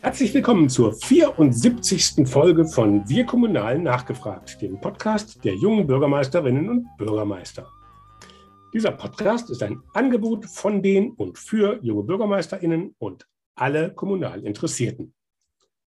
Herzlich 0.00 0.34
willkommen 0.34 0.68
zur 0.68 0.92
74. 0.94 2.26
Folge 2.26 2.66
von 2.66 3.08
Wir 3.08 3.24
Kommunalen 3.24 3.84
nachgefragt, 3.84 4.60
dem 4.60 4.80
Podcast 4.80 5.44
der 5.44 5.54
jungen 5.54 5.86
Bürgermeisterinnen 5.86 6.68
und 6.68 6.88
Bürgermeister. 6.96 7.70
Dieser 8.74 8.90
Podcast 8.90 9.48
ist 9.50 9.62
ein 9.62 9.80
Angebot 9.94 10.46
von 10.46 10.82
den 10.82 11.12
und 11.12 11.38
für 11.38 11.78
junge 11.84 12.02
Bürgermeisterinnen 12.02 12.96
und 12.98 13.28
alle 13.54 13.94
kommunal 13.94 14.44
Interessierten. 14.44 15.14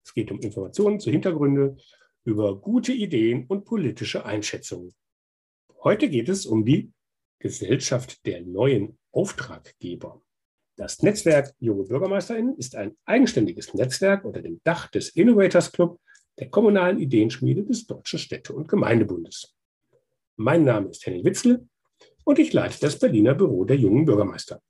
Es 0.04 0.12
geht 0.12 0.30
um 0.30 0.40
Informationen 0.40 1.00
zu 1.00 1.10
Hintergründe, 1.10 1.76
über 2.24 2.60
gute 2.60 2.92
Ideen 2.92 3.46
und 3.46 3.64
politische 3.64 4.26
Einschätzungen. 4.26 4.92
Heute 5.82 6.10
geht 6.10 6.28
es 6.28 6.44
um 6.44 6.64
die 6.64 6.92
Gesellschaft 7.38 8.26
der 8.26 8.42
neuen 8.42 8.98
Auftraggeber. 9.12 10.20
Das 10.76 11.02
Netzwerk 11.02 11.54
Junge 11.58 11.84
BürgermeisterInnen 11.84 12.56
ist 12.56 12.76
ein 12.76 12.96
eigenständiges 13.04 13.74
Netzwerk 13.74 14.24
unter 14.24 14.40
dem 14.40 14.60
Dach 14.64 14.90
des 14.90 15.10
Innovators 15.10 15.70
Club, 15.70 16.00
der 16.38 16.48
kommunalen 16.48 16.98
Ideenschmiede 16.98 17.62
des 17.62 17.86
Deutschen 17.86 18.18
Städte- 18.18 18.54
und 18.54 18.68
Gemeindebundes. 18.68 19.54
Mein 20.36 20.64
Name 20.64 20.88
ist 20.88 21.04
Henning 21.04 21.26
Witzel 21.26 21.68
und 22.24 22.38
ich 22.38 22.54
leite 22.54 22.78
das 22.80 22.98
Berliner 22.98 23.34
Büro 23.34 23.64
der 23.64 23.76
jungen 23.76 24.06
Bürgermeister. 24.06 24.62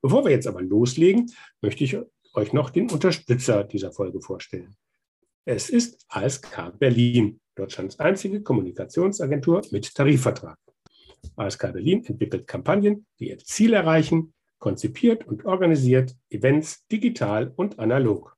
Bevor 0.00 0.24
wir 0.24 0.30
jetzt 0.30 0.46
aber 0.46 0.62
loslegen, 0.62 1.32
möchte 1.60 1.82
ich 1.82 1.96
euch 2.34 2.52
noch 2.52 2.70
den 2.70 2.88
Unterstützer 2.88 3.64
dieser 3.64 3.90
Folge 3.90 4.20
vorstellen. 4.20 4.76
Es 5.44 5.68
ist 5.68 6.06
ASK 6.08 6.78
Berlin, 6.78 7.40
Deutschlands 7.56 7.98
einzige 7.98 8.40
Kommunikationsagentur 8.40 9.62
mit 9.72 9.92
Tarifvertrag. 9.92 10.58
ASK 11.34 11.72
Berlin 11.72 12.04
entwickelt 12.04 12.46
Kampagnen, 12.46 13.04
die 13.18 13.30
ihr 13.30 13.38
Ziel 13.38 13.72
erreichen, 13.72 14.32
konzipiert 14.60 15.26
und 15.26 15.44
organisiert 15.44 16.14
Events 16.28 16.86
digital 16.86 17.52
und 17.56 17.80
analog, 17.80 18.36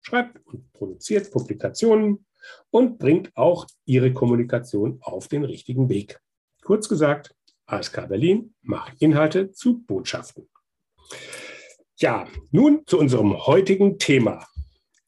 schreibt 0.00 0.44
und 0.46 0.72
produziert 0.72 1.30
Publikationen 1.30 2.26
und 2.70 2.98
bringt 2.98 3.30
auch 3.36 3.66
ihre 3.84 4.12
Kommunikation 4.12 4.98
auf 5.02 5.28
den 5.28 5.44
richtigen 5.44 5.88
Weg. 5.88 6.18
Kurz 6.62 6.88
gesagt, 6.88 7.34
ASK 7.66 8.08
Berlin 8.08 8.54
macht 8.62 9.00
Inhalte 9.00 9.52
zu 9.52 9.82
Botschaften. 9.82 10.48
Ja, 11.96 12.26
nun 12.50 12.82
zu 12.86 12.98
unserem 12.98 13.46
heutigen 13.46 13.98
Thema. 13.98 14.46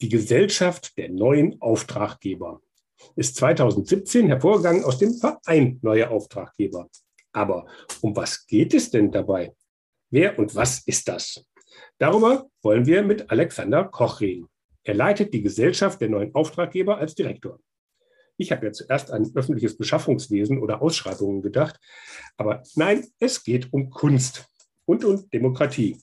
Die 0.01 0.09
Gesellschaft 0.09 0.97
der 0.99 1.11
neuen 1.11 1.61
Auftraggeber 1.61 2.61
ist 3.17 3.37
2017 3.37 4.27
hervorgegangen 4.27 4.85
aus 4.85 4.99
dem 4.99 5.15
Verein 5.15 5.79
Neue 5.83 6.11
Auftraggeber. 6.11 6.89
Aber 7.33 7.67
um 8.03 8.15
was 8.15 8.47
geht 8.47 8.75
es 8.75 8.91
denn 8.91 9.11
dabei? 9.11 9.55
Wer 10.13 10.39
und 10.39 10.55
was 10.55 10.87
ist 10.87 11.09
das? 11.09 11.43
Darüber 11.97 12.47
wollen 12.61 12.85
wir 12.85 13.03
mit 13.03 13.31
Alexander 13.31 13.85
Koch 13.85 14.21
reden. 14.21 14.47
Er 14.85 14.93
leitet 14.93 15.33
die 15.33 15.41
Gesellschaft 15.41 16.03
der 16.03 16.11
neuen 16.11 16.35
Auftraggeber 16.35 16.99
als 16.99 17.15
Direktor. 17.15 17.59
Ich 18.37 18.53
habe 18.53 18.67
ja 18.67 18.73
zuerst 18.73 19.11
an 19.11 19.33
öffentliches 19.35 19.79
Beschaffungswesen 19.79 20.59
oder 20.59 20.83
Ausschreibungen 20.83 21.41
gedacht, 21.41 21.81
aber 22.37 22.63
nein, 22.75 23.07
es 23.21 23.43
geht 23.43 23.73
um 23.73 23.89
Kunst 23.89 24.47
und 24.85 25.03
um 25.03 25.31
Demokratie. 25.31 25.97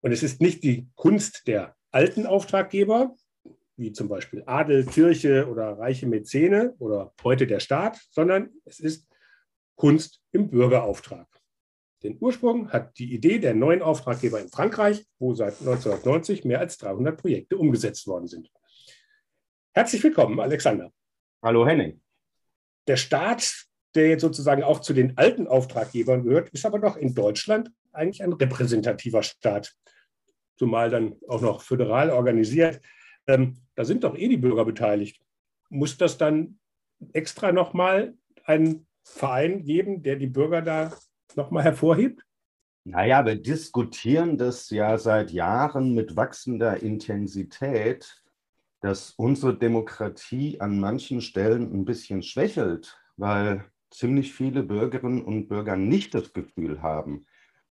Und 0.00 0.10
es 0.10 0.24
ist 0.24 0.40
nicht 0.40 0.64
die 0.64 0.88
Kunst 0.96 1.46
der 1.46 1.76
alten 1.92 2.26
Auftraggeber, 2.26 3.14
wie 3.76 3.92
zum 3.92 4.08
Beispiel 4.08 4.42
Adel, 4.46 4.84
Kirche 4.84 5.48
oder 5.48 5.78
reiche 5.78 6.08
Mäzene 6.08 6.74
oder 6.80 7.14
heute 7.22 7.46
der 7.46 7.60
Staat, 7.60 8.00
sondern 8.10 8.50
es 8.64 8.80
ist 8.80 9.06
Kunst 9.76 10.20
im 10.32 10.50
Bürgerauftrag. 10.50 11.28
Den 12.02 12.16
Ursprung 12.18 12.72
hat 12.72 12.98
die 12.98 13.12
Idee 13.12 13.38
der 13.38 13.54
neuen 13.54 13.82
Auftraggeber 13.82 14.40
in 14.40 14.48
Frankreich, 14.48 15.04
wo 15.18 15.34
seit 15.34 15.60
1990 15.60 16.44
mehr 16.44 16.60
als 16.60 16.78
300 16.78 17.20
Projekte 17.20 17.58
umgesetzt 17.58 18.06
worden 18.06 18.26
sind. 18.26 18.50
Herzlich 19.72 20.02
willkommen, 20.02 20.40
Alexander. 20.40 20.92
Hallo, 21.42 21.66
Henning. 21.66 22.00
Der 22.86 22.96
Staat, 22.96 23.66
der 23.94 24.08
jetzt 24.08 24.22
sozusagen 24.22 24.62
auch 24.62 24.80
zu 24.80 24.94
den 24.94 25.18
alten 25.18 25.46
Auftraggebern 25.46 26.24
gehört, 26.24 26.48
ist 26.50 26.64
aber 26.64 26.78
doch 26.78 26.96
in 26.96 27.14
Deutschland 27.14 27.70
eigentlich 27.92 28.22
ein 28.22 28.32
repräsentativer 28.32 29.22
Staat 29.22 29.76
zumal 30.56 30.90
dann 30.90 31.16
auch 31.26 31.40
noch 31.40 31.62
föderal 31.62 32.10
organisiert. 32.10 32.80
Ähm, 33.26 33.56
da 33.74 33.84
sind 33.84 34.04
doch 34.04 34.16
eh 34.16 34.28
die 34.28 34.36
Bürger 34.36 34.64
beteiligt. 34.64 35.20
Muss 35.68 35.96
das 35.96 36.18
dann 36.18 36.58
extra 37.12 37.50
nochmal 37.50 38.14
einen 38.44 38.86
Verein 39.02 39.64
geben, 39.64 40.02
der 40.02 40.16
die 40.16 40.26
Bürger 40.26 40.60
da 40.60 40.92
nochmal 41.36 41.64
hervorhebt? 41.64 42.22
Naja, 42.84 43.24
wir 43.26 43.36
diskutieren 43.36 44.38
das 44.38 44.70
ja 44.70 44.96
seit 44.96 45.30
Jahren 45.30 45.94
mit 45.94 46.16
wachsender 46.16 46.82
Intensität, 46.82 48.22
dass 48.80 49.10
unsere 49.10 49.56
Demokratie 49.56 50.60
an 50.60 50.80
manchen 50.80 51.20
Stellen 51.20 51.72
ein 51.74 51.84
bisschen 51.84 52.22
schwächelt, 52.22 52.98
weil 53.16 53.66
ziemlich 53.90 54.32
viele 54.32 54.62
Bürgerinnen 54.62 55.22
und 55.22 55.48
Bürger 55.48 55.76
nicht 55.76 56.14
das 56.14 56.32
Gefühl 56.32 56.80
haben, 56.80 57.26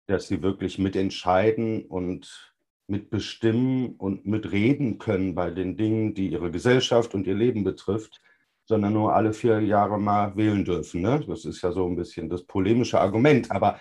dass 0.07 0.27
sie 0.27 0.41
wirklich 0.41 0.77
mitentscheiden 0.77 1.85
und 1.85 2.53
mitbestimmen 2.87 3.95
und 3.95 4.25
mitreden 4.25 4.97
können 4.97 5.35
bei 5.35 5.51
den 5.51 5.77
Dingen, 5.77 6.13
die 6.13 6.29
ihre 6.29 6.51
Gesellschaft 6.51 7.13
und 7.13 7.27
ihr 7.27 7.35
Leben 7.35 7.63
betrifft, 7.63 8.21
sondern 8.67 8.93
nur 8.93 9.15
alle 9.15 9.33
vier 9.33 9.61
Jahre 9.61 9.97
mal 9.97 10.35
wählen 10.35 10.63
dürfen. 10.65 11.01
Ne? 11.01 11.23
Das 11.25 11.45
ist 11.45 11.61
ja 11.61 11.71
so 11.71 11.87
ein 11.87 11.95
bisschen 11.95 12.29
das 12.29 12.43
polemische 12.43 12.99
Argument. 12.99 13.49
Aber 13.49 13.79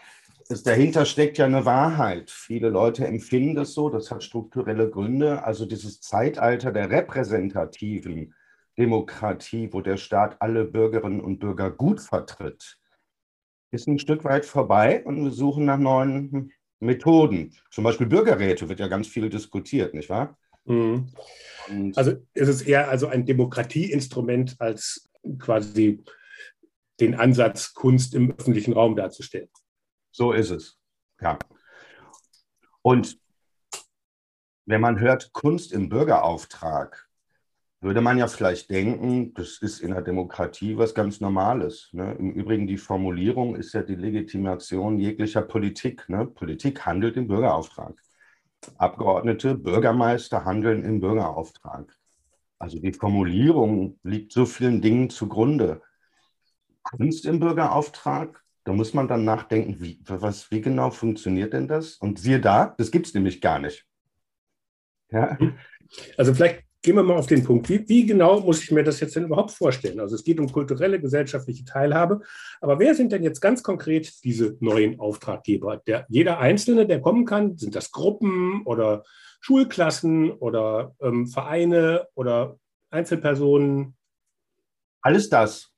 es, 0.48 0.62
dahinter 0.62 1.04
steckt 1.04 1.38
ja 1.38 1.44
eine 1.44 1.64
Wahrheit. 1.64 2.30
Viele 2.30 2.68
Leute 2.68 3.04
empfinden 3.04 3.56
das 3.56 3.74
so, 3.74 3.90
das 3.90 4.12
hat 4.12 4.22
strukturelle 4.22 4.88
Gründe. 4.88 5.42
Also 5.44 5.66
dieses 5.66 6.00
Zeitalter 6.00 6.70
der 6.70 6.88
repräsentativen 6.88 8.32
Demokratie, 8.78 9.68
wo 9.72 9.80
der 9.80 9.96
Staat 9.96 10.36
alle 10.40 10.64
Bürgerinnen 10.64 11.20
und 11.20 11.40
Bürger 11.40 11.70
gut 11.70 12.00
vertritt, 12.00 12.78
ist 13.72 13.88
ein 13.88 13.98
Stück 13.98 14.22
weit 14.22 14.46
vorbei 14.46 15.02
und 15.04 15.24
wir 15.24 15.32
suchen 15.32 15.64
nach 15.64 15.78
neuen 15.78 16.52
Methoden. 16.78 17.54
Zum 17.70 17.82
Beispiel 17.82 18.06
Bürgerräte 18.06 18.68
wird 18.68 18.78
ja 18.78 18.86
ganz 18.86 19.08
viel 19.08 19.28
diskutiert, 19.28 19.94
nicht 19.94 20.10
wahr? 20.10 20.38
Mhm. 20.66 21.12
Also 21.96 22.12
ist 22.34 22.48
es 22.48 22.62
eher 22.62 22.88
also 22.88 23.08
ein 23.08 23.26
Demokratieinstrument 23.26 24.56
als 24.60 25.08
quasi 25.38 26.04
den 27.00 27.14
Ansatz, 27.14 27.74
Kunst 27.74 28.14
im 28.14 28.32
öffentlichen 28.32 28.72
Raum 28.72 28.96
darzustellen. 28.96 29.48
So 30.12 30.32
ist 30.32 30.50
es, 30.50 30.78
ja. 31.20 31.38
Und 32.82 33.18
wenn 34.64 34.80
man 34.80 34.98
hört 34.98 35.32
Kunst 35.32 35.72
im 35.72 35.88
Bürgerauftrag, 35.88 37.06
würde 37.80 38.00
man 38.00 38.18
ja 38.18 38.26
vielleicht 38.26 38.70
denken, 38.70 39.34
das 39.34 39.58
ist 39.58 39.80
in 39.80 39.90
der 39.90 40.02
Demokratie 40.02 40.76
was 40.76 40.94
ganz 40.94 41.20
Normales. 41.20 41.90
Ne? 41.92 42.14
Im 42.18 42.32
Übrigen, 42.32 42.66
die 42.66 42.78
Formulierung 42.78 43.54
ist 43.54 43.74
ja 43.74 43.82
die 43.82 43.94
Legitimation 43.94 44.98
jeglicher 44.98 45.42
Politik. 45.42 46.08
Ne? 46.08 46.26
Politik 46.26 46.86
handelt 46.86 47.16
im 47.16 47.28
Bürgerauftrag. 47.28 48.02
Abgeordnete, 48.78 49.54
Bürgermeister 49.54 50.44
handeln 50.44 50.84
im 50.84 51.00
Bürgerauftrag. 51.00 51.96
Also 52.58 52.78
die 52.78 52.92
Formulierung 52.92 53.98
liegt 54.02 54.32
so 54.32 54.46
vielen 54.46 54.80
Dingen 54.80 55.10
zugrunde. 55.10 55.82
Kunst 56.82 57.26
im 57.26 57.40
Bürgerauftrag, 57.40 58.42
da 58.64 58.72
muss 58.72 58.94
man 58.94 59.08
dann 59.08 59.24
nachdenken, 59.24 59.80
wie, 59.80 60.00
was, 60.04 60.50
wie 60.50 60.60
genau 60.60 60.90
funktioniert 60.90 61.52
denn 61.52 61.68
das? 61.68 61.96
Und 61.96 62.18
siehe 62.18 62.40
da, 62.40 62.74
das 62.78 62.90
gibt 62.90 63.06
es 63.06 63.14
nämlich 63.14 63.40
gar 63.40 63.58
nicht. 63.58 63.86
Ja? 65.10 65.38
Also 66.16 66.34
vielleicht 66.34 66.65
gehen 66.86 66.94
wir 66.94 67.02
mal 67.02 67.16
auf 67.16 67.26
den 67.26 67.42
Punkt. 67.42 67.68
Wie, 67.68 67.86
wie, 67.88 68.06
genau 68.06 68.38
muss 68.38 68.62
ich 68.62 68.70
mir 68.70 68.84
das 68.84 69.00
jetzt 69.00 69.16
denn 69.16 69.24
überhaupt 69.24 69.50
vorstellen? 69.50 69.98
Also 69.98 70.14
es 70.14 70.22
geht 70.22 70.38
um 70.38 70.50
kulturelle, 70.52 71.00
gesellschaftliche 71.00 71.64
Teilhabe. 71.64 72.20
Aber 72.60 72.78
wer 72.78 72.94
sind 72.94 73.10
denn 73.10 73.24
jetzt 73.24 73.40
ganz 73.40 73.64
konkret 73.64 74.22
diese 74.22 74.56
neuen 74.60 75.00
Auftraggeber? 75.00 75.78
Der, 75.88 76.06
jeder 76.08 76.38
Einzelne, 76.38 76.86
der 76.86 77.00
kommen 77.00 77.24
kann, 77.24 77.58
sind 77.58 77.74
das 77.74 77.90
Gruppen 77.90 78.62
oder 78.64 79.02
Schulklassen 79.40 80.30
oder 80.30 80.94
ähm, 81.00 81.26
Vereine 81.26 82.06
oder 82.14 82.56
Einzelpersonen? 82.90 83.96
Alles 85.02 85.28
das. 85.28 85.72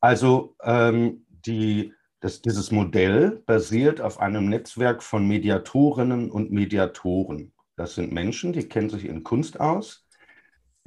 Also 0.00 0.56
ähm, 0.64 1.24
die, 1.46 1.92
das, 2.18 2.42
dieses 2.42 2.72
Modell 2.72 3.44
basiert 3.46 4.00
auf 4.00 4.18
einem 4.18 4.48
Netzwerk 4.48 5.04
von 5.04 5.24
Mediatorinnen 5.28 6.32
und 6.32 6.50
Mediatoren. 6.50 7.52
Das 7.76 7.94
sind 7.94 8.10
Menschen, 8.10 8.52
die 8.52 8.68
kennen 8.68 8.90
sich 8.90 9.04
in 9.04 9.22
Kunst 9.22 9.60
aus 9.60 10.07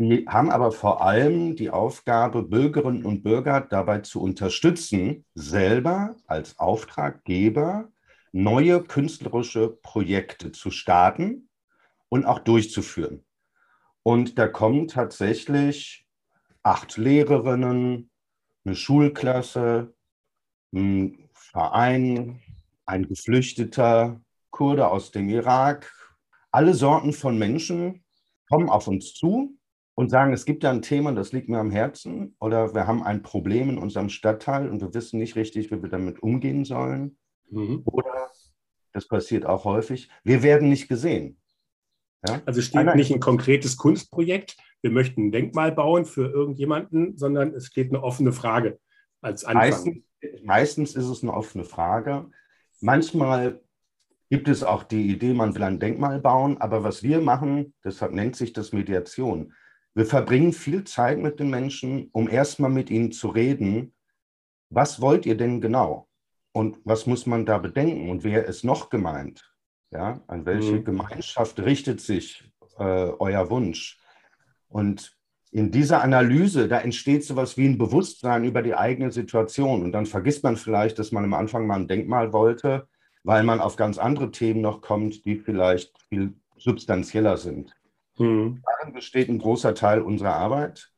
die 0.02 0.26
haben 0.28 0.52
aber 0.52 0.72
vor 0.72 1.02
allem 1.02 1.56
die 1.56 1.70
Aufgabe, 1.70 2.44
Bürgerinnen 2.44 3.06
und 3.06 3.24
Bürger 3.24 3.62
dabei 3.62 4.00
zu 4.00 4.22
unterstützen, 4.22 5.26
selber 5.36 6.16
als 6.28 6.60
Auftraggeber 6.60 7.90
neue 8.32 8.84
künstlerische 8.84 9.70
Projekte 9.70 10.52
zu 10.52 10.72
starten 10.72 11.50
und 12.10 12.26
auch 12.26 12.40
durchzuführen. 12.40 13.24
Und 14.04 14.38
da 14.40 14.48
kommen 14.48 14.88
tatsächlich 14.88 16.08
acht 16.64 16.98
Lehrerinnen, 16.98 18.10
eine 18.64 18.76
Schulklasse, 18.76 19.94
ein 20.74 21.30
Verein, 21.34 22.42
ein 22.86 23.08
Geflüchteter, 23.08 24.22
Kurde 24.52 24.88
aus 24.88 25.12
dem 25.12 25.30
Irak, 25.30 25.92
alle 26.52 26.74
Sorten 26.74 27.14
von 27.14 27.38
Menschen 27.38 28.04
kommen 28.50 28.70
auf 28.70 28.88
uns 28.88 29.14
zu 29.14 29.58
und 29.96 30.10
sagen, 30.10 30.34
es 30.34 30.46
gibt 30.46 30.64
da 30.64 30.72
ein 30.72 30.82
Thema, 30.82 31.12
das 31.12 31.32
liegt 31.32 31.50
mir 31.50 31.60
am 31.60 31.72
Herzen 31.72 32.36
oder 32.40 32.74
wir 32.74 32.88
haben 32.88 33.04
ein 33.04 33.24
Problem 33.24 33.70
in 33.70 33.78
unserem 33.78 34.10
Stadtteil 34.10 34.70
und 34.70 34.82
wir 34.82 34.94
wissen 34.94 35.20
nicht 35.20 35.36
richtig, 35.36 35.72
wie 35.72 35.82
wir 35.82 35.90
damit 35.90 36.24
umgehen 36.24 36.66
sollen. 36.66 37.18
Mhm. 37.50 37.82
Oder, 37.86 38.32
das 38.94 39.08
passiert 39.08 39.46
auch 39.46 39.66
häufig, 39.66 40.10
wir 40.24 40.44
werden 40.44 40.70
nicht 40.70 40.88
gesehen. 40.88 41.38
Ja? 42.28 42.42
Also 42.46 42.62
steht 42.62 42.78
Einer 42.78 42.96
nicht 42.96 43.12
ein 43.14 43.20
konkretes 43.20 43.78
Kunstprojekt, 43.78 44.58
wir 44.82 44.92
möchten 44.92 45.28
ein 45.28 45.32
Denkmal 45.32 45.72
bauen 45.72 46.06
für 46.06 46.30
irgendjemanden, 46.30 47.18
sondern 47.18 47.54
es 47.54 47.68
steht 47.68 47.90
eine 47.90 48.04
offene 48.04 48.32
Frage 48.32 48.80
als 49.22 49.46
Anfang. 49.46 49.62
Meistens, 49.62 50.04
meistens 50.44 50.96
ist 50.96 51.08
es 51.08 51.24
eine 51.24 51.34
offene 51.34 51.64
Frage. 51.64 52.30
Manchmal 52.80 53.62
gibt 54.30 54.48
es 54.48 54.64
auch 54.64 54.84
die 54.84 55.12
Idee, 55.12 55.34
man 55.34 55.54
will 55.54 55.64
ein 55.64 55.80
Denkmal 55.80 56.20
bauen, 56.20 56.58
aber 56.60 56.84
was 56.84 57.04
wir 57.04 57.22
machen, 57.22 57.74
deshalb 57.84 58.14
nennt 58.14 58.36
sich 58.36 58.54
das 58.54 58.72
Mediation. 58.72 59.54
Wir 59.94 60.06
verbringen 60.06 60.54
viel 60.54 60.84
Zeit 60.86 61.20
mit 61.20 61.40
den 61.40 61.50
Menschen, 61.50 62.10
um 62.14 62.30
erstmal 62.30 62.72
mit 62.72 62.90
ihnen 62.90 63.12
zu 63.12 63.28
reden, 63.28 63.94
was 64.70 65.02
wollt 65.02 65.26
ihr 65.26 65.36
denn 65.36 65.60
genau? 65.60 66.08
Und 66.54 66.80
was 66.86 67.06
muss 67.06 67.26
man 67.26 67.46
da 67.46 67.58
bedenken? 67.58 68.10
Und 68.10 68.24
wer 68.24 68.46
ist 68.46 68.64
noch 68.64 68.90
gemeint? 68.90 69.54
Ja, 69.92 70.22
an 70.28 70.46
welche 70.46 70.74
mhm. 70.74 70.86
Gemeinschaft 70.86 71.60
richtet 71.60 72.00
sich 72.00 72.50
äh, 72.78 72.84
euer 72.84 73.50
Wunsch? 73.50 74.00
Und 74.70 75.18
in 75.52 75.72
dieser 75.72 76.02
Analyse, 76.02 76.70
da 76.70 76.80
entsteht 76.80 77.26
sowas 77.26 77.58
wie 77.58 77.68
ein 77.68 77.78
Bewusstsein 77.78 78.46
über 78.46 78.62
die 78.62 78.76
eigene 78.76 79.12
Situation. 79.12 79.84
Und 79.84 79.92
dann 79.92 80.06
vergisst 80.06 80.44
man 80.44 80.56
vielleicht, 80.56 80.98
dass 80.98 81.12
man 81.12 81.26
am 81.26 81.34
Anfang 81.34 81.68
mal 81.68 81.76
ein 81.76 81.90
Denkmal 81.90 82.32
wollte, 82.32 82.88
weil 83.24 83.44
man 83.44 83.60
auf 83.60 83.76
ganz 83.76 83.98
andere 83.98 84.32
Themen 84.32 84.62
noch 84.62 84.82
kommt, 84.82 85.26
die 85.26 85.38
vielleicht 85.38 86.02
viel 86.08 86.34
substanzieller 86.58 87.36
sind. 87.36 87.76
Mhm. 88.18 88.62
Darin 88.66 88.94
besteht 88.94 89.30
ein 89.30 89.40
großer 89.40 89.74
Teil 89.76 90.02
unserer 90.02 90.36
Arbeit. 90.36 90.92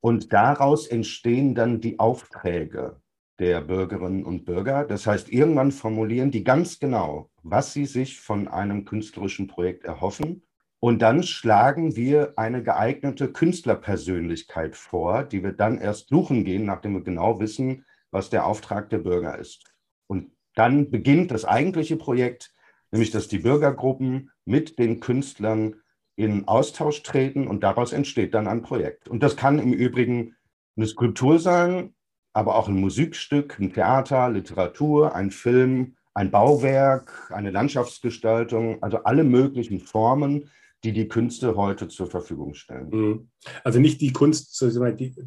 Und 0.00 0.32
daraus 0.32 0.86
entstehen 0.86 1.54
dann 1.54 1.80
die 1.80 1.98
Aufträge 1.98 3.00
der 3.38 3.60
Bürgerinnen 3.60 4.24
und 4.24 4.44
Bürger. 4.44 4.84
Das 4.84 5.06
heißt, 5.06 5.30
irgendwann 5.30 5.72
formulieren 5.72 6.30
die 6.30 6.44
ganz 6.44 6.78
genau, 6.78 7.30
was 7.42 7.72
sie 7.72 7.86
sich 7.86 8.20
von 8.20 8.48
einem 8.48 8.84
künstlerischen 8.84 9.46
Projekt 9.46 9.84
erhoffen. 9.84 10.42
Und 10.78 11.00
dann 11.00 11.22
schlagen 11.22 11.96
wir 11.96 12.34
eine 12.36 12.62
geeignete 12.62 13.32
Künstlerpersönlichkeit 13.32 14.76
vor, 14.76 15.24
die 15.24 15.42
wir 15.42 15.52
dann 15.52 15.78
erst 15.78 16.08
suchen 16.08 16.44
gehen, 16.44 16.64
nachdem 16.64 16.94
wir 16.94 17.02
genau 17.02 17.40
wissen, 17.40 17.84
was 18.10 18.30
der 18.30 18.46
Auftrag 18.46 18.88
der 18.90 18.98
Bürger 18.98 19.38
ist. 19.38 19.64
Und 20.06 20.30
dann 20.54 20.90
beginnt 20.90 21.30
das 21.30 21.44
eigentliche 21.44 21.96
Projekt, 21.96 22.54
nämlich 22.90 23.10
dass 23.10 23.28
die 23.28 23.38
Bürgergruppen 23.38 24.30
mit 24.44 24.78
den 24.78 25.00
Künstlern 25.00 25.76
in 26.16 26.48
Austausch 26.48 27.02
treten 27.02 27.46
und 27.46 27.62
daraus 27.62 27.92
entsteht 27.92 28.34
dann 28.34 28.48
ein 28.48 28.62
Projekt. 28.62 29.08
Und 29.08 29.22
das 29.22 29.36
kann 29.36 29.58
im 29.58 29.72
Übrigen 29.72 30.34
eine 30.76 30.86
Skulptur 30.86 31.38
sein, 31.38 31.94
aber 32.32 32.56
auch 32.56 32.68
ein 32.68 32.80
Musikstück, 32.80 33.58
ein 33.60 33.72
Theater, 33.72 34.28
Literatur, 34.30 35.14
ein 35.14 35.30
Film, 35.30 35.96
ein 36.14 36.30
Bauwerk, 36.30 37.30
eine 37.32 37.50
Landschaftsgestaltung, 37.50 38.82
also 38.82 39.04
alle 39.04 39.24
möglichen 39.24 39.80
Formen, 39.80 40.50
die 40.84 40.92
die 40.92 41.08
Künste 41.08 41.56
heute 41.56 41.88
zur 41.88 42.06
Verfügung 42.06 42.54
stellen. 42.54 42.88
Mhm. 42.90 43.30
Also 43.64 43.80
nicht 43.80 44.00
die 44.00 44.12
Kunst, 44.12 44.62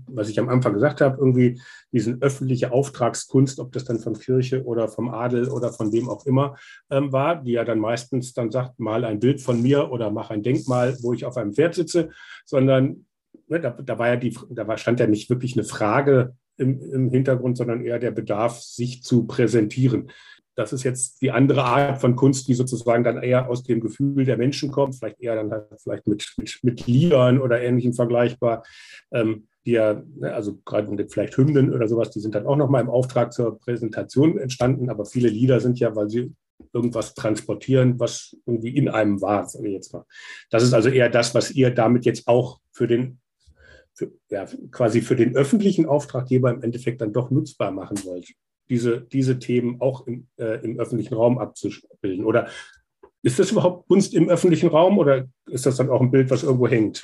was 0.08 0.30
ich 0.30 0.40
am 0.40 0.50
Anfang 0.50 0.74
gesagt 0.74 1.02
habe, 1.02 1.18
irgendwie 1.18 1.62
diesen 1.92 2.22
öffentliche 2.22 2.72
Auftragskunst, 2.72 3.60
ob 3.60 3.72
das 3.72 3.86
dann 3.86 4.00
von 4.00 4.14
Kirche 4.14 4.64
oder 4.64 4.88
vom 4.88 5.10
Adel 5.10 5.50
oder 5.50 5.74
von 5.74 5.92
wem 5.92 6.08
auch 6.10 6.26
immer 6.26 6.56
ähm, 6.90 7.12
war, 7.12 7.44
die 7.44 7.54
ja 7.54 7.66
dann 7.66 7.80
meistens 7.80 8.34
dann 8.34 8.52
sagt, 8.52 8.80
mal 8.80 9.04
ein 9.04 9.20
Bild 9.20 9.42
von 9.42 9.62
mir 9.62 9.92
oder 9.92 10.12
mach 10.12 10.30
ein 10.30 10.44
Denkmal, 10.44 10.98
wo 11.02 11.14
ich 11.14 11.26
auf 11.26 11.38
einem 11.38 11.54
Pferd 11.54 11.76
sitze, 11.76 12.10
sondern 12.46 13.06
ne, 13.48 13.60
da, 13.60 13.72
da, 13.72 14.00
war 14.00 14.08
ja 14.08 14.16
die, 14.16 14.38
da 14.50 14.68
war, 14.68 14.78
stand 14.78 15.00
ja 15.00 15.08
nicht 15.08 15.30
wirklich 15.30 15.54
eine 15.54 15.64
Frage 15.64 16.36
im, 16.58 16.80
im 16.82 17.10
Hintergrund, 17.10 17.58
sondern 17.58 17.84
eher 17.84 18.00
der 18.00 18.12
Bedarf, 18.12 18.62
sich 18.62 19.04
zu 19.04 19.26
präsentieren. 19.26 20.12
Das 20.60 20.74
ist 20.74 20.84
jetzt 20.84 21.22
die 21.22 21.32
andere 21.32 21.64
Art 21.64 22.02
von 22.02 22.18
Kunst, 22.18 22.50
die 22.50 22.54
sozusagen 22.54 23.06
dann 23.06 23.24
eher 23.24 23.50
aus 23.50 23.64
dem 23.64 23.80
Gefühl 23.80 24.26
der 24.26 24.36
Menschen 24.36 24.72
kommt, 24.72 24.94
vielleicht 24.94 25.22
eher 25.22 25.36
dann 25.36 25.52
halt 25.52 25.68
vielleicht 25.82 26.06
mit, 26.06 26.34
mit, 26.36 26.60
mit 26.64 26.86
Liedern 26.86 27.40
oder 27.40 27.62
Ähnlichem 27.62 27.94
vergleichbar. 27.94 28.66
Ähm, 29.10 29.48
die 29.66 29.72
ja, 29.72 30.04
ne, 30.18 30.34
also 30.34 30.60
gerade 30.66 31.08
vielleicht 31.08 31.38
Hymnen 31.38 31.74
oder 31.74 31.88
sowas, 31.88 32.12
die 32.12 32.20
sind 32.20 32.36
dann 32.36 32.46
auch 32.46 32.58
nochmal 32.58 32.82
im 32.82 32.90
Auftrag 32.90 33.32
zur 33.32 33.58
Präsentation 33.58 34.38
entstanden, 34.38 34.90
aber 34.90 35.06
viele 35.06 35.30
Lieder 35.30 35.62
sind 35.62 35.80
ja, 35.80 35.96
weil 35.96 36.10
sie 36.10 36.36
irgendwas 36.74 37.14
transportieren, 37.14 37.98
was 37.98 38.36
irgendwie 38.46 38.76
in 38.76 38.90
einem 38.90 39.22
war, 39.22 39.48
sage 39.48 39.70
ich 39.70 39.76
jetzt 39.76 39.94
mal. 39.94 40.04
Das 40.50 40.62
ist 40.62 40.74
also 40.74 40.90
eher 40.90 41.08
das, 41.08 41.34
was 41.36 41.52
ihr 41.52 41.74
damit 41.74 42.04
jetzt 42.04 42.28
auch 42.28 42.60
für 42.74 42.88
den, 42.88 43.22
für, 43.94 44.12
ja, 44.30 44.46
quasi 44.72 45.00
für 45.00 45.16
den 45.16 45.38
öffentlichen 45.38 45.86
Auftraggeber 45.86 46.52
im 46.52 46.62
Endeffekt 46.64 47.00
dann 47.00 47.14
doch 47.14 47.32
nutzbar 47.32 47.72
machen 47.72 48.04
wollt 48.04 48.34
diese, 48.70 49.02
diese 49.02 49.40
Themen 49.40 49.82
auch 49.82 50.08
im, 50.08 50.28
äh, 50.38 50.64
im 50.64 50.80
öffentlichen 50.80 51.14
Raum 51.14 51.38
abzubilden? 51.38 52.26
Oder 52.26 52.50
ist 53.22 53.40
das 53.40 53.52
überhaupt 53.52 53.88
Kunst 53.88 54.14
im 54.14 54.30
öffentlichen 54.30 54.70
Raum 54.70 54.98
oder 54.98 55.28
ist 55.48 55.66
das 55.66 55.78
dann 55.78 55.90
auch 55.90 56.02
ein 56.02 56.12
Bild, 56.12 56.30
was 56.30 56.44
irgendwo 56.44 56.68
hängt? 56.68 57.04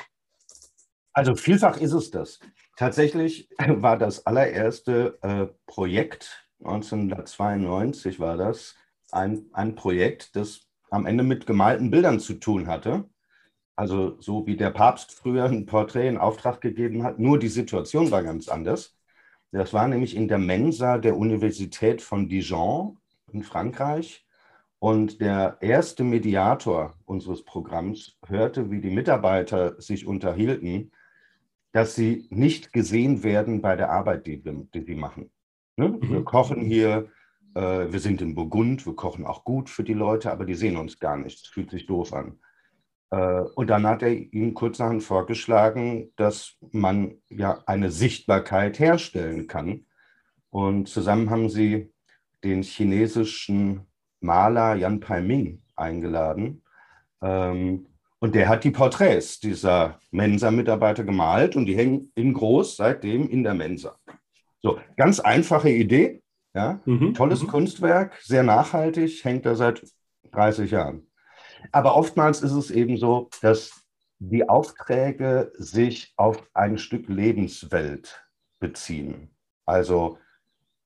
Also 1.13 1.35
vielfach 1.35 1.79
ist 1.79 1.93
es 1.93 2.11
das. 2.11 2.39
Tatsächlich 2.77 3.49
war 3.57 3.97
das 3.97 4.25
allererste 4.25 5.17
äh, 5.21 5.47
Projekt, 5.65 6.47
1992 6.59 8.19
war 8.19 8.37
das, 8.37 8.75
ein, 9.11 9.45
ein 9.53 9.75
Projekt, 9.75 10.35
das 10.35 10.61
am 10.89 11.05
Ende 11.05 11.23
mit 11.23 11.45
gemalten 11.45 11.89
Bildern 11.89 12.19
zu 12.19 12.35
tun 12.35 12.67
hatte. 12.67 13.05
Also 13.75 14.19
so 14.21 14.45
wie 14.47 14.55
der 14.55 14.71
Papst 14.71 15.11
früher 15.11 15.45
ein 15.45 15.65
Porträt 15.65 16.07
in 16.07 16.17
Auftrag 16.17 16.61
gegeben 16.61 17.03
hat, 17.03 17.19
nur 17.19 17.39
die 17.39 17.49
Situation 17.49 18.11
war 18.11 18.23
ganz 18.23 18.47
anders. 18.47 18.97
Das 19.55 19.73
war 19.73 19.87
nämlich 19.87 20.17
in 20.17 20.27
der 20.27 20.37
Mensa 20.37 20.97
der 20.97 21.15
Universität 21.15 22.01
von 22.01 22.27
Dijon 22.27 22.97
in 23.31 23.41
Frankreich. 23.41 24.25
Und 24.79 25.21
der 25.21 25.57
erste 25.61 26.03
Mediator 26.03 26.97
unseres 27.05 27.45
Programms 27.45 28.17
hörte, 28.27 28.69
wie 28.69 28.81
die 28.81 28.89
Mitarbeiter 28.89 29.79
sich 29.81 30.05
unterhielten, 30.05 30.91
dass 31.71 31.95
sie 31.95 32.27
nicht 32.31 32.73
gesehen 32.73 33.23
werden 33.23 33.61
bei 33.61 33.77
der 33.77 33.91
Arbeit, 33.91 34.27
die, 34.27 34.43
die 34.43 34.81
sie 34.81 34.95
machen. 34.95 35.31
Ne? 35.77 35.87
Mhm. 35.87 36.09
Wir 36.09 36.23
kochen 36.25 36.59
hier, 36.59 37.09
äh, 37.55 37.87
wir 37.89 37.99
sind 37.99 38.21
in 38.21 38.35
Burgund, 38.35 38.85
wir 38.85 38.95
kochen 38.97 39.25
auch 39.25 39.45
gut 39.45 39.69
für 39.69 39.85
die 39.85 39.93
Leute, 39.93 40.33
aber 40.33 40.43
die 40.43 40.55
sehen 40.55 40.75
uns 40.75 40.99
gar 40.99 41.15
nicht. 41.15 41.45
Es 41.45 41.47
fühlt 41.47 41.71
sich 41.71 41.85
doof 41.85 42.11
an. 42.11 42.39
Äh, 43.15 43.45
und 43.55 43.67
dann 43.67 43.87
hat 43.87 44.01
er 44.01 44.11
ihm 44.11 44.53
kurzerhand 44.53 45.01
vorgeschlagen, 45.01 46.11
dass 46.17 46.57
man 46.71 47.15
ja 47.29 47.63
eine 47.65 47.89
Sichtbarkeit 47.89 48.77
herstellen 48.77 49.47
kann. 49.47 49.85
Und 50.49 50.89
zusammen 50.89 51.29
haben 51.29 51.49
sie 51.49 51.93
den 52.43 52.61
chinesischen 52.61 53.87
Maler 54.19 54.75
Yan 54.75 54.99
Paiming 54.99 55.61
eingeladen. 55.77 56.61
Ähm, 57.21 57.87
und 58.19 58.35
der 58.35 58.49
hat 58.49 58.63
die 58.63 58.71
Porträts 58.71 59.39
dieser 59.39 59.99
Mensa-Mitarbeiter 60.11 61.03
gemalt 61.05 61.55
und 61.55 61.67
die 61.67 61.77
hängen 61.77 62.11
in 62.15 62.33
groß 62.33 62.75
seitdem 62.75 63.29
in 63.29 63.43
der 63.43 63.53
Mensa. 63.53 63.95
So, 64.61 64.79
ganz 64.97 65.21
einfache 65.21 65.69
Idee. 65.69 66.21
Ja? 66.53 66.81
Mhm. 66.85 67.13
Tolles 67.13 67.43
mhm. 67.43 67.47
Kunstwerk, 67.47 68.17
sehr 68.21 68.43
nachhaltig, 68.43 69.23
hängt 69.23 69.45
da 69.45 69.55
seit 69.55 69.83
30 70.31 70.71
Jahren. 70.71 71.04
Aber 71.71 71.95
oftmals 71.95 72.41
ist 72.41 72.53
es 72.53 72.71
eben 72.71 72.97
so, 72.97 73.29
dass 73.41 73.85
die 74.19 74.47
Aufträge 74.47 75.51
sich 75.57 76.13
auf 76.15 76.41
ein 76.53 76.77
Stück 76.77 77.07
Lebenswelt 77.09 78.25
beziehen. 78.59 79.35
Also 79.65 80.17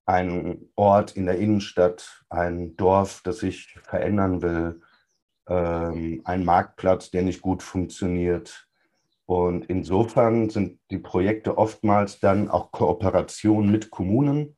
ein 0.05 0.69
Ort 0.75 1.15
in 1.15 1.27
der 1.27 1.37
Innenstadt, 1.37 2.25
ein 2.29 2.75
Dorf, 2.75 3.21
das 3.23 3.39
sich 3.39 3.77
verändern 3.83 4.41
will, 4.41 4.81
ähm, 5.47 6.21
ein 6.23 6.43
Marktplatz, 6.43 7.11
der 7.11 7.21
nicht 7.21 7.41
gut 7.41 7.61
funktioniert. 7.61 8.67
Und 9.25 9.65
insofern 9.67 10.49
sind 10.49 10.79
die 10.89 10.97
Projekte 10.97 11.57
oftmals 11.57 12.19
dann 12.19 12.49
auch 12.49 12.71
Kooperationen 12.71 13.71
mit 13.71 13.91
Kommunen, 13.91 14.57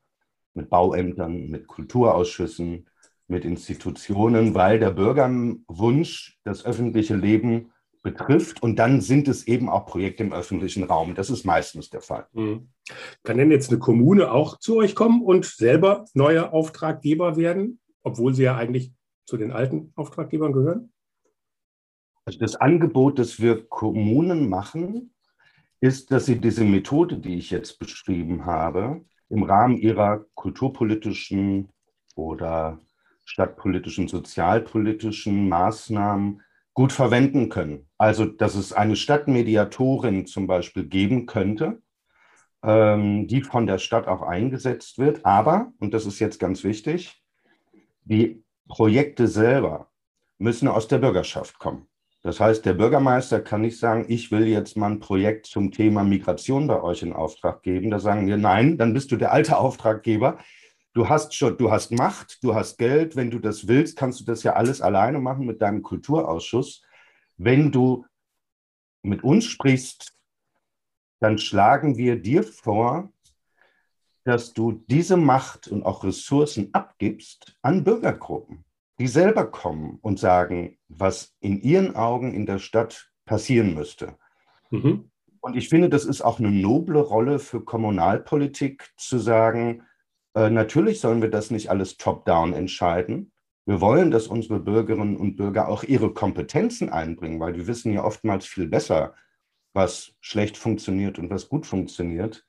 mit 0.53 0.69
Bauämtern, 0.69 1.49
mit 1.49 1.67
Kulturausschüssen, 1.67 2.87
mit 3.31 3.45
Institutionen, 3.45 4.53
weil 4.53 4.77
der 4.77 4.91
Bürgerwunsch 4.91 6.37
das 6.43 6.63
öffentliche 6.65 7.15
Leben 7.15 7.71
betrifft. 8.03 8.61
Und 8.61 8.77
dann 8.77 9.01
sind 9.01 9.27
es 9.27 9.47
eben 9.47 9.69
auch 9.69 9.85
Projekte 9.85 10.23
im 10.23 10.33
öffentlichen 10.33 10.83
Raum. 10.83 11.15
Das 11.15 11.29
ist 11.29 11.45
meistens 11.45 11.89
der 11.89 12.01
Fall. 12.01 12.27
Mhm. 12.33 12.69
Kann 13.23 13.37
denn 13.37 13.49
jetzt 13.49 13.69
eine 13.69 13.79
Kommune 13.79 14.31
auch 14.31 14.59
zu 14.59 14.77
euch 14.77 14.93
kommen 14.95 15.21
und 15.23 15.45
selber 15.45 16.05
neue 16.13 16.51
Auftraggeber 16.51 17.37
werden, 17.37 17.79
obwohl 18.03 18.33
sie 18.33 18.43
ja 18.43 18.55
eigentlich 18.55 18.93
zu 19.25 19.37
den 19.37 19.51
alten 19.51 19.93
Auftraggebern 19.95 20.51
gehören? 20.51 20.91
Also 22.25 22.37
das 22.37 22.55
Angebot, 22.55 23.17
das 23.17 23.39
wir 23.39 23.65
Kommunen 23.67 24.49
machen, 24.49 25.13
ist, 25.79 26.11
dass 26.11 26.25
sie 26.25 26.39
diese 26.39 26.63
Methode, 26.63 27.17
die 27.17 27.37
ich 27.37 27.49
jetzt 27.49 27.79
beschrieben 27.79 28.45
habe, 28.45 29.03
im 29.29 29.43
Rahmen 29.43 29.77
ihrer 29.77 30.25
kulturpolitischen 30.35 31.69
oder 32.15 32.79
stadtpolitischen, 33.25 34.07
sozialpolitischen 34.07 35.49
Maßnahmen 35.49 36.41
gut 36.73 36.91
verwenden 36.91 37.49
können. 37.49 37.87
Also, 37.97 38.25
dass 38.25 38.55
es 38.55 38.73
eine 38.73 38.95
Stadtmediatorin 38.95 40.25
zum 40.25 40.47
Beispiel 40.47 40.85
geben 40.85 41.25
könnte, 41.25 41.81
ähm, 42.63 43.27
die 43.27 43.41
von 43.41 43.67
der 43.67 43.77
Stadt 43.77 44.07
auch 44.07 44.21
eingesetzt 44.21 44.97
wird. 44.97 45.25
Aber, 45.25 45.73
und 45.79 45.93
das 45.93 46.05
ist 46.05 46.19
jetzt 46.19 46.39
ganz 46.39 46.63
wichtig, 46.63 47.21
die 48.03 48.43
Projekte 48.67 49.27
selber 49.27 49.89
müssen 50.37 50.67
aus 50.67 50.87
der 50.87 50.97
Bürgerschaft 50.97 51.59
kommen. 51.59 51.87
Das 52.23 52.39
heißt, 52.39 52.65
der 52.65 52.73
Bürgermeister 52.73 53.41
kann 53.41 53.61
nicht 53.61 53.79
sagen, 53.79 54.05
ich 54.07 54.31
will 54.31 54.47
jetzt 54.47 54.77
mal 54.77 54.91
ein 54.91 54.99
Projekt 54.99 55.47
zum 55.47 55.71
Thema 55.71 56.03
Migration 56.03 56.67
bei 56.67 56.81
euch 56.81 57.01
in 57.01 57.13
Auftrag 57.13 57.63
geben. 57.63 57.89
Da 57.89 57.99
sagen 57.99 58.27
wir, 58.27 58.37
nein, 58.37 58.77
dann 58.77 58.93
bist 58.93 59.11
du 59.11 59.15
der 59.15 59.31
alte 59.31 59.57
Auftraggeber. 59.57 60.37
Du 60.93 61.07
hast 61.07 61.33
schon, 61.33 61.57
du 61.57 61.71
hast 61.71 61.91
Macht, 61.91 62.43
du 62.43 62.53
hast 62.53 62.77
Geld. 62.77 63.15
Wenn 63.15 63.31
du 63.31 63.39
das 63.39 63.67
willst, 63.67 63.97
kannst 63.97 64.19
du 64.19 64.25
das 64.25 64.43
ja 64.43 64.53
alles 64.53 64.81
alleine 64.81 65.19
machen 65.19 65.45
mit 65.45 65.61
deinem 65.61 65.83
Kulturausschuss. 65.83 66.83
Wenn 67.37 67.71
du 67.71 68.05
mit 69.01 69.23
uns 69.23 69.45
sprichst, 69.45 70.13
dann 71.19 71.37
schlagen 71.37 71.97
wir 71.97 72.21
dir 72.21 72.43
vor, 72.43 73.11
dass 74.23 74.53
du 74.53 74.83
diese 74.87 75.17
Macht 75.17 75.67
und 75.67 75.83
auch 75.83 76.03
Ressourcen 76.03 76.73
abgibst 76.73 77.57
an 77.61 77.83
Bürgergruppen, 77.83 78.65
die 78.99 79.07
selber 79.07 79.49
kommen 79.49 79.97
und 80.01 80.19
sagen, 80.19 80.77
was 80.89 81.33
in 81.39 81.61
ihren 81.61 81.95
Augen 81.95 82.33
in 82.33 82.45
der 82.45 82.59
Stadt 82.59 83.11
passieren 83.25 83.73
müsste. 83.73 84.17
Mhm. 84.69 85.09
Und 85.39 85.55
ich 85.55 85.69
finde, 85.69 85.89
das 85.89 86.05
ist 86.05 86.21
auch 86.21 86.39
eine 86.39 86.51
noble 86.51 86.99
Rolle 86.99 87.39
für 87.39 87.63
Kommunalpolitik 87.63 88.91
zu 88.97 89.17
sagen, 89.17 89.83
äh, 90.35 90.49
natürlich 90.49 90.99
sollen 90.99 91.21
wir 91.21 91.29
das 91.29 91.51
nicht 91.51 91.69
alles 91.69 91.97
top-down 91.97 92.53
entscheiden. 92.53 93.31
Wir 93.65 93.81
wollen, 93.81 94.11
dass 94.11 94.27
unsere 94.27 94.59
Bürgerinnen 94.59 95.17
und 95.17 95.35
Bürger 95.35 95.67
auch 95.67 95.83
ihre 95.83 96.13
Kompetenzen 96.13 96.89
einbringen, 96.89 97.39
weil 97.39 97.53
die 97.53 97.67
wissen 97.67 97.93
ja 97.93 98.03
oftmals 98.03 98.45
viel 98.45 98.67
besser, 98.67 99.13
was 99.73 100.13
schlecht 100.19 100.57
funktioniert 100.57 101.19
und 101.19 101.29
was 101.29 101.47
gut 101.47 101.65
funktioniert. 101.65 102.45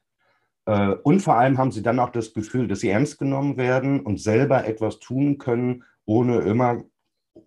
Äh, 0.66 0.94
und 1.02 1.20
vor 1.20 1.36
allem 1.36 1.58
haben 1.58 1.72
sie 1.72 1.82
dann 1.82 1.98
auch 1.98 2.10
das 2.10 2.32
Gefühl, 2.32 2.68
dass 2.68 2.80
sie 2.80 2.90
ernst 2.90 3.18
genommen 3.18 3.56
werden 3.56 4.00
und 4.00 4.20
selber 4.20 4.64
etwas 4.64 4.98
tun 4.98 5.38
können, 5.38 5.84
ohne 6.04 6.40
immer 6.40 6.84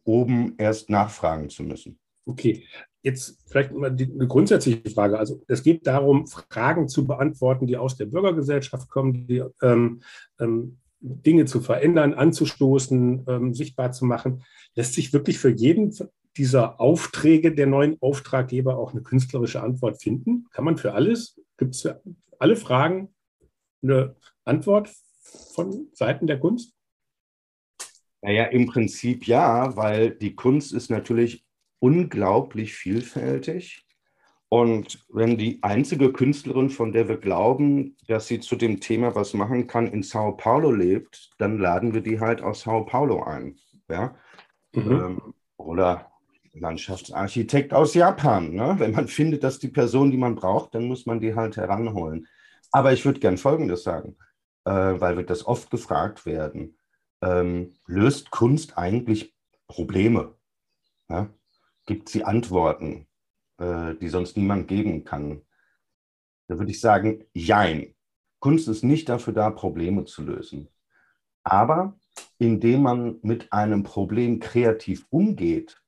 oben 0.03 0.55
erst 0.57 0.89
nachfragen 0.89 1.49
zu 1.49 1.63
müssen. 1.63 1.99
Okay, 2.25 2.65
jetzt 3.05 3.37
vielleicht 3.47 3.71
mal 3.71 3.91
eine 3.91 4.27
grundsätzliche 4.27 4.89
Frage. 4.89 5.19
Also 5.19 5.41
es 5.47 5.61
geht 5.61 5.85
darum, 5.85 6.25
Fragen 6.27 6.89
zu 6.89 7.05
beantworten, 7.05 7.67
die 7.67 7.77
aus 7.77 7.95
der 7.95 8.07
Bürgergesellschaft 8.07 8.89
kommen, 8.89 9.27
die 9.27 9.43
ähm, 9.61 10.01
ähm, 10.39 10.79
Dinge 10.99 11.45
zu 11.45 11.61
verändern, 11.61 12.15
anzustoßen, 12.15 13.25
ähm, 13.27 13.53
sichtbar 13.53 13.91
zu 13.91 14.05
machen. 14.05 14.43
Lässt 14.73 14.93
sich 14.93 15.13
wirklich 15.13 15.37
für 15.37 15.51
jeden 15.51 15.93
dieser 16.35 16.81
Aufträge 16.81 17.53
der 17.53 17.67
neuen 17.67 17.97
Auftraggeber 18.01 18.77
auch 18.77 18.91
eine 18.91 19.03
künstlerische 19.03 19.61
Antwort 19.61 20.01
finden? 20.01 20.47
Kann 20.51 20.65
man 20.65 20.77
für 20.77 20.93
alles, 20.93 21.39
gibt 21.57 21.75
es 21.75 21.83
für 21.83 22.01
alle 22.39 22.55
Fragen 22.55 23.13
eine 23.83 24.15
Antwort 24.45 24.89
von 25.53 25.89
Seiten 25.93 26.25
der 26.25 26.39
Kunst? 26.39 26.73
Naja, 28.21 28.45
im 28.45 28.65
Prinzip 28.65 29.27
ja, 29.27 29.77
weil 29.77 30.09
die 30.09 30.33
Kunst 30.33 30.73
ist 30.73 30.89
natürlich 30.89 31.44
unglaublich 31.85 32.73
vielfältig. 32.73 33.85
Und 34.49 35.05
wenn 35.09 35.37
die 35.37 35.59
einzige 35.61 36.11
Künstlerin, 36.11 36.71
von 36.71 36.91
der 36.91 37.07
wir 37.07 37.17
glauben, 37.17 37.95
dass 38.07 38.25
sie 38.25 38.39
zu 38.39 38.55
dem 38.55 38.79
Thema 38.79 39.13
was 39.13 39.35
machen 39.35 39.67
kann, 39.67 39.85
in 39.85 40.01
Sao 40.01 40.31
Paulo 40.31 40.71
lebt, 40.71 41.29
dann 41.37 41.59
laden 41.59 41.93
wir 41.93 42.01
die 42.01 42.19
halt 42.19 42.41
aus 42.41 42.61
Sao 42.61 42.85
Paulo 42.85 43.21
ein. 43.23 43.59
Ja? 43.87 44.15
Mhm. 44.73 44.91
Ähm, 44.91 45.33
oder 45.57 46.11
Landschaftsarchitekt 46.53 47.71
aus 47.71 47.93
Japan. 47.93 48.55
Ne? 48.55 48.75
Wenn 48.79 48.93
man 48.93 49.07
findet, 49.07 49.43
dass 49.43 49.59
die 49.59 49.67
Person, 49.67 50.09
die 50.09 50.17
man 50.17 50.35
braucht, 50.35 50.73
dann 50.73 50.85
muss 50.85 51.05
man 51.05 51.19
die 51.19 51.35
halt 51.35 51.55
heranholen. 51.57 52.27
Aber 52.71 52.93
ich 52.93 53.05
würde 53.05 53.19
gern 53.19 53.37
Folgendes 53.37 53.83
sagen, 53.83 54.15
äh, 54.63 54.71
weil 54.71 55.17
wir 55.17 55.25
das 55.25 55.45
oft 55.45 55.69
gefragt 55.69 56.25
werden. 56.25 56.79
Ähm, 57.21 57.73
löst 57.85 58.31
Kunst 58.31 58.75
eigentlich 58.75 59.35
Probleme? 59.67 60.33
Ja? 61.09 61.29
Gibt 61.85 62.09
sie 62.09 62.23
Antworten, 62.23 63.07
äh, 63.57 63.95
die 63.95 64.07
sonst 64.09 64.37
niemand 64.37 64.67
geben 64.67 65.03
kann? 65.03 65.41
Da 66.47 66.57
würde 66.57 66.71
ich 66.71 66.79
sagen, 66.79 67.25
jein. 67.33 67.95
Kunst 68.39 68.67
ist 68.67 68.83
nicht 68.83 69.09
dafür 69.09 69.33
da, 69.33 69.49
Probleme 69.49 70.05
zu 70.05 70.23
lösen. 70.23 70.67
Aber 71.43 71.97
indem 72.37 72.83
man 72.83 73.19
mit 73.21 73.53
einem 73.53 73.83
Problem 73.83 74.39
kreativ 74.39 75.05
umgeht, 75.09 75.81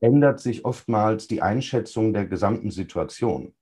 ändert 0.00 0.40
sich 0.40 0.64
oftmals 0.64 1.26
die 1.28 1.42
Einschätzung 1.42 2.12
der 2.12 2.26
gesamten 2.26 2.70
Situation. 2.70 3.54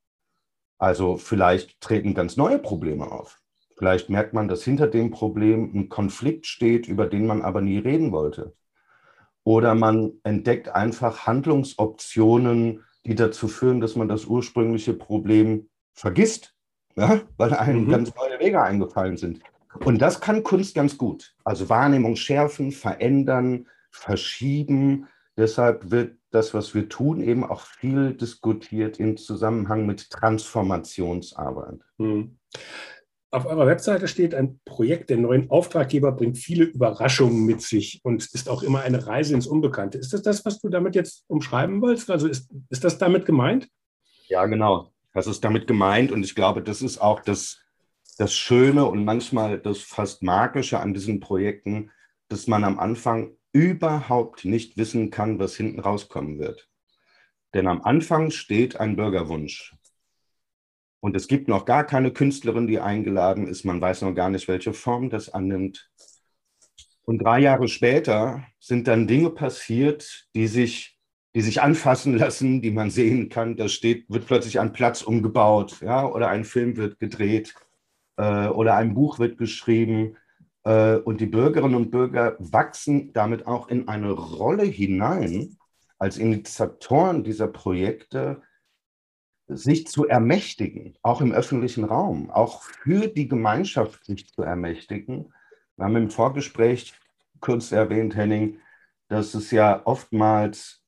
Also 0.78 1.16
vielleicht 1.16 1.80
treten 1.80 2.14
ganz 2.14 2.36
neue 2.36 2.58
Probleme 2.58 3.10
auf. 3.10 3.40
Vielleicht 3.76 4.10
merkt 4.10 4.34
man, 4.34 4.48
dass 4.48 4.64
hinter 4.64 4.88
dem 4.88 5.10
Problem 5.10 5.72
ein 5.74 5.88
Konflikt 5.88 6.46
steht, 6.46 6.88
über 6.88 7.06
den 7.06 7.26
man 7.26 7.42
aber 7.42 7.60
nie 7.60 7.78
reden 7.78 8.12
wollte. 8.12 8.54
Oder 9.44 9.74
man 9.74 10.12
entdeckt 10.22 10.68
einfach 10.68 11.26
Handlungsoptionen, 11.26 12.84
die 13.04 13.14
dazu 13.14 13.48
führen, 13.48 13.80
dass 13.80 13.96
man 13.96 14.08
das 14.08 14.26
ursprüngliche 14.26 14.94
Problem 14.94 15.68
vergisst, 15.92 16.54
ja? 16.96 17.20
weil 17.36 17.52
einem 17.54 17.86
mhm. 17.86 17.90
ganz 17.90 18.14
neue 18.14 18.38
Wege 18.38 18.62
eingefallen 18.62 19.16
sind. 19.16 19.40
Und 19.84 20.00
das 20.00 20.20
kann 20.20 20.42
Kunst 20.42 20.74
ganz 20.74 20.98
gut. 20.98 21.34
Also 21.44 21.68
Wahrnehmung 21.68 22.16
schärfen, 22.16 22.72
verändern, 22.72 23.66
verschieben. 23.90 25.08
Deshalb 25.36 25.90
wird 25.90 26.18
das, 26.30 26.54
was 26.54 26.74
wir 26.74 26.88
tun, 26.88 27.20
eben 27.20 27.44
auch 27.44 27.62
viel 27.62 28.14
diskutiert 28.14 29.00
im 29.00 29.16
Zusammenhang 29.16 29.86
mit 29.86 30.10
Transformationsarbeit. 30.10 31.80
Hm. 31.98 32.38
Auf 33.34 33.46
eurer 33.46 33.66
Webseite 33.66 34.08
steht, 34.08 34.34
ein 34.34 34.60
Projekt 34.66 35.08
der 35.08 35.16
neuen 35.16 35.48
Auftraggeber 35.48 36.12
bringt 36.12 36.36
viele 36.36 36.64
Überraschungen 36.64 37.46
mit 37.46 37.62
sich 37.62 38.00
und 38.04 38.22
ist 38.34 38.46
auch 38.46 38.62
immer 38.62 38.82
eine 38.82 39.06
Reise 39.06 39.32
ins 39.34 39.46
Unbekannte. 39.46 39.96
Ist 39.96 40.12
das 40.12 40.20
das, 40.20 40.44
was 40.44 40.60
du 40.60 40.68
damit 40.68 40.94
jetzt 40.94 41.24
umschreiben 41.28 41.80
wolltest? 41.80 42.10
Also 42.10 42.28
ist, 42.28 42.52
ist 42.68 42.84
das 42.84 42.98
damit 42.98 43.24
gemeint? 43.24 43.68
Ja, 44.28 44.44
genau. 44.44 44.92
Das 45.14 45.26
ist 45.26 45.42
damit 45.42 45.66
gemeint 45.66 46.12
und 46.12 46.22
ich 46.24 46.34
glaube, 46.34 46.62
das 46.62 46.82
ist 46.82 46.98
auch 46.98 47.20
das, 47.20 47.62
das 48.18 48.34
Schöne 48.34 48.84
und 48.84 49.02
manchmal 49.06 49.58
das 49.58 49.78
fast 49.78 50.22
Magische 50.22 50.80
an 50.80 50.92
diesen 50.92 51.18
Projekten, 51.18 51.90
dass 52.28 52.48
man 52.48 52.64
am 52.64 52.78
Anfang 52.78 53.30
überhaupt 53.52 54.44
nicht 54.44 54.76
wissen 54.76 55.10
kann, 55.10 55.38
was 55.38 55.56
hinten 55.56 55.80
rauskommen 55.80 56.38
wird. 56.38 56.68
Denn 57.54 57.66
am 57.66 57.80
Anfang 57.80 58.30
steht 58.30 58.78
ein 58.78 58.94
Bürgerwunsch. 58.94 59.74
Und 61.02 61.16
es 61.16 61.26
gibt 61.26 61.48
noch 61.48 61.64
gar 61.64 61.84
keine 61.84 62.12
Künstlerin, 62.12 62.68
die 62.68 62.78
eingeladen 62.78 63.48
ist. 63.48 63.64
Man 63.64 63.80
weiß 63.80 64.02
noch 64.02 64.14
gar 64.14 64.30
nicht, 64.30 64.46
welche 64.46 64.72
Form 64.72 65.10
das 65.10 65.28
annimmt. 65.28 65.90
Und 67.04 67.18
drei 67.18 67.40
Jahre 67.40 67.66
später 67.66 68.44
sind 68.60 68.86
dann 68.86 69.08
Dinge 69.08 69.30
passiert, 69.30 70.28
die 70.36 70.46
sich, 70.46 70.96
die 71.34 71.40
sich 71.40 71.60
anfassen 71.60 72.16
lassen, 72.16 72.62
die 72.62 72.70
man 72.70 72.90
sehen 72.90 73.28
kann. 73.30 73.56
Da 73.56 73.68
steht, 73.68 74.08
wird 74.10 74.26
plötzlich 74.26 74.60
ein 74.60 74.72
Platz 74.72 75.02
umgebaut, 75.02 75.80
ja, 75.80 76.06
oder 76.06 76.28
ein 76.28 76.44
Film 76.44 76.76
wird 76.76 77.00
gedreht 77.00 77.52
äh, 78.16 78.46
oder 78.46 78.76
ein 78.76 78.94
Buch 78.94 79.18
wird 79.18 79.38
geschrieben. 79.38 80.16
Äh, 80.62 80.98
und 80.98 81.20
die 81.20 81.26
Bürgerinnen 81.26 81.74
und 81.74 81.90
Bürger 81.90 82.36
wachsen 82.38 83.12
damit 83.12 83.48
auch 83.48 83.66
in 83.66 83.88
eine 83.88 84.12
Rolle 84.12 84.62
hinein, 84.64 85.56
als 85.98 86.16
Initiatoren 86.16 87.24
dieser 87.24 87.48
Projekte, 87.48 88.40
sich 89.56 89.86
zu 89.86 90.06
ermächtigen, 90.06 90.96
auch 91.02 91.20
im 91.20 91.32
öffentlichen 91.32 91.84
Raum, 91.84 92.30
auch 92.30 92.62
für 92.62 93.08
die 93.08 93.28
Gemeinschaft 93.28 94.04
sich 94.04 94.28
zu 94.28 94.42
ermächtigen. 94.42 95.32
Wir 95.76 95.84
haben 95.84 95.96
im 95.96 96.10
Vorgespräch 96.10 96.94
kurz 97.40 97.72
erwähnt, 97.72 98.16
Henning, 98.16 98.60
dass 99.08 99.34
es 99.34 99.50
ja 99.50 99.82
oftmals 99.84 100.82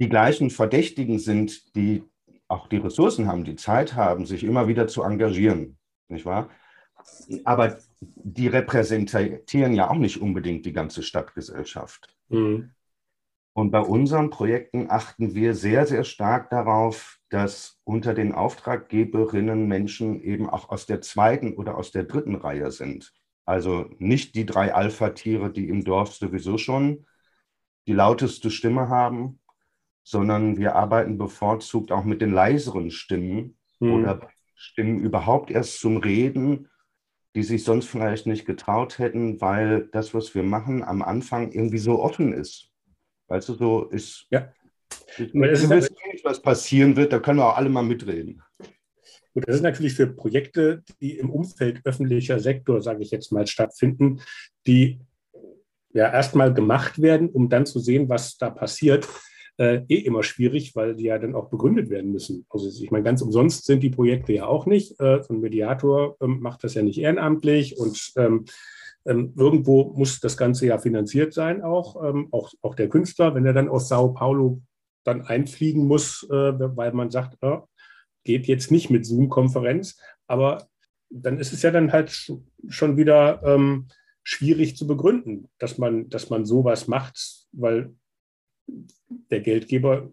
die 0.00 0.08
gleichen 0.08 0.50
Verdächtigen 0.50 1.18
sind, 1.18 1.74
die 1.76 2.04
auch 2.48 2.68
die 2.68 2.78
Ressourcen 2.78 3.28
haben, 3.28 3.44
die 3.44 3.56
Zeit 3.56 3.94
haben, 3.94 4.26
sich 4.26 4.44
immer 4.44 4.68
wieder 4.68 4.86
zu 4.88 5.02
engagieren, 5.02 5.78
nicht 6.08 6.26
wahr? 6.26 6.50
Aber 7.44 7.78
die 8.00 8.48
repräsentieren 8.48 9.74
ja 9.74 9.90
auch 9.90 9.96
nicht 9.96 10.20
unbedingt 10.20 10.66
die 10.66 10.72
ganze 10.72 11.02
Stadtgesellschaft. 11.02 12.14
Mhm. 12.28 12.72
Und 13.54 13.70
bei 13.70 13.80
unseren 13.80 14.30
Projekten 14.30 14.90
achten 14.90 15.34
wir 15.34 15.54
sehr, 15.54 15.86
sehr 15.86 16.04
stark 16.04 16.48
darauf, 16.50 17.18
dass 17.28 17.80
unter 17.84 18.14
den 18.14 18.32
Auftraggeberinnen 18.32 19.68
Menschen 19.68 20.22
eben 20.22 20.48
auch 20.48 20.70
aus 20.70 20.86
der 20.86 21.00
zweiten 21.02 21.54
oder 21.54 21.76
aus 21.76 21.90
der 21.90 22.04
dritten 22.04 22.34
Reihe 22.34 22.70
sind. 22.70 23.12
Also 23.44 23.90
nicht 23.98 24.34
die 24.34 24.46
drei 24.46 24.74
Alpha-Tiere, 24.74 25.52
die 25.52 25.68
im 25.68 25.84
Dorf 25.84 26.14
sowieso 26.14 26.56
schon 26.56 27.06
die 27.86 27.92
lauteste 27.92 28.50
Stimme 28.50 28.88
haben, 28.88 29.40
sondern 30.04 30.56
wir 30.56 30.74
arbeiten 30.74 31.18
bevorzugt 31.18 31.92
auch 31.92 32.04
mit 32.04 32.22
den 32.22 32.32
leiseren 32.32 32.90
Stimmen 32.90 33.56
mhm. 33.80 33.92
oder 33.92 34.28
Stimmen 34.54 35.00
überhaupt 35.00 35.50
erst 35.50 35.80
zum 35.80 35.98
Reden 35.98 36.68
die 37.34 37.42
sich 37.42 37.64
sonst 37.64 37.86
vielleicht 37.86 38.26
nicht 38.26 38.44
getraut 38.44 38.98
hätten, 38.98 39.40
weil 39.40 39.88
das, 39.92 40.12
was 40.12 40.34
wir 40.34 40.42
machen, 40.42 40.82
am 40.82 41.02
Anfang 41.02 41.50
irgendwie 41.50 41.78
so 41.78 42.02
offen 42.02 42.32
ist. 42.32 42.71
Weißt 43.32 43.48
du, 43.48 43.54
so 43.54 43.84
ist. 43.84 44.26
Ja. 44.30 44.52
Wir 45.16 45.32
wissen 45.32 45.70
nicht, 45.70 46.22
was 46.22 46.42
passieren 46.42 46.94
wird, 46.96 47.14
da 47.14 47.18
können 47.18 47.38
wir 47.38 47.46
auch 47.46 47.56
alle 47.56 47.70
mal 47.70 47.82
mitreden. 47.82 48.42
Gut, 49.32 49.44
das 49.46 49.56
ist 49.56 49.62
natürlich 49.62 49.94
für 49.94 50.06
Projekte, 50.06 50.82
die 51.00 51.16
im 51.16 51.30
Umfeld 51.30 51.80
öffentlicher 51.84 52.40
Sektor, 52.40 52.82
sage 52.82 53.02
ich 53.02 53.10
jetzt 53.10 53.32
mal, 53.32 53.46
stattfinden, 53.46 54.20
die 54.66 55.00
ja 55.94 56.12
erstmal 56.12 56.52
gemacht 56.52 57.00
werden, 57.00 57.30
um 57.30 57.48
dann 57.48 57.64
zu 57.64 57.78
sehen, 57.78 58.10
was 58.10 58.36
da 58.36 58.50
passiert, 58.50 59.08
äh, 59.56 59.80
eh 59.88 60.00
immer 60.00 60.22
schwierig, 60.22 60.76
weil 60.76 60.94
die 60.94 61.04
ja 61.04 61.18
dann 61.18 61.34
auch 61.34 61.48
begründet 61.48 61.88
werden 61.88 62.12
müssen. 62.12 62.44
Also 62.50 62.68
ich 62.68 62.90
meine, 62.90 63.04
ganz 63.04 63.22
umsonst 63.22 63.64
sind 63.64 63.82
die 63.82 63.88
Projekte 63.88 64.34
ja 64.34 64.44
auch 64.44 64.66
nicht. 64.66 65.00
Äh, 65.00 65.22
so 65.22 65.32
ein 65.32 65.40
Mediator 65.40 66.18
ähm, 66.20 66.40
macht 66.40 66.64
das 66.64 66.74
ja 66.74 66.82
nicht 66.82 66.98
ehrenamtlich 66.98 67.78
und 67.78 68.12
ähm, 68.16 68.44
ähm, 69.06 69.34
irgendwo 69.36 69.92
muss 69.94 70.20
das 70.20 70.36
Ganze 70.36 70.66
ja 70.66 70.78
finanziert 70.78 71.32
sein, 71.32 71.62
auch, 71.62 72.02
ähm, 72.04 72.28
auch, 72.30 72.52
auch 72.62 72.74
der 72.74 72.88
Künstler, 72.88 73.34
wenn 73.34 73.46
er 73.46 73.52
dann 73.52 73.68
aus 73.68 73.88
Sao 73.88 74.12
Paulo 74.12 74.62
dann 75.04 75.22
einfliegen 75.22 75.86
muss, 75.86 76.26
äh, 76.30 76.34
weil 76.76 76.92
man 76.92 77.10
sagt, 77.10 77.36
äh, 77.42 77.58
geht 78.24 78.46
jetzt 78.46 78.70
nicht 78.70 78.90
mit 78.90 79.04
Zoom-Konferenz, 79.04 79.98
aber 80.26 80.68
dann 81.10 81.38
ist 81.38 81.52
es 81.52 81.62
ja 81.62 81.70
dann 81.70 81.92
halt 81.92 82.32
schon 82.68 82.96
wieder 82.96 83.42
ähm, 83.44 83.88
schwierig 84.22 84.76
zu 84.76 84.86
begründen, 84.86 85.48
dass 85.58 85.78
man, 85.78 86.08
dass 86.08 86.30
man 86.30 86.46
sowas 86.46 86.86
macht, 86.86 87.46
weil 87.52 87.94
der 88.66 89.40
Geldgeber, 89.40 90.10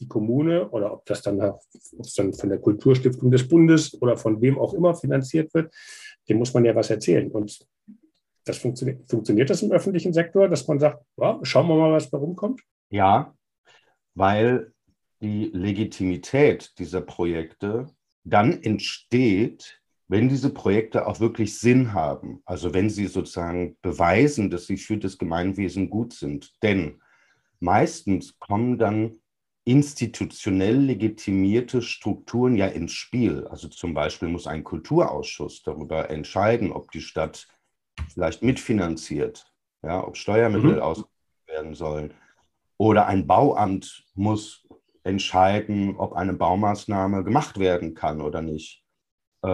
die 0.00 0.08
Kommune 0.08 0.68
oder 0.70 0.92
ob 0.92 1.06
das 1.06 1.22
dann, 1.22 1.40
ob 1.40 1.60
es 2.00 2.14
dann 2.14 2.34
von 2.34 2.48
der 2.48 2.58
Kulturstiftung 2.58 3.30
des 3.30 3.46
Bundes 3.46 4.00
oder 4.02 4.16
von 4.16 4.40
wem 4.42 4.58
auch 4.58 4.74
immer 4.74 4.94
finanziert 4.94 5.54
wird, 5.54 5.72
dem 6.28 6.38
muss 6.38 6.52
man 6.52 6.64
ja 6.64 6.74
was 6.74 6.90
erzählen. 6.90 7.30
Und 7.30 7.64
das 8.44 8.58
funktioniert, 8.58 9.08
funktioniert 9.08 9.50
das 9.50 9.62
im 9.62 9.72
öffentlichen 9.72 10.12
Sektor, 10.12 10.48
dass 10.48 10.66
man 10.68 10.78
sagt, 10.78 11.04
ja, 11.16 11.38
schauen 11.42 11.68
wir 11.68 11.76
mal, 11.76 11.92
was 11.92 12.10
da 12.10 12.18
rumkommt? 12.18 12.60
Ja, 12.90 13.34
weil 14.14 14.72
die 15.20 15.50
Legitimität 15.52 16.78
dieser 16.78 17.00
Projekte 17.00 17.86
dann 18.24 18.62
entsteht, 18.62 19.80
wenn 20.08 20.28
diese 20.28 20.50
Projekte 20.50 21.06
auch 21.06 21.20
wirklich 21.20 21.58
Sinn 21.58 21.92
haben, 21.94 22.42
also 22.44 22.74
wenn 22.74 22.90
sie 22.90 23.06
sozusagen 23.06 23.76
beweisen, 23.80 24.50
dass 24.50 24.66
sie 24.66 24.76
für 24.76 24.98
das 24.98 25.16
Gemeinwesen 25.16 25.88
gut 25.88 26.12
sind. 26.12 26.52
Denn 26.62 27.00
meistens 27.58 28.38
kommen 28.38 28.78
dann 28.78 29.16
institutionell 29.64 30.76
legitimierte 30.76 31.80
Strukturen 31.80 32.54
ja 32.54 32.66
ins 32.66 32.92
Spiel. 32.92 33.46
Also 33.46 33.68
zum 33.68 33.94
Beispiel 33.94 34.28
muss 34.28 34.46
ein 34.46 34.62
Kulturausschuss 34.62 35.62
darüber 35.62 36.10
entscheiden, 36.10 36.70
ob 36.70 36.90
die 36.90 37.00
Stadt 37.00 37.48
vielleicht 38.12 38.42
mitfinanziert, 38.42 39.52
ja, 39.82 40.06
ob 40.06 40.16
Steuermittel 40.16 40.76
mhm. 40.76 40.82
ausgegeben 40.82 41.12
werden 41.46 41.74
sollen. 41.74 42.14
Oder 42.76 43.06
ein 43.06 43.26
Bauamt 43.26 44.04
muss 44.14 44.66
entscheiden, 45.04 45.96
ob 45.96 46.14
eine 46.14 46.32
Baumaßnahme 46.32 47.24
gemacht 47.24 47.58
werden 47.58 47.94
kann 47.94 48.20
oder 48.20 48.42
nicht. 48.42 48.82
Äh, 49.42 49.46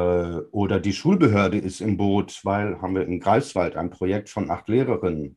oder 0.53 0.81
die 0.81 0.93
Schulbehörde 0.93 1.59
ist 1.59 1.81
im 1.81 1.97
Boot, 1.97 2.41
weil 2.45 2.81
haben 2.81 2.95
wir 2.95 3.07
in 3.07 3.21
Greifswald 3.21 3.77
ein 3.77 3.91
Projekt 3.91 4.31
von 4.31 4.51
acht 4.51 4.69
Lehrerinnen 4.69 5.37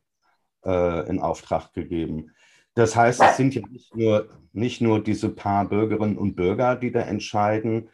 äh, 0.64 1.08
in 1.08 1.20
Auftrag 1.20 1.72
gegeben. 1.72 2.30
Das 2.74 2.96
heißt, 2.96 3.22
es 3.22 3.36
sind 3.36 3.54
ja 3.54 3.62
nicht 3.68 3.94
nur, 3.94 4.28
nicht 4.52 4.80
nur 4.80 5.02
diese 5.02 5.28
paar 5.28 5.68
Bürgerinnen 5.68 6.18
und 6.18 6.34
Bürger, 6.34 6.76
die 6.76 6.90
da 6.90 7.00
entscheiden, 7.00 7.88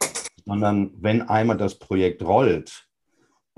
sondern 0.46 0.92
wenn 0.96 1.22
einmal 1.22 1.58
das 1.58 1.78
Projekt 1.78 2.22
rollt, 2.22 2.88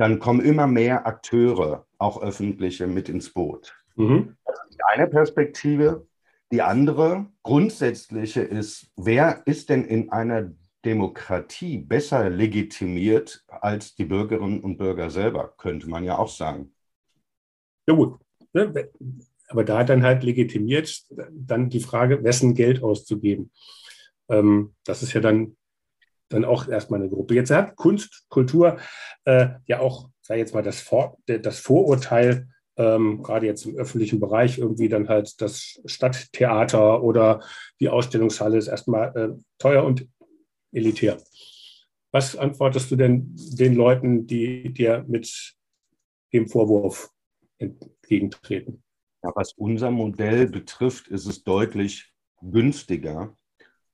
dann 0.03 0.19
kommen 0.19 0.41
immer 0.41 0.67
mehr 0.67 1.07
Akteure, 1.07 1.87
auch 1.99 2.21
öffentliche, 2.21 2.89
mit 2.89 3.09
ins 3.09 3.33
Boot. 3.33 3.73
Mhm. 3.95 4.37
Das 4.45 4.59
ist 4.69 4.77
die 4.77 4.85
eine 4.93 5.07
Perspektive. 5.07 6.09
Die 6.51 6.61
andere, 6.61 7.27
grundsätzliche, 7.45 8.41
ist, 8.41 8.91
wer 8.97 9.43
ist 9.47 9.69
denn 9.71 9.85
in 9.85 10.11
einer 10.11 10.51
Demokratie 10.85 11.79
besser 11.79 12.29
legitimiert 12.31 13.45
als 13.47 13.95
die 13.95 14.05
Bürgerinnen 14.05 14.61
und 14.61 14.77
Bürger 14.77 15.09
selber, 15.09 15.55
könnte 15.57 15.89
man 15.89 16.03
ja 16.03 16.19
auch 16.19 16.29
sagen. 16.29 16.75
Ja 17.87 17.95
gut, 17.95 18.19
aber 19.49 19.65
da 19.65 19.85
dann 19.85 20.03
halt 20.03 20.25
legitimiert 20.25 21.05
dann 21.31 21.71
die 21.71 21.79
Frage, 21.79 22.25
wessen 22.25 22.55
Geld 22.55 22.83
auszugeben. 22.83 23.53
Ähm, 24.29 24.75
das 24.85 25.05
ist 25.05 25.13
ja 25.13 25.21
dann, 25.21 25.57
dann 26.33 26.45
auch 26.45 26.69
erstmal 26.69 27.01
eine 27.01 27.11
Gruppe. 27.11 27.35
Jetzt 27.35 27.51
hat 27.51 27.77
Kunst, 27.77 28.25
Kultur 28.29 28.79
äh, 29.25 29.49
ja 29.67 29.81
auch, 29.81 30.11
sei 30.21 30.39
jetzt 30.39 30.55
mal 30.55 30.63
das, 30.63 30.81
Vor 30.81 31.19
das 31.27 31.59
Vorurteil, 31.59 32.49
ähm, 32.77 33.23
gerade 33.23 33.47
jetzt 33.47 33.67
im 33.67 33.77
öffentlichen 33.77 34.21
Bereich 34.21 34.59
irgendwie 34.59 34.89
dann 34.89 35.09
halt 35.09 35.41
das 35.41 35.81
Stadttheater 35.85 37.03
oder 37.03 37.41
die 37.81 37.89
Ausstellungshalle 37.89 38.59
ist 38.59 38.69
erstmal 38.69 39.17
äh, 39.17 39.43
teuer 39.59 39.85
und 39.85 40.09
elitär. 40.73 41.19
Was 42.13 42.37
antwortest 42.37 42.91
du 42.91 42.97
denn 42.97 43.35
den 43.35 43.75
Leuten, 43.75 44.27
die 44.27 44.73
dir 44.73 45.05
mit 45.09 45.55
dem 46.33 46.49
Vorwurf 46.49 47.11
entgegentreten? 47.59 48.83
Ja, 49.23 49.33
was 49.35 49.53
unser 49.55 49.91
Modell 49.91 50.47
betrifft, 50.47 51.09
ist 51.09 51.27
es 51.27 51.45
deutlich 51.45 52.13
günstiger 52.41 53.37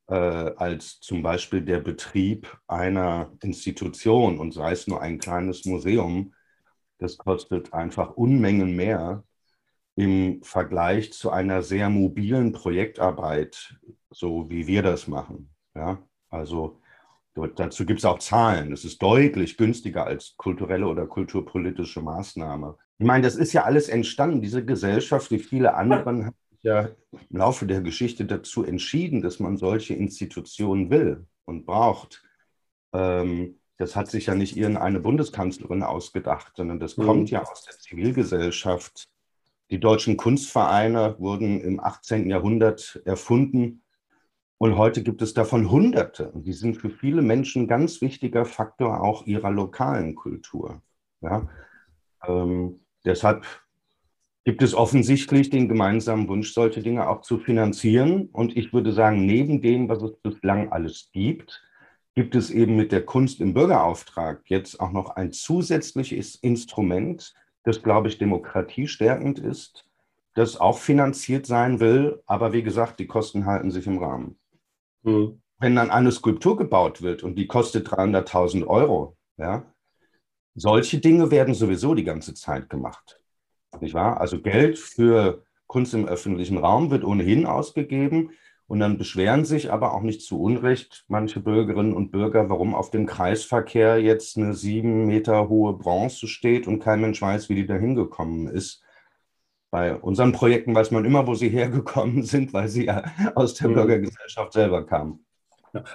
äh, 0.09 0.15
als 0.57 0.99
zum 0.99 1.21
Beispiel 1.21 1.61
der 1.61 1.79
Betrieb 1.79 2.57
einer 2.67 3.31
Institution 3.41 4.39
und 4.39 4.53
sei 4.53 4.71
es 4.71 4.87
nur 4.87 5.01
ein 5.01 5.19
kleines 5.19 5.65
Museum. 5.65 6.33
Das 6.97 7.17
kostet 7.17 7.73
einfach 7.73 8.15
Unmengen 8.15 8.75
mehr 8.75 9.23
im 9.95 10.41
Vergleich 10.43 11.13
zu 11.13 11.29
einer 11.29 11.61
sehr 11.61 11.89
mobilen 11.89 12.53
Projektarbeit, 12.53 13.77
so 14.09 14.49
wie 14.49 14.65
wir 14.65 14.81
das 14.81 15.07
machen. 15.07 15.49
Ja, 15.75 15.99
also 16.29 16.79
dazu 17.55 17.85
gibt 17.85 17.99
es 17.99 18.05
auch 18.05 18.19
Zahlen. 18.19 18.71
Es 18.71 18.85
ist 18.85 19.01
deutlich 19.01 19.57
günstiger 19.57 20.05
als 20.05 20.35
kulturelle 20.37 20.87
oder 20.87 21.05
kulturpolitische 21.05 22.01
Maßnahme. 22.01 22.77
Ich 22.97 23.05
meine, 23.05 23.23
das 23.23 23.35
ist 23.35 23.53
ja 23.53 23.63
alles 23.63 23.89
entstanden. 23.89 24.41
Diese 24.41 24.65
Gesellschaft, 24.65 25.31
wie 25.31 25.39
viele 25.39 25.73
anderen, 25.75 26.31
ja 26.61 26.89
im 27.11 27.37
Laufe 27.37 27.65
der 27.65 27.81
Geschichte 27.81 28.25
dazu 28.25 28.63
entschieden, 28.63 29.21
dass 29.21 29.39
man 29.39 29.57
solche 29.57 29.93
Institutionen 29.93 30.89
will 30.89 31.25
und 31.45 31.65
braucht. 31.65 32.23
Ähm, 32.93 33.59
das 33.77 33.95
hat 33.95 34.09
sich 34.09 34.25
ja 34.25 34.35
nicht 34.35 34.57
irgendeine 34.57 34.99
Bundeskanzlerin 34.99 35.83
ausgedacht, 35.83 36.53
sondern 36.55 36.79
das 36.79 36.97
mhm. 36.97 37.03
kommt 37.03 37.29
ja 37.31 37.43
aus 37.43 37.63
der 37.63 37.77
Zivilgesellschaft. 37.77 39.07
Die 39.71 39.79
deutschen 39.79 40.17
Kunstvereine 40.17 41.15
wurden 41.19 41.61
im 41.61 41.79
18. 41.79 42.29
Jahrhundert 42.29 43.01
erfunden 43.05 43.83
und 44.57 44.77
heute 44.77 45.03
gibt 45.03 45.21
es 45.21 45.33
davon 45.33 45.71
Hunderte. 45.71 46.31
Und 46.31 46.45
die 46.45 46.53
sind 46.53 46.75
für 46.75 46.89
viele 46.89 47.21
Menschen 47.21 47.63
ein 47.63 47.67
ganz 47.67 48.01
wichtiger 48.01 48.45
Faktor 48.45 49.01
auch 49.01 49.25
ihrer 49.25 49.51
lokalen 49.51 50.15
Kultur. 50.15 50.81
Ja? 51.21 51.47
Ähm, 52.27 52.81
Deshalb 53.05 53.45
gibt 54.49 54.63
es 54.63 54.73
offensichtlich 54.73 55.51
den 55.51 55.69
gemeinsamen 55.69 56.27
Wunsch, 56.27 56.53
solche 56.53 56.81
Dinge 56.81 57.07
auch 57.07 57.21
zu 57.21 57.37
finanzieren. 57.37 58.29
Und 58.31 58.57
ich 58.57 58.73
würde 58.73 58.93
sagen, 58.93 59.27
neben 59.27 59.61
dem, 59.61 59.89
was 59.89 60.01
es 60.01 60.17
bislang 60.23 60.71
alles 60.71 61.11
gibt, 61.13 61.61
gibt 62.15 62.33
es 62.33 62.49
eben 62.49 62.75
mit 62.75 62.91
der 62.91 63.05
Kunst 63.05 63.41
im 63.41 63.53
Bürgerauftrag 63.53 64.41
jetzt 64.45 64.79
auch 64.79 64.91
noch 64.91 65.11
ein 65.11 65.31
zusätzliches 65.31 66.33
Instrument, 66.33 67.35
das, 67.61 67.83
glaube 67.83 68.07
ich, 68.07 68.17
demokratiestärkend 68.17 69.37
ist, 69.37 69.85
das 70.33 70.57
auch 70.59 70.79
finanziert 70.79 71.45
sein 71.45 71.79
will. 71.79 72.23
Aber 72.25 72.51
wie 72.51 72.63
gesagt, 72.63 72.99
die 72.99 73.05
Kosten 73.05 73.45
halten 73.45 73.69
sich 73.69 73.85
im 73.85 73.99
Rahmen. 73.99 74.39
Mhm. 75.03 75.43
Wenn 75.59 75.75
dann 75.75 75.91
eine 75.91 76.11
Skulptur 76.11 76.57
gebaut 76.57 77.03
wird 77.03 77.21
und 77.21 77.35
die 77.35 77.45
kostet 77.45 77.87
300.000 77.87 78.65
Euro, 78.65 79.15
ja, 79.37 79.71
solche 80.55 80.97
Dinge 80.97 81.29
werden 81.29 81.53
sowieso 81.53 81.93
die 81.93 82.03
ganze 82.03 82.33
Zeit 82.33 82.67
gemacht. 82.67 83.18
Nicht 83.79 83.93
wahr? 83.93 84.19
Also 84.19 84.41
Geld 84.41 84.77
für 84.77 85.43
Kunst 85.67 85.93
im 85.93 86.07
öffentlichen 86.07 86.57
Raum 86.57 86.91
wird 86.91 87.03
ohnehin 87.03 87.45
ausgegeben. 87.45 88.31
Und 88.67 88.79
dann 88.79 88.99
beschweren 88.99 89.45
sich 89.45 89.71
aber 89.71 89.95
auch 89.95 90.01
nicht 90.01 90.21
zu 90.21 90.39
Unrecht 90.39 91.03
manche 91.07 91.39
Bürgerinnen 91.39 91.93
und 91.93 92.11
Bürger, 92.11 92.49
warum 92.49 92.75
auf 92.75 92.91
dem 92.91 93.07
Kreisverkehr 93.07 93.99
jetzt 93.99 94.37
eine 94.37 94.53
sieben 94.53 95.07
Meter 95.07 95.49
hohe 95.49 95.73
Bronze 95.73 96.27
steht 96.27 96.67
und 96.67 96.77
kein 96.77 97.01
Mensch 97.01 97.19
weiß, 97.19 97.49
wie 97.49 97.55
die 97.55 97.65
da 97.65 97.75
hingekommen 97.75 98.47
ist. 98.47 98.83
Bei 99.71 99.95
unseren 99.95 100.33
Projekten 100.33 100.75
weiß 100.75 100.91
man 100.91 101.03
immer, 101.03 101.25
wo 101.25 101.33
sie 101.33 101.49
hergekommen 101.49 102.21
sind, 102.21 102.53
weil 102.53 102.67
sie 102.67 102.85
ja 102.85 103.05
aus 103.33 103.55
der 103.55 103.69
mhm. 103.69 103.73
Bürgergesellschaft 103.73 104.53
selber 104.53 104.85
kamen. 104.85 105.25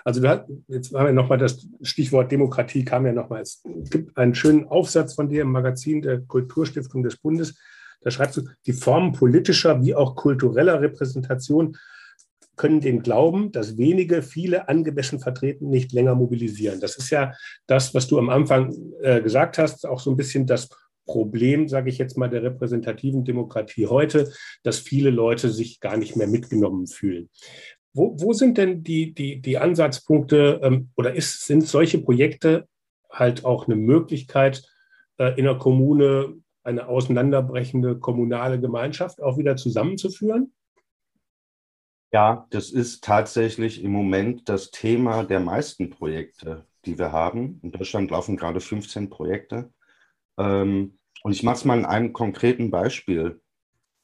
Also 0.04 0.20
da, 0.20 0.46
jetzt 0.68 0.94
haben 0.94 1.06
wir 1.06 1.12
nochmal 1.12 1.38
das 1.38 1.66
Stichwort 1.82 2.30
Demokratie 2.30 2.84
kam 2.84 3.06
ja 3.06 3.12
nochmal. 3.12 3.42
Es 3.42 3.62
gibt 3.90 4.16
einen 4.16 4.34
schönen 4.34 4.66
Aufsatz 4.66 5.14
von 5.14 5.28
dir 5.28 5.42
im 5.42 5.52
Magazin 5.52 6.02
der 6.02 6.20
Kulturstiftung 6.20 7.02
des 7.02 7.16
Bundes. 7.16 7.54
Da 8.00 8.10
schreibst 8.10 8.36
du, 8.36 8.42
die 8.66 8.72
Formen 8.72 9.12
politischer 9.12 9.82
wie 9.82 9.94
auch 9.94 10.14
kultureller 10.14 10.80
Repräsentation 10.80 11.76
können 12.56 12.80
den 12.80 13.02
Glauben, 13.02 13.50
dass 13.50 13.76
wenige 13.78 14.22
viele 14.22 14.68
angemessen 14.68 15.18
vertreten, 15.18 15.70
nicht 15.70 15.92
länger 15.92 16.14
mobilisieren. 16.14 16.80
Das 16.80 16.96
ist 16.96 17.10
ja 17.10 17.32
das, 17.66 17.94
was 17.94 18.06
du 18.06 18.18
am 18.18 18.30
Anfang 18.30 18.74
äh, 19.02 19.20
gesagt 19.20 19.58
hast, 19.58 19.86
auch 19.86 20.00
so 20.00 20.10
ein 20.10 20.16
bisschen 20.16 20.46
das 20.46 20.68
Problem, 21.06 21.68
sage 21.68 21.90
ich 21.90 21.98
jetzt 21.98 22.16
mal, 22.16 22.30
der 22.30 22.42
repräsentativen 22.42 23.24
Demokratie 23.24 23.86
heute, 23.86 24.32
dass 24.62 24.78
viele 24.78 25.10
Leute 25.10 25.50
sich 25.50 25.80
gar 25.80 25.96
nicht 25.96 26.16
mehr 26.16 26.28
mitgenommen 26.28 26.86
fühlen. 26.86 27.28
Wo, 27.94 28.16
wo 28.20 28.32
sind 28.32 28.58
denn 28.58 28.82
die, 28.82 29.14
die, 29.14 29.40
die 29.40 29.56
Ansatzpunkte 29.56 30.60
ähm, 30.62 30.90
oder 30.96 31.14
ist, 31.14 31.46
sind 31.46 31.62
solche 31.62 31.98
Projekte 31.98 32.68
halt 33.10 33.44
auch 33.44 33.66
eine 33.66 33.76
Möglichkeit, 33.76 34.68
äh, 35.18 35.38
in 35.38 35.44
der 35.44 35.56
Kommune 35.56 36.34
eine 36.64 36.88
auseinanderbrechende 36.88 37.98
kommunale 37.98 38.60
Gemeinschaft 38.60 39.22
auch 39.22 39.38
wieder 39.38 39.56
zusammenzuführen? 39.56 40.52
Ja, 42.12 42.46
das 42.50 42.70
ist 42.70 43.04
tatsächlich 43.04 43.82
im 43.82 43.92
Moment 43.92 44.48
das 44.48 44.70
Thema 44.70 45.24
der 45.24 45.40
meisten 45.40 45.90
Projekte, 45.90 46.64
die 46.84 46.98
wir 46.98 47.12
haben. 47.12 47.60
In 47.62 47.72
Deutschland 47.72 48.10
laufen 48.10 48.36
gerade 48.36 48.60
15 48.60 49.10
Projekte. 49.10 49.72
Ähm, 50.36 50.98
und 51.22 51.32
ich 51.32 51.42
mache 51.42 51.56
es 51.56 51.64
mal 51.64 51.78
in 51.78 51.84
einem 51.84 52.12
konkreten 52.12 52.70
Beispiel. 52.70 53.40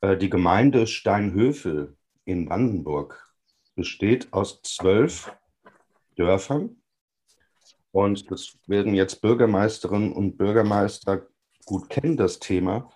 Äh, 0.00 0.16
die 0.16 0.30
Gemeinde 0.30 0.86
Steinhöfel 0.86 1.96
in 2.24 2.46
Brandenburg 2.46 3.29
besteht 3.74 4.32
aus 4.32 4.62
zwölf 4.62 5.32
Dörfern. 6.16 6.76
Und 7.92 8.30
das 8.30 8.58
werden 8.66 8.94
jetzt 8.94 9.20
Bürgermeisterinnen 9.20 10.12
und 10.12 10.36
Bürgermeister 10.36 11.26
gut 11.64 11.88
kennen, 11.88 12.16
das 12.16 12.38
Thema. 12.38 12.90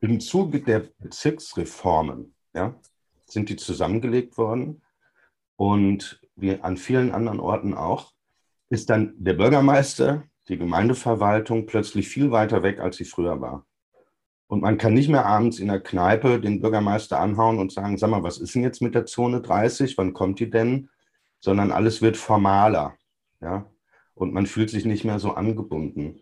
Im 0.00 0.20
Zuge 0.20 0.60
der 0.60 0.80
Bezirksreformen 0.98 2.34
ja, 2.54 2.78
sind 3.24 3.48
die 3.48 3.56
zusammengelegt 3.56 4.38
worden. 4.38 4.82
Und 5.56 6.20
wie 6.36 6.60
an 6.60 6.76
vielen 6.76 7.12
anderen 7.12 7.40
Orten 7.40 7.74
auch, 7.74 8.12
ist 8.68 8.90
dann 8.90 9.14
der 9.16 9.34
Bürgermeister, 9.34 10.24
die 10.48 10.58
Gemeindeverwaltung 10.58 11.66
plötzlich 11.66 12.08
viel 12.08 12.30
weiter 12.30 12.62
weg, 12.62 12.78
als 12.78 12.96
sie 12.96 13.04
früher 13.04 13.40
war. 13.40 13.65
Und 14.48 14.62
man 14.62 14.78
kann 14.78 14.94
nicht 14.94 15.08
mehr 15.08 15.26
abends 15.26 15.58
in 15.58 15.68
der 15.68 15.80
Kneipe 15.80 16.40
den 16.40 16.60
Bürgermeister 16.60 17.18
anhauen 17.18 17.58
und 17.58 17.72
sagen, 17.72 17.98
sag 17.98 18.10
mal, 18.10 18.22
was 18.22 18.38
ist 18.38 18.54
denn 18.54 18.62
jetzt 18.62 18.80
mit 18.80 18.94
der 18.94 19.06
Zone 19.06 19.40
30? 19.40 19.98
Wann 19.98 20.12
kommt 20.12 20.38
die 20.38 20.50
denn? 20.50 20.88
Sondern 21.40 21.72
alles 21.72 22.00
wird 22.00 22.16
formaler. 22.16 22.96
Ja? 23.40 23.66
Und 24.14 24.32
man 24.32 24.46
fühlt 24.46 24.70
sich 24.70 24.84
nicht 24.84 25.04
mehr 25.04 25.18
so 25.18 25.32
angebunden. 25.32 26.20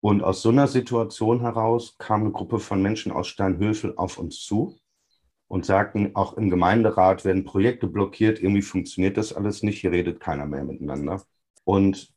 Und 0.00 0.22
aus 0.22 0.42
so 0.42 0.50
einer 0.50 0.68
Situation 0.68 1.40
heraus 1.40 1.96
kam 1.98 2.20
eine 2.20 2.30
Gruppe 2.30 2.60
von 2.60 2.80
Menschen 2.80 3.10
aus 3.10 3.26
Steinhöfel 3.26 3.94
auf 3.96 4.18
uns 4.18 4.40
zu 4.44 4.78
und 5.48 5.64
sagten, 5.64 6.14
auch 6.14 6.36
im 6.36 6.50
Gemeinderat 6.50 7.24
werden 7.24 7.44
Projekte 7.44 7.88
blockiert, 7.88 8.40
irgendwie 8.40 8.62
funktioniert 8.62 9.16
das 9.16 9.32
alles 9.32 9.62
nicht, 9.62 9.80
hier 9.80 9.90
redet 9.90 10.20
keiner 10.20 10.46
mehr 10.46 10.62
miteinander. 10.62 11.22
Und 11.64 12.14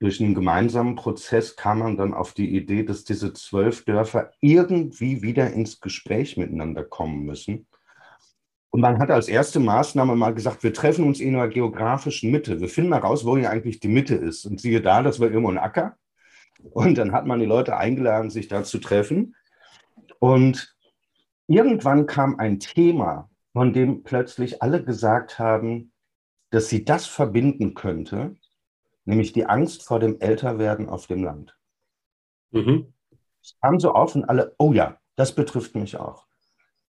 durch 0.00 0.20
einen 0.20 0.34
gemeinsamen 0.34 0.94
Prozess 0.94 1.56
kam 1.56 1.80
man 1.80 1.96
dann 1.96 2.14
auf 2.14 2.32
die 2.32 2.54
Idee, 2.54 2.84
dass 2.84 3.04
diese 3.04 3.32
zwölf 3.32 3.84
Dörfer 3.84 4.32
irgendwie 4.40 5.22
wieder 5.22 5.52
ins 5.52 5.80
Gespräch 5.80 6.36
miteinander 6.36 6.84
kommen 6.84 7.24
müssen. 7.24 7.66
Und 8.70 8.80
man 8.80 8.98
hat 8.98 9.10
als 9.10 9.28
erste 9.28 9.60
Maßnahme 9.60 10.14
mal 10.14 10.34
gesagt, 10.34 10.62
wir 10.62 10.72
treffen 10.72 11.04
uns 11.04 11.20
in 11.20 11.34
einer 11.34 11.48
geografischen 11.48 12.30
Mitte. 12.30 12.60
Wir 12.60 12.68
finden 12.68 12.90
mal 12.90 13.00
raus, 13.00 13.24
wo 13.24 13.36
hier 13.36 13.50
eigentlich 13.50 13.80
die 13.80 13.88
Mitte 13.88 14.14
ist. 14.14 14.44
Und 14.44 14.60
siehe 14.60 14.80
da, 14.80 15.02
das 15.02 15.18
war 15.18 15.28
irgendwo 15.28 15.50
ein 15.50 15.58
Acker. 15.58 15.96
Und 16.70 16.98
dann 16.98 17.12
hat 17.12 17.26
man 17.26 17.40
die 17.40 17.46
Leute 17.46 17.76
eingeladen, 17.76 18.30
sich 18.30 18.46
da 18.46 18.62
zu 18.62 18.78
treffen. 18.78 19.34
Und 20.20 20.76
irgendwann 21.46 22.06
kam 22.06 22.38
ein 22.38 22.60
Thema, 22.60 23.30
von 23.52 23.72
dem 23.72 24.02
plötzlich 24.02 24.62
alle 24.62 24.84
gesagt 24.84 25.38
haben, 25.38 25.92
dass 26.50 26.68
sie 26.68 26.84
das 26.84 27.06
verbinden 27.06 27.74
könnte 27.74 28.36
nämlich 29.08 29.32
die 29.32 29.46
Angst 29.46 29.82
vor 29.84 29.98
dem 29.98 30.20
Älterwerden 30.20 30.88
auf 30.88 31.06
dem 31.06 31.24
Land. 31.24 31.56
Mhm. 32.50 32.92
Es 33.42 33.56
kam 33.60 33.80
so 33.80 33.92
auf 33.92 34.14
und 34.14 34.24
alle, 34.24 34.54
oh 34.58 34.72
ja, 34.72 34.98
das 35.16 35.34
betrifft 35.34 35.74
mich 35.74 35.98
auch. 35.98 36.26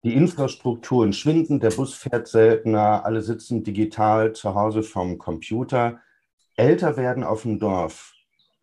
Die 0.02 0.14
Infrastrukturen 0.14 1.12
schwinden, 1.12 1.60
der 1.60 1.70
Bus 1.70 1.94
fährt 1.94 2.26
seltener, 2.26 3.04
alle 3.04 3.22
sitzen 3.22 3.62
digital 3.62 4.32
zu 4.32 4.54
Hause 4.54 4.82
vom 4.82 5.18
Computer. 5.18 6.00
Älter 6.56 6.96
werden 6.96 7.22
auf 7.22 7.42
dem 7.42 7.58
Dorf. 7.58 8.12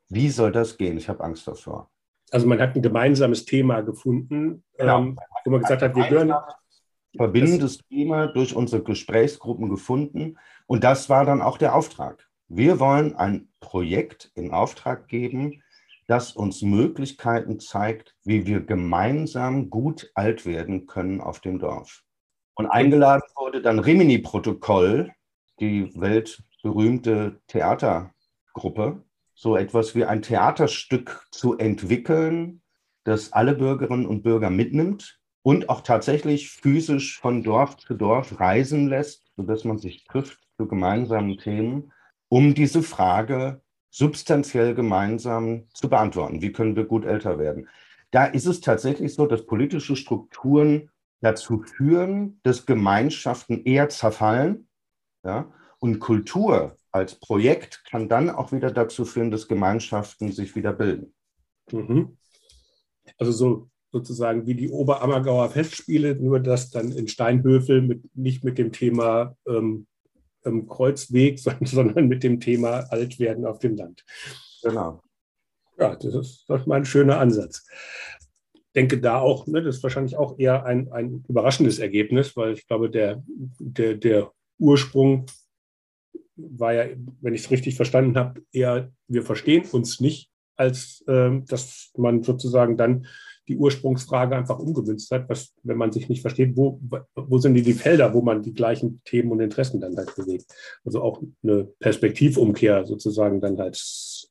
Wie 0.10 0.30
soll 0.30 0.52
das 0.52 0.78
gehen? 0.78 0.98
Ich 0.98 1.08
habe 1.08 1.24
Angst 1.24 1.48
davor. 1.48 1.90
Also 2.32 2.48
man 2.48 2.60
hat 2.60 2.76
ein 2.76 2.82
gemeinsames 2.82 3.46
Thema 3.46 3.82
gefunden, 3.82 4.64
genau. 4.78 5.00
ähm, 5.00 5.20
wo 5.46 5.52
man 5.52 5.62
gesagt 5.62 5.82
hat, 5.82 5.96
wir 5.96 6.08
gehören. 6.08 6.34
Verbindendes 7.16 7.80
Thema 7.88 8.28
durch 8.28 8.56
unsere 8.56 8.84
Gesprächsgruppen 8.84 9.70
gefunden. 9.70 10.38
Und 10.68 10.84
das 10.84 11.10
war 11.10 11.26
dann 11.26 11.42
auch 11.42 11.58
der 11.58 11.74
Auftrag. 11.74 12.27
Wir 12.50 12.80
wollen 12.80 13.14
ein 13.16 13.50
Projekt 13.60 14.32
in 14.36 14.52
Auftrag 14.52 15.10
geben, 15.10 15.62
das 16.08 16.32
uns 16.32 16.62
Möglichkeiten 16.62 17.60
zeigt, 17.60 18.16
wie 18.24 18.46
wir 18.46 18.62
gemeinsam 18.62 19.70
gut 19.70 20.10
alt 20.16 20.46
werden 20.46 20.88
können 20.88 21.20
auf 21.20 21.42
dem 21.42 21.60
Dorf. 21.60 22.04
Und 22.56 22.68
eingeladen 22.68 23.24
wurde 23.36 23.62
dann 23.62 23.80
Rimini-Protokoll, 23.80 25.12
die 25.60 25.94
weltberühmte 26.00 27.42
Theatergruppe, 27.48 29.04
so 29.36 29.58
etwas 29.58 29.94
wie 29.94 30.06
ein 30.06 30.22
Theaterstück 30.22 31.28
zu 31.32 31.58
entwickeln, 31.58 32.62
das 33.04 33.34
alle 33.34 33.56
Bürgerinnen 33.56 34.06
und 34.06 34.24
Bürger 34.24 34.50
mitnimmt 34.50 35.20
und 35.42 35.68
auch 35.68 35.82
tatsächlich 35.82 36.50
physisch 36.50 37.20
von 37.20 37.44
Dorf 37.44 37.76
zu 37.76 37.94
Dorf 37.94 38.40
reisen 38.40 38.88
lässt, 38.88 39.34
sodass 39.36 39.66
man 39.66 39.78
sich 39.78 40.06
trifft 40.06 40.40
zu 40.56 40.68
gemeinsamen 40.68 41.38
Themen 41.38 41.92
um 42.30 42.54
diese 42.54 42.84
Frage 42.84 43.62
substanziell 43.90 44.76
gemeinsam 44.76 45.68
zu 45.74 45.90
beantworten. 45.90 46.42
Wie 46.42 46.52
können 46.52 46.76
wir 46.76 46.86
gut 46.86 47.06
älter 47.06 47.40
werden? 47.40 47.68
Da 48.12 48.26
ist 48.26 48.46
es 48.46 48.62
tatsächlich 48.62 49.14
so, 49.14 49.26
dass 49.26 49.46
politische 49.46 49.96
Strukturen 49.96 50.90
dazu 51.22 51.64
führen, 51.64 52.40
dass 52.44 52.66
Gemeinschaften 52.66 53.64
eher 53.64 53.90
zerfallen. 53.90 54.68
Ja? 55.24 55.52
Und 55.80 56.00
Kultur 56.00 56.78
als 56.92 57.16
Projekt 57.16 57.84
kann 57.86 58.10
dann 58.10 58.30
auch 58.30 58.52
wieder 58.52 58.72
dazu 58.72 59.06
führen, 59.06 59.32
dass 59.32 59.48
Gemeinschaften 59.48 60.32
sich 60.32 60.56
wieder 60.56 60.74
bilden. 60.74 61.14
Mhm. 61.72 62.18
Also 63.18 63.32
so 63.32 63.70
sozusagen 63.92 64.46
wie 64.46 64.56
die 64.56 64.70
Oberammergauer 64.70 65.50
Festspiele, 65.50 66.16
nur 66.16 66.40
dass 66.40 66.70
dann 66.70 66.92
in 66.92 67.08
Steinhöfel 67.08 67.82
mit, 67.82 68.16
nicht 68.16 68.44
mit 68.44 68.58
dem 68.58 68.72
Thema 68.72 69.36
ähm, 69.48 69.88
ähm, 70.48 70.68
Kreuzweg, 70.68 71.40
sondern 71.62 72.08
mit 72.08 72.24
dem 72.24 72.40
Thema 72.40 72.92
Altwerden 72.92 73.46
auf 73.46 73.60
dem 73.60 73.76
Land. 73.76 74.04
Genau. 74.64 75.02
Ja, 75.78 75.96
das 75.96 76.14
ist, 76.16 76.46
das 76.48 76.62
ist 76.62 76.68
mal 76.68 76.76
ein 76.78 76.86
schöner 76.86 77.20
Ansatz. 77.20 77.68
Ich 78.54 78.62
denke 78.74 79.00
da 79.00 79.20
auch, 79.20 79.48
ne, 79.48 79.62
das 79.62 79.78
ist 79.78 79.84
wahrscheinlich 79.84 80.18
auch 80.18 80.38
eher 80.40 80.66
ein, 80.66 80.92
ein 80.92 81.24
überraschendes 81.28 81.80
Ergebnis, 81.80 82.36
weil 82.36 82.54
ich 82.54 82.68
glaube, 82.68 82.90
der, 82.90 83.24
der, 83.28 83.96
der 83.96 84.32
Ursprung 84.60 85.26
war 86.36 86.74
ja, 86.74 86.86
wenn 87.22 87.34
ich 87.34 87.42
es 87.46 87.52
richtig 87.52 87.76
verstanden 87.76 88.18
habe, 88.18 88.42
eher, 88.52 88.92
wir 89.08 89.24
verstehen 89.24 89.66
uns 89.72 90.00
nicht, 90.00 90.30
als 90.56 91.04
äh, 91.08 91.42
dass 91.48 91.92
man 91.98 92.24
sozusagen 92.24 92.78
dann 92.78 93.08
die 93.48 93.58
Ursprungsfrage 93.58 94.36
einfach 94.36 94.60
umgemünzt 94.60 95.10
hat, 95.12 95.30
was, 95.30 95.54
wenn 95.64 95.78
man 95.78 95.92
sich 95.92 96.10
nicht 96.10 96.22
versteht, 96.22 96.58
wo, 96.58 96.80
wo 97.16 97.38
sind 97.38 97.54
die, 97.54 97.62
die 97.62 97.74
Felder, 97.74 98.14
wo 98.14 98.22
man 98.22 98.42
die 98.42 98.54
gleichen 98.54 99.02
Themen 99.06 99.32
und 99.32 99.40
Interessen 99.40 99.80
dann 99.80 99.96
halt 99.96 100.16
bewegt. 100.16 100.46
Also 100.86 101.02
auch 101.02 101.22
eine 101.44 101.66
Perspektivumkehr 101.80 102.86
sozusagen 102.86 103.40
dann 103.40 103.58
halt 103.58 103.82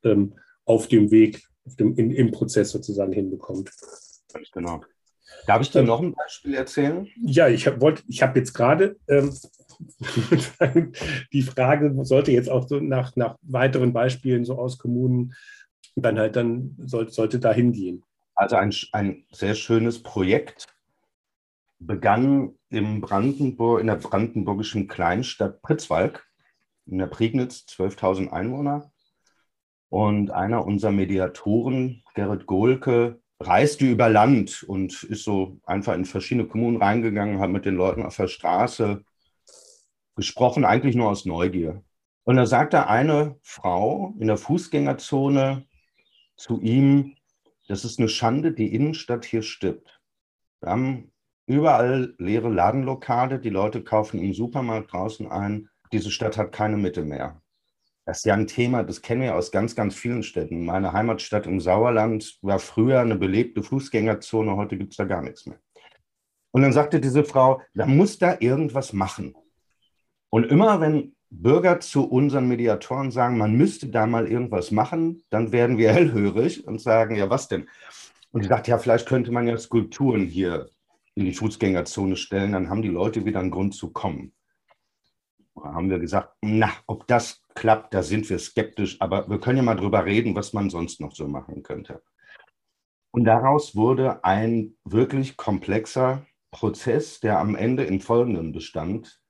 ähm, 0.04 0.34
auf 0.64 0.88
dem 0.88 1.10
Weg, 1.10 1.48
auf 1.64 1.76
dem, 1.76 1.94
in, 1.96 2.10
im 2.10 2.30
Prozess 2.30 2.70
sozusagen 2.70 3.12
hinbekommt. 3.12 3.70
Ganz 4.32 4.50
genau. 4.50 4.82
Darf 5.46 5.62
ich 5.62 5.70
dir 5.70 5.80
ähm, 5.80 5.86
noch 5.86 6.02
ein 6.02 6.14
Beispiel 6.14 6.54
erzählen? 6.54 7.08
Ja, 7.22 7.48
ich 7.48 7.66
habe 7.66 7.94
hab 7.94 8.36
jetzt 8.36 8.52
gerade 8.52 8.96
ähm, 9.08 9.32
die 11.32 11.42
Frage, 11.42 11.94
sollte 12.04 12.32
jetzt 12.32 12.50
auch 12.50 12.68
so 12.68 12.80
nach, 12.80 13.16
nach 13.16 13.36
weiteren 13.42 13.92
Beispielen 13.92 14.44
so 14.44 14.58
aus 14.58 14.78
Kommunen 14.78 15.34
dann 15.94 16.18
halt 16.18 16.36
dann 16.36 16.76
soll, 16.84 17.08
sollte 17.10 17.38
da 17.38 17.52
hingehen. 17.52 18.02
Also 18.36 18.56
ein, 18.56 18.72
ein 18.92 19.24
sehr 19.32 19.54
schönes 19.54 20.02
Projekt 20.02 20.66
begann 21.78 22.54
im 22.68 23.00
Brandenburg, 23.00 23.80
in 23.80 23.86
der 23.86 23.96
brandenburgischen 23.96 24.88
Kleinstadt 24.88 25.62
Pritzwalk, 25.62 26.26
in 26.86 26.98
der 26.98 27.06
Prignitz, 27.06 27.64
12.000 27.68 28.30
Einwohner. 28.30 28.92
Und 29.88 30.30
einer 30.30 30.66
unserer 30.66 30.92
Mediatoren, 30.92 32.02
Gerrit 32.14 32.46
Gohlke, 32.46 33.20
reiste 33.40 33.86
über 33.86 34.08
Land 34.08 34.62
und 34.62 35.02
ist 35.04 35.24
so 35.24 35.58
einfach 35.64 35.94
in 35.94 36.04
verschiedene 36.04 36.46
Kommunen 36.46 36.82
reingegangen, 36.82 37.40
hat 37.40 37.50
mit 37.50 37.64
den 37.64 37.76
Leuten 37.76 38.02
auf 38.02 38.16
der 38.16 38.28
Straße 38.28 39.04
gesprochen, 40.14 40.64
eigentlich 40.64 40.96
nur 40.96 41.10
aus 41.10 41.24
Neugier. 41.24 41.82
Und 42.24 42.36
da 42.36 42.46
sagte 42.46 42.88
eine 42.88 43.38
Frau 43.42 44.14
in 44.18 44.26
der 44.26 44.36
Fußgängerzone 44.36 45.66
zu 46.36 46.60
ihm, 46.60 47.16
das 47.66 47.84
ist 47.84 47.98
eine 47.98 48.08
Schande, 48.08 48.52
die 48.52 48.74
Innenstadt 48.74 49.24
hier 49.24 49.42
stirbt. 49.42 50.00
Wir 50.60 50.70
haben 50.70 51.12
überall 51.46 52.14
leere 52.18 52.48
Ladenlokale, 52.48 53.38
die 53.38 53.50
Leute 53.50 53.82
kaufen 53.82 54.20
im 54.20 54.32
Supermarkt 54.32 54.92
draußen 54.92 55.30
ein. 55.30 55.68
Diese 55.92 56.10
Stadt 56.10 56.36
hat 56.36 56.52
keine 56.52 56.76
Mitte 56.76 57.04
mehr. 57.04 57.42
Das 58.04 58.18
ist 58.18 58.24
ja 58.24 58.34
ein 58.34 58.46
Thema, 58.46 58.84
das 58.84 59.02
kennen 59.02 59.22
wir 59.22 59.34
aus 59.34 59.50
ganz, 59.50 59.74
ganz 59.74 59.96
vielen 59.96 60.22
Städten. 60.22 60.64
Meine 60.64 60.92
Heimatstadt 60.92 61.46
im 61.46 61.60
Sauerland 61.60 62.38
war 62.40 62.60
früher 62.60 63.00
eine 63.00 63.16
belebte 63.16 63.64
Fußgängerzone, 63.64 64.54
heute 64.56 64.78
gibt 64.78 64.92
es 64.92 64.96
da 64.96 65.04
gar 65.04 65.22
nichts 65.22 65.44
mehr. 65.46 65.58
Und 66.52 66.62
dann 66.62 66.72
sagte 66.72 67.00
diese 67.00 67.24
Frau, 67.24 67.60
da 67.74 67.84
muss 67.84 68.18
da 68.18 68.36
irgendwas 68.38 68.92
machen. 68.92 69.34
Und 70.30 70.44
immer 70.44 70.80
wenn 70.80 71.15
Bürger 71.42 71.80
zu 71.80 72.08
unseren 72.08 72.48
Mediatoren 72.48 73.10
sagen, 73.10 73.38
man 73.38 73.54
müsste 73.54 73.88
da 73.88 74.06
mal 74.06 74.26
irgendwas 74.26 74.70
machen, 74.70 75.22
dann 75.30 75.52
werden 75.52 75.78
wir 75.78 75.92
hellhörig 75.94 76.66
und 76.66 76.80
sagen, 76.80 77.16
ja, 77.16 77.30
was 77.30 77.48
denn? 77.48 77.68
Und 78.32 78.42
ich 78.42 78.48
dachte, 78.48 78.70
ja, 78.70 78.78
vielleicht 78.78 79.08
könnte 79.08 79.32
man 79.32 79.46
ja 79.46 79.56
Skulpturen 79.56 80.26
hier 80.26 80.68
in 81.14 81.24
die 81.24 81.32
Fußgängerzone 81.32 82.16
stellen, 82.16 82.52
dann 82.52 82.68
haben 82.68 82.82
die 82.82 82.88
Leute 82.88 83.24
wieder 83.24 83.40
einen 83.40 83.50
Grund 83.50 83.74
zu 83.74 83.90
kommen. 83.92 84.32
Da 85.54 85.72
haben 85.72 85.88
wir 85.88 85.98
gesagt, 85.98 86.34
na, 86.42 86.70
ob 86.86 87.06
das 87.06 87.42
klappt, 87.54 87.94
da 87.94 88.02
sind 88.02 88.28
wir 88.28 88.38
skeptisch, 88.38 89.00
aber 89.00 89.28
wir 89.28 89.40
können 89.40 89.56
ja 89.56 89.62
mal 89.62 89.74
drüber 89.74 90.04
reden, 90.04 90.34
was 90.34 90.52
man 90.52 90.68
sonst 90.68 91.00
noch 91.00 91.14
so 91.14 91.26
machen 91.26 91.62
könnte. 91.62 92.02
Und 93.10 93.24
daraus 93.24 93.74
wurde 93.74 94.22
ein 94.24 94.76
wirklich 94.84 95.38
komplexer 95.38 96.26
Prozess, 96.50 97.20
der 97.20 97.40
am 97.40 97.54
Ende 97.54 97.84
in 97.84 98.00
folgendem 98.00 98.52
bestand. 98.52 99.20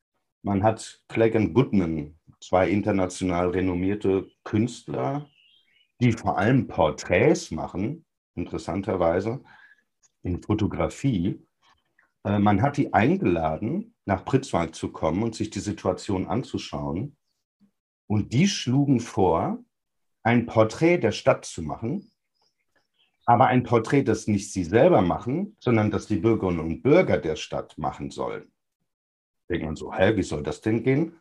Man 0.46 0.62
hat 0.62 1.02
Clegg 1.08 1.36
Goodman, 1.54 2.16
zwei 2.38 2.70
international 2.70 3.50
renommierte 3.50 4.30
Künstler, 4.44 5.28
die 6.00 6.12
vor 6.12 6.38
allem 6.38 6.68
Porträts 6.68 7.50
machen, 7.50 8.04
interessanterweise, 8.36 9.42
in 10.22 10.40
Fotografie. 10.40 11.44
Äh, 12.22 12.38
man 12.38 12.62
hat 12.62 12.76
die 12.76 12.94
eingeladen, 12.94 13.96
nach 14.04 14.24
Pritzwalk 14.24 14.76
zu 14.76 14.92
kommen 14.92 15.24
und 15.24 15.34
sich 15.34 15.50
die 15.50 15.58
Situation 15.58 16.28
anzuschauen. 16.28 17.16
Und 18.06 18.32
die 18.32 18.46
schlugen 18.46 19.00
vor, 19.00 19.58
ein 20.22 20.46
Porträt 20.46 20.98
der 20.98 21.10
Stadt 21.10 21.44
zu 21.44 21.60
machen, 21.60 22.08
aber 23.24 23.48
ein 23.48 23.64
Porträt, 23.64 24.04
das 24.04 24.28
nicht 24.28 24.52
sie 24.52 24.62
selber 24.62 25.02
machen, 25.02 25.56
sondern 25.58 25.90
das 25.90 26.06
die 26.06 26.18
Bürgerinnen 26.18 26.60
und 26.60 26.82
Bürger 26.84 27.18
der 27.18 27.34
Stadt 27.34 27.76
machen 27.78 28.12
sollen 28.12 28.52
man 29.48 29.76
so, 29.76 29.92
hä, 29.92 30.16
wie 30.16 30.22
soll 30.22 30.42
das 30.42 30.60
denn 30.60 30.82
gehen? 30.82 31.20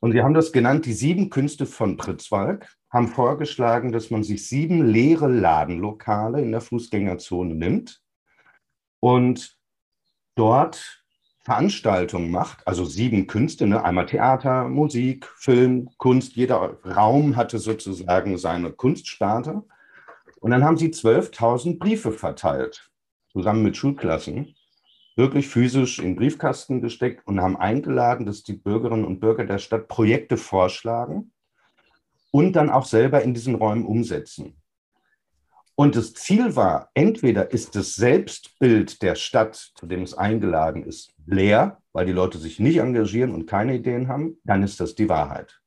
Und 0.00 0.12
sie 0.12 0.22
haben 0.22 0.34
das 0.34 0.52
genannt, 0.52 0.86
die 0.86 0.92
sieben 0.92 1.30
Künste 1.30 1.66
von 1.66 1.96
Pritzwalk, 1.96 2.76
haben 2.90 3.08
vorgeschlagen, 3.08 3.92
dass 3.92 4.10
man 4.10 4.22
sich 4.22 4.48
sieben 4.48 4.86
leere 4.86 5.28
Ladenlokale 5.28 6.40
in 6.40 6.52
der 6.52 6.60
Fußgängerzone 6.60 7.54
nimmt 7.54 8.02
und 9.00 9.58
dort 10.34 11.02
Veranstaltungen 11.40 12.30
macht, 12.30 12.66
also 12.66 12.84
sieben 12.84 13.28
Künste, 13.28 13.68
ne? 13.68 13.84
einmal 13.84 14.06
Theater, 14.06 14.68
Musik, 14.68 15.26
Film, 15.36 15.88
Kunst, 15.96 16.34
jeder 16.34 16.78
Raum 16.84 17.36
hatte 17.36 17.58
sozusagen 17.58 18.36
seine 18.36 18.72
Kunstsparte. 18.72 19.62
Und 20.40 20.50
dann 20.50 20.64
haben 20.64 20.76
sie 20.76 20.88
12.000 20.88 21.78
Briefe 21.78 22.10
verteilt, 22.10 22.90
zusammen 23.32 23.62
mit 23.62 23.76
Schulklassen 23.76 24.55
wirklich 25.16 25.48
physisch 25.48 25.98
in 25.98 26.14
Briefkasten 26.14 26.82
gesteckt 26.82 27.26
und 27.26 27.40
haben 27.40 27.56
eingeladen, 27.56 28.26
dass 28.26 28.42
die 28.42 28.52
Bürgerinnen 28.52 29.04
und 29.04 29.20
Bürger 29.20 29.44
der 29.44 29.58
Stadt 29.58 29.88
Projekte 29.88 30.36
vorschlagen 30.36 31.32
und 32.30 32.52
dann 32.52 32.70
auch 32.70 32.84
selber 32.84 33.22
in 33.22 33.34
diesen 33.34 33.54
Räumen 33.54 33.86
umsetzen. 33.86 34.60
Und 35.74 35.94
das 35.94 36.14
Ziel 36.14 36.56
war, 36.56 36.90
entweder 36.94 37.50
ist 37.50 37.76
das 37.76 37.94
Selbstbild 37.94 39.02
der 39.02 39.14
Stadt, 39.14 39.54
zu 39.54 39.86
dem 39.86 40.02
es 40.02 40.14
eingeladen 40.14 40.84
ist, 40.84 41.14
leer, 41.26 41.82
weil 41.92 42.06
die 42.06 42.12
Leute 42.12 42.38
sich 42.38 42.60
nicht 42.60 42.78
engagieren 42.78 43.34
und 43.34 43.46
keine 43.46 43.74
Ideen 43.74 44.08
haben, 44.08 44.38
dann 44.44 44.62
ist 44.62 44.80
das 44.80 44.94
die 44.94 45.08
Wahrheit. 45.08 45.60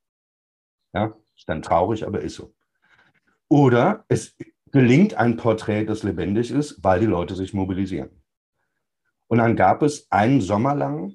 Ja, 0.93 1.15
ist 1.35 1.47
dann 1.47 1.61
traurig, 1.61 2.07
aber 2.07 2.21
ist 2.21 2.35
so. 2.35 2.53
Oder 3.49 4.05
es 4.07 4.35
gelingt 4.71 5.13
ein 5.13 5.37
Porträt, 5.37 5.85
das 5.85 6.01
lebendig 6.03 6.49
ist, 6.51 6.83
weil 6.83 6.99
die 6.99 7.05
Leute 7.05 7.35
sich 7.35 7.53
mobilisieren. 7.53 8.18
Und 9.29 9.37
dann 9.37 9.55
gab 9.55 9.83
es 9.83 10.11
einen 10.11 10.41
Sommer 10.41 10.75
lang 10.75 11.13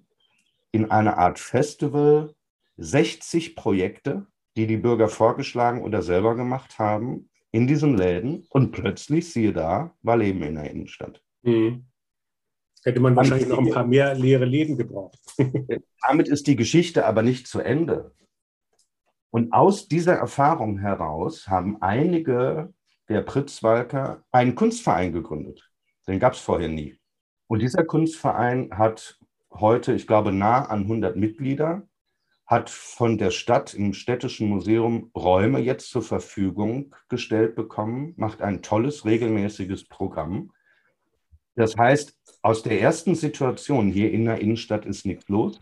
in 0.71 0.91
einer 0.91 1.19
Art 1.19 1.41
Festival 1.41 2.35
60 2.77 3.57
Projekte, 3.57 4.27
die 4.57 4.69
die 4.69 4.77
Bürger 4.77 5.09
vorgeschlagen 5.09 5.83
oder 5.83 6.01
selber 6.01 6.37
gemacht 6.37 6.79
haben, 6.79 7.29
in 7.51 7.67
diesen 7.67 7.97
Läden. 7.97 8.47
Und 8.51 8.71
plötzlich, 8.71 9.33
siehe 9.33 9.53
da, 9.53 9.95
war 10.03 10.17
Leben 10.17 10.43
in 10.43 10.55
der 10.55 10.71
Innenstadt. 10.71 11.23
Mhm. 11.43 11.87
Hätte 12.85 13.01
man 13.01 13.17
wahrscheinlich 13.17 13.49
noch 13.49 13.59
ein 13.59 13.71
paar 13.71 13.87
mehr 13.87 14.15
leere 14.15 14.45
Läden 14.45 14.77
gebraucht. 14.77 15.19
Damit 16.07 16.29
ist 16.29 16.47
die 16.47 16.57
Geschichte 16.57 17.07
aber 17.07 17.23
nicht 17.23 17.49
zu 17.49 17.61
Ende. 17.61 18.13
Und 19.31 19.53
aus 19.53 19.89
dieser 19.89 20.15
Erfahrung 20.15 20.79
heraus 20.79 21.49
haben 21.49 21.83
einige 21.83 22.73
der 23.09 23.23
Pritzwalker 23.23 24.23
einen 24.31 24.55
Kunstverein 24.55 25.13
gegründet. 25.13 25.69
Den 26.07 26.21
gab 26.21 26.35
es 26.35 26.39
vorher 26.39 26.69
nie. 26.69 26.97
Und 27.47 27.61
dieser 27.61 27.85
Kunstverein 27.85 28.71
hat 28.77 29.19
heute, 29.53 29.93
ich 29.95 30.07
glaube, 30.07 30.33
nah 30.33 30.65
an 30.65 30.83
100 30.83 31.17
Mitglieder, 31.17 31.87
hat 32.47 32.69
von 32.69 33.17
der 33.17 33.31
Stadt 33.31 33.75
im 33.75 33.95
Städtischen 33.95 34.49
Museum 34.49 35.11
Räume 35.17 35.61
jetzt 35.61 35.89
zur 35.89 36.03
Verfügung 36.03 36.95
gestellt 37.09 37.55
bekommen, 37.55 38.13
macht 38.17 38.43
ein 38.43 38.63
tolles, 38.63 39.05
regelmäßiges 39.05 39.89
Programm. 39.89 40.53
Das 41.55 41.77
heißt, 41.77 42.19
aus 42.43 42.63
der 42.63 42.81
ersten 42.81 43.15
Situation 43.15 43.91
hier 43.91 44.11
in 44.11 44.27
der 44.27 44.41
Innenstadt 44.41 44.85
ist 44.85 45.07
nichts 45.07 45.29
los. 45.29 45.59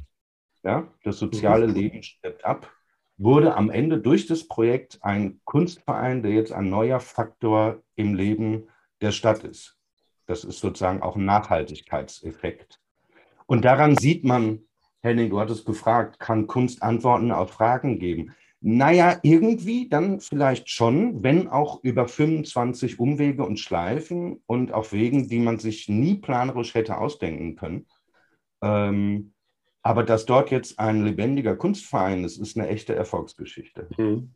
Ja, 0.64 0.88
das 1.04 1.18
soziale 1.18 1.68
mhm. 1.68 1.74
Leben 1.74 2.02
stirbt 2.02 2.44
ab. 2.44 2.70
Wurde 3.18 3.54
am 3.56 3.70
Ende 3.70 3.98
durch 3.98 4.26
das 4.26 4.48
Projekt 4.48 4.98
ein 5.02 5.40
Kunstverein, 5.44 6.22
der 6.22 6.32
jetzt 6.32 6.52
ein 6.52 6.70
neuer 6.70 6.98
Faktor 6.98 7.82
im 7.94 8.14
Leben 8.14 8.68
der 9.00 9.12
Stadt 9.12 9.44
ist. 9.44 9.78
Das 10.32 10.44
ist 10.44 10.60
sozusagen 10.60 11.02
auch 11.02 11.16
ein 11.16 11.26
Nachhaltigkeitseffekt. 11.26 12.80
Und 13.44 13.66
daran 13.66 13.98
sieht 13.98 14.24
man, 14.24 14.60
Henning, 15.02 15.28
du 15.28 15.38
hattest 15.38 15.66
gefragt, 15.66 16.18
kann 16.18 16.46
Kunst 16.46 16.82
Antworten 16.82 17.30
auf 17.32 17.50
Fragen 17.50 17.98
geben? 17.98 18.34
Naja, 18.62 19.18
irgendwie 19.22 19.90
dann 19.90 20.20
vielleicht 20.20 20.70
schon, 20.70 21.22
wenn 21.22 21.48
auch 21.48 21.84
über 21.84 22.08
25 22.08 22.98
Umwege 22.98 23.44
und 23.44 23.60
Schleifen 23.60 24.42
und 24.46 24.72
auf 24.72 24.94
Wegen, 24.94 25.28
die 25.28 25.38
man 25.38 25.58
sich 25.58 25.90
nie 25.90 26.14
planerisch 26.14 26.72
hätte 26.72 26.96
ausdenken 26.96 27.56
können. 27.56 27.86
Ähm, 28.62 29.34
aber 29.82 30.02
dass 30.02 30.24
dort 30.24 30.50
jetzt 30.50 30.78
ein 30.78 31.04
lebendiger 31.04 31.56
Kunstverein 31.56 32.24
ist, 32.24 32.38
ist 32.38 32.56
eine 32.56 32.68
echte 32.68 32.94
Erfolgsgeschichte. 32.94 33.86
Mhm. 33.98 34.32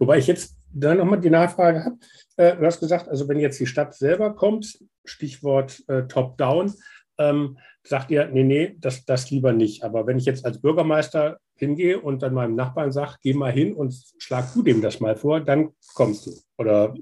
Wobei 0.00 0.18
ich 0.18 0.26
jetzt 0.26 0.56
da 0.72 0.96
nochmal 0.96 1.20
die 1.20 1.30
Nachfrage 1.30 1.84
habe. 1.84 1.98
Äh, 2.38 2.56
du 2.56 2.64
hast 2.64 2.80
gesagt, 2.80 3.08
also 3.08 3.28
wenn 3.28 3.38
jetzt 3.38 3.60
die 3.60 3.66
Stadt 3.66 3.94
selber 3.94 4.34
kommt, 4.34 4.78
Stichwort 5.04 5.82
äh, 5.88 6.04
Top-Down, 6.06 6.72
ähm, 7.18 7.58
sagt 7.82 8.10
ihr, 8.10 8.28
nee, 8.28 8.44
nee, 8.44 8.76
das, 8.78 9.04
das 9.04 9.30
lieber 9.30 9.52
nicht. 9.52 9.82
Aber 9.82 10.06
wenn 10.06 10.18
ich 10.18 10.24
jetzt 10.24 10.46
als 10.46 10.60
Bürgermeister 10.60 11.38
hingehe 11.56 12.00
und 12.00 12.22
dann 12.22 12.34
meinem 12.34 12.54
Nachbarn 12.54 12.92
sage, 12.92 13.16
geh 13.22 13.34
mal 13.34 13.52
hin 13.52 13.74
und 13.74 13.94
schlag 14.18 14.52
du 14.54 14.62
dem 14.62 14.80
das 14.80 15.00
mal 15.00 15.16
vor, 15.16 15.40
dann 15.40 15.70
kommst 15.94 16.26
du. 16.26 16.32
Oder 16.56 16.94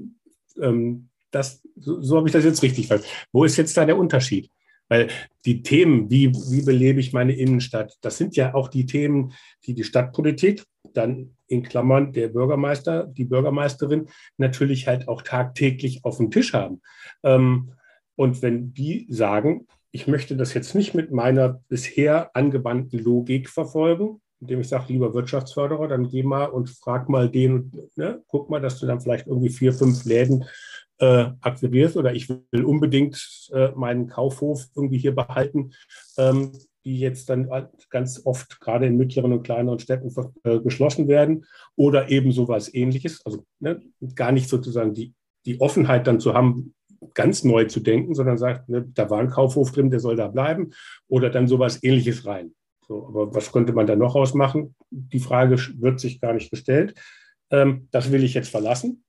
ähm, 0.61 1.11
das, 1.31 1.62
so, 1.77 2.01
so 2.01 2.16
habe 2.16 2.29
ich 2.29 2.33
das 2.33 2.44
jetzt 2.44 2.62
richtig 2.62 2.87
verstanden. 2.87 3.14
Wo 3.31 3.44
ist 3.44 3.59
jetzt 3.59 3.77
da 3.77 3.85
der 3.85 3.99
Unterschied? 3.99 4.51
Weil 4.88 5.09
die 5.44 5.62
Themen, 5.62 6.09
wie, 6.11 6.33
wie 6.33 6.62
belebe 6.62 7.01
ich 7.01 7.12
meine 7.12 7.35
Innenstadt, 7.35 7.99
das 8.01 8.16
sind 8.16 8.37
ja 8.37 8.55
auch 8.55 8.68
die 8.68 8.87
Themen, 8.87 9.35
die 9.66 9.75
die 9.75 9.85
Stadtpolitik, 9.85 10.64
dann 10.94 11.36
in 11.48 11.62
Klammern 11.62 12.12
der 12.12 12.28
Bürgermeister, 12.28 13.04
die 13.06 13.24
Bürgermeisterin 13.24 14.09
natürlich 14.37 14.87
halt 14.87 15.09
auch 15.09 15.22
tagtäglich 15.22 16.04
auf 16.04 16.18
dem 16.18 16.30
Tisch 16.30 16.52
haben. 16.52 16.80
Ähm, 17.22 17.72
und 18.16 18.42
wenn 18.42 18.72
die 18.72 19.06
sagen, 19.11 19.66
ich 19.92 20.06
möchte 20.06 20.37
das 20.37 20.54
jetzt 20.54 20.74
nicht 20.74 20.94
mit 20.94 21.11
meiner 21.11 21.61
bisher 21.68 22.30
angewandten 22.35 22.98
Logik 23.02 23.48
verfolgen, 23.48 24.20
indem 24.40 24.61
ich 24.61 24.68
sage, 24.68 24.92
lieber 24.92 25.14
Wirtschaftsförderer, 25.14 25.88
dann 25.88 26.09
geh 26.09 26.22
mal 26.22 26.46
und 26.46 26.68
frag 26.68 27.09
mal 27.09 27.30
den, 27.30 27.72
ne, 27.96 28.22
guck 28.28 28.50
mal, 28.50 28.61
dass 28.61 28.78
du 28.78 28.87
dann 28.87 29.00
vielleicht 29.00 29.26
irgendwie 29.26 29.48
vier, 29.48 29.72
fünf 29.72 30.04
Läden 30.04 30.44
äh, 30.98 31.30
akquirierst 31.40 31.96
oder 31.96 32.14
ich 32.14 32.28
will 32.28 32.64
unbedingt 32.64 33.50
äh, 33.52 33.70
meinen 33.74 34.09
Kaufhof 34.09 34.66
irgendwie 34.74 34.98
hier 34.98 35.14
behalten, 35.14 35.72
ähm, 36.18 36.52
die 36.87 37.01
jetzt 37.01 37.29
dann 37.29 37.51
ganz 37.90 38.22
oft 38.25 38.61
gerade 38.61 38.87
in 38.87 38.96
mittleren 38.96 39.33
und 39.33 39.42
kleineren 39.42 39.81
Städten 39.81 40.14
äh, 40.44 40.61
geschlossen 40.61 41.09
werden 41.09 41.44
oder 41.75 42.11
eben 42.11 42.31
sowas 42.31 42.72
ähnliches. 42.72 43.27
Also 43.27 43.44
ne, 43.59 43.83
gar 44.14 44.31
nicht 44.31 44.49
sozusagen 44.49 44.94
die, 44.94 45.12
die 45.46 45.61
Offenheit 45.61 46.07
dann 46.07 46.20
zu 46.20 46.33
haben, 46.33 46.75
ganz 47.12 47.42
neu 47.42 47.64
zu 47.64 47.81
denken, 47.81 48.14
sondern 48.14 48.38
sagt, 48.38 48.68
ne, 48.68 48.87
da 48.94 49.11
war 49.11 49.18
ein 49.18 49.31
Kaufhof 49.31 49.72
drin, 49.72 49.90
der 49.90 49.99
soll 49.99 50.14
da 50.14 50.29
bleiben 50.29 50.70
oder 51.09 51.29
dann 51.29 51.49
sowas 51.49 51.83
ähnliches 51.83 52.25
rein. 52.25 52.55
So, 52.87 53.05
aber 53.09 53.35
was 53.35 53.51
könnte 53.51 53.72
man 53.72 53.88
da 53.88 53.96
noch 53.96 54.14
ausmachen? 54.14 54.77
Die 54.90 55.18
Frage 55.18 55.57
wird 55.79 55.99
sich 55.99 56.20
gar 56.20 56.35
nicht 56.35 56.53
gestellt. 56.53 56.94
Ähm, 57.51 57.88
das 57.90 58.12
will 58.12 58.22
ich 58.22 58.35
jetzt 58.35 58.49
verlassen. 58.49 59.03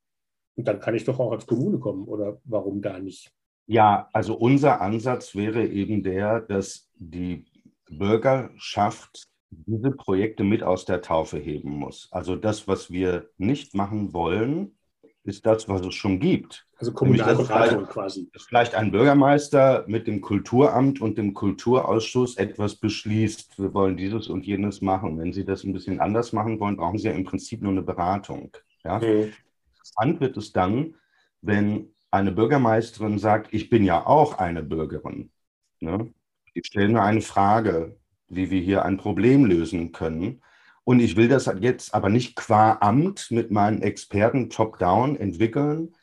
Und 0.56 0.68
dann 0.68 0.80
kann 0.80 0.96
ich 0.96 1.04
doch 1.04 1.20
auch 1.20 1.32
als 1.32 1.46
Kommune 1.46 1.78
kommen 1.78 2.06
oder 2.06 2.42
warum 2.44 2.82
da 2.82 2.98
nicht? 2.98 3.32
Ja, 3.68 4.10
also 4.14 4.34
unser 4.34 4.82
Ansatz 4.82 5.36
wäre 5.36 5.68
eben 5.68 6.02
der, 6.02 6.42
dass 6.42 6.90
die 6.96 7.46
Bürgerschaft 7.90 9.28
diese 9.50 9.92
Projekte 9.92 10.44
mit 10.44 10.64
aus 10.64 10.86
der 10.86 11.02
Taufe 11.02 11.38
heben 11.38 11.72
muss. 11.72 12.10
Also 12.12 12.36
das, 12.36 12.68
was 12.68 12.92
wir 12.92 13.30
nicht 13.38 13.74
machen 13.74 14.14
wollen, 14.14 14.78
ist 15.24 15.46
das, 15.46 15.68
was 15.68 15.82
es 15.82 15.94
schon 15.94 16.20
gibt. 16.20 16.66
Also 16.78 16.94
Kommunalberatung 16.94 17.86
quasi. 17.86 18.30
Dass 18.34 18.44
vielleicht 18.44 18.76
ein 18.76 18.92
Bürgermeister 18.92 19.84
mit 19.88 20.08
dem 20.08 20.22
Kulturamt 20.22 21.02
und 21.02 21.18
dem 21.18 21.34
Kulturausschuss 21.34 22.38
etwas 22.38 22.76
beschließt, 22.76 23.60
wir 23.60 23.74
wollen 23.74 23.98
dieses 23.98 24.28
und 24.28 24.46
jenes 24.46 24.82
machen. 24.82 25.20
Wenn 25.20 25.34
Sie 25.34 25.44
das 25.44 25.64
ein 25.64 25.74
bisschen 25.74 26.00
anders 26.00 26.34
machen 26.34 26.60
wollen, 26.60 26.78
brauchen 26.78 26.98
Sie 26.98 27.08
ja 27.08 27.14
im 27.14 27.26
Prinzip 27.26 27.62
nur 27.62 27.72
eine 27.72 27.84
Beratung. 27.84 28.52
Ja? 28.84 29.00
Mhm. 29.00 29.34
Interessant 29.74 30.22
wird 30.22 30.38
es 30.38 30.54
dann, 30.54 30.96
wenn 31.42 31.94
eine 32.10 32.32
Bürgermeisterin 32.32 33.20
sagt, 33.20 33.54
ich 33.54 33.70
bin 33.70 33.84
ja 33.84 34.06
auch 34.06 34.38
eine 34.38 34.64
Bürgerin. 34.64 35.32
Ne? 35.80 36.14
Ich 36.58 36.66
stelle 36.66 36.90
nur 36.90 37.04
eine 37.04 37.22
Frage, 37.22 38.00
wie 38.30 38.50
wir 38.50 38.60
hier 38.60 38.84
ein 38.84 38.98
Problem 38.98 39.46
lösen 39.46 39.92
können. 39.92 40.42
Und 40.84 41.00
ich 41.00 41.16
will 41.16 41.28
das 41.28 41.46
jetzt 41.60 41.94
aber 41.94 42.10
nicht 42.10 42.36
qua 42.36 42.80
Amt 42.82 43.30
mit 43.30 43.52
meinen 43.52 43.84
Experten 43.84 44.50
top-down 44.50 45.18
entwickeln, 45.18 45.94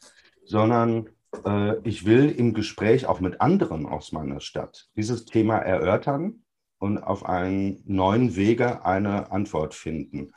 sondern 0.44 1.08
äh, 1.44 1.76
ich 1.82 2.06
will 2.06 2.30
im 2.30 2.54
Gespräch 2.54 3.06
auch 3.06 3.18
mit 3.18 3.40
anderen 3.40 3.84
aus 3.84 4.12
meiner 4.12 4.40
Stadt 4.40 4.88
dieses 4.96 5.24
Thema 5.24 5.56
erörtern 5.58 6.44
und 6.78 6.98
auf 6.98 7.24
einen 7.24 7.82
neuen 7.84 8.36
Wege 8.36 8.84
eine 8.84 9.32
Antwort 9.32 9.74
finden. 9.74 10.30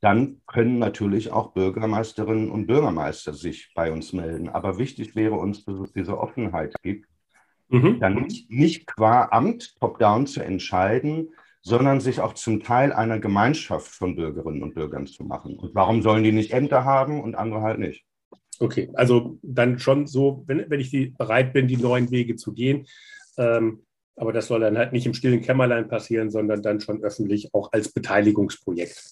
Dann 0.00 0.42
können 0.46 0.78
natürlich 0.78 1.32
auch 1.32 1.54
Bürgermeisterinnen 1.54 2.52
und 2.52 2.68
Bürgermeister 2.68 3.34
sich 3.34 3.72
bei 3.74 3.90
uns 3.90 4.12
melden. 4.12 4.48
Aber 4.48 4.78
wichtig 4.78 5.16
wäre 5.16 5.34
uns, 5.34 5.64
dass 5.64 5.80
es 5.80 5.92
diese 5.92 6.18
Offenheit 6.18 6.76
gibt, 6.82 7.08
mhm. 7.68 8.00
dann 8.00 8.22
nicht, 8.22 8.50
nicht 8.50 8.86
qua 8.86 9.28
Amt 9.30 9.76
top-down 9.78 10.26
zu 10.26 10.40
entscheiden, 10.40 11.28
sondern 11.62 12.00
sich 12.00 12.20
auch 12.20 12.34
zum 12.34 12.62
Teil 12.62 12.92
einer 12.92 13.18
Gemeinschaft 13.18 13.88
von 13.88 14.14
Bürgerinnen 14.14 14.62
und 14.62 14.74
Bürgern 14.74 15.06
zu 15.06 15.24
machen. 15.24 15.56
Und 15.56 15.74
warum 15.74 16.00
sollen 16.00 16.22
die 16.22 16.32
nicht 16.32 16.52
Ämter 16.52 16.84
haben 16.84 17.20
und 17.20 17.34
andere 17.34 17.62
halt 17.62 17.80
nicht? 17.80 18.04
Okay, 18.60 18.90
also 18.94 19.38
dann 19.42 19.78
schon 19.78 20.06
so, 20.06 20.44
wenn, 20.46 20.70
wenn 20.70 20.80
ich 20.80 20.90
die, 20.90 21.06
bereit 21.06 21.52
bin, 21.52 21.66
die 21.66 21.76
neuen 21.76 22.10
Wege 22.10 22.36
zu 22.36 22.52
gehen. 22.52 22.86
Ähm, 23.36 23.82
aber 24.14 24.32
das 24.32 24.46
soll 24.46 24.60
dann 24.60 24.78
halt 24.78 24.92
nicht 24.92 25.06
im 25.06 25.14
stillen 25.14 25.42
Kämmerlein 25.42 25.88
passieren, 25.88 26.30
sondern 26.30 26.62
dann 26.62 26.80
schon 26.80 27.02
öffentlich 27.02 27.52
auch 27.52 27.72
als 27.72 27.92
Beteiligungsprojekt. 27.92 29.02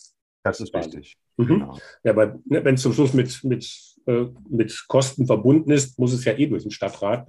Das 0.44 0.60
ist 0.60 0.72
wichtig. 0.72 1.16
Mhm. 1.36 1.46
Genau. 1.46 1.78
Ja, 2.04 2.12
aber 2.12 2.38
ne, 2.44 2.64
wenn 2.64 2.76
es 2.76 2.82
zum 2.82 2.92
Schluss 2.92 3.14
mit, 3.14 3.42
mit, 3.44 3.96
äh, 4.06 4.26
mit 4.48 4.84
Kosten 4.88 5.26
verbunden 5.26 5.72
ist, 5.72 5.98
muss 5.98 6.12
es 6.12 6.24
ja 6.24 6.34
eh 6.38 6.46
durch 6.46 6.62
den 6.62 6.70
Stadtrat, 6.70 7.26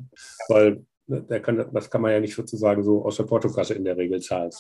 weil 0.50 0.86
ne, 1.08 1.22
der 1.22 1.42
kann, 1.42 1.70
das 1.74 1.90
kann 1.90 2.02
man 2.02 2.12
ja 2.12 2.20
nicht 2.20 2.36
sozusagen 2.36 2.84
so 2.84 3.06
aus 3.06 3.18
der 3.18 3.24
Portokasse 3.24 3.74
in 3.74 3.84
der 3.84 3.98
Regel 3.98 4.22
zahlen. 4.22 4.52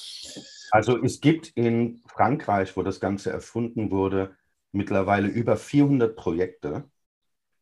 Also 0.71 1.01
es 1.03 1.21
gibt 1.21 1.49
in 1.55 2.01
Frankreich, 2.07 2.75
wo 2.75 2.83
das 2.83 2.99
Ganze 2.99 3.31
erfunden 3.31 3.91
wurde, 3.91 4.35
mittlerweile 4.71 5.27
über 5.27 5.57
400 5.57 6.15
Projekte. 6.15 6.83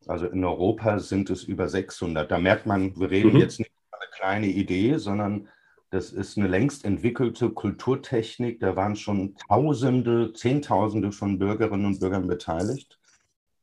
Also 0.06 0.26
in 0.26 0.44
Europa 0.44 0.98
sind 0.98 1.30
es 1.30 1.44
über 1.44 1.68
600. 1.68 2.30
Da 2.30 2.38
merkt 2.38 2.66
man, 2.66 2.98
wir 2.98 3.10
reden 3.10 3.34
mhm. 3.34 3.38
jetzt 3.38 3.58
nicht 3.58 3.70
über 3.70 3.98
eine 4.00 4.10
kleine 4.12 4.46
Idee, 4.48 4.98
sondern 4.98 5.48
das 5.90 6.10
ist 6.10 6.36
eine 6.36 6.48
längst 6.48 6.84
entwickelte 6.84 7.50
Kulturtechnik. 7.50 8.58
Da 8.60 8.74
waren 8.74 8.96
schon 8.96 9.36
Tausende, 9.48 10.32
Zehntausende 10.32 11.12
von 11.12 11.38
Bürgerinnen 11.38 11.86
und 11.86 12.00
Bürgern 12.00 12.26
beteiligt. 12.26 12.98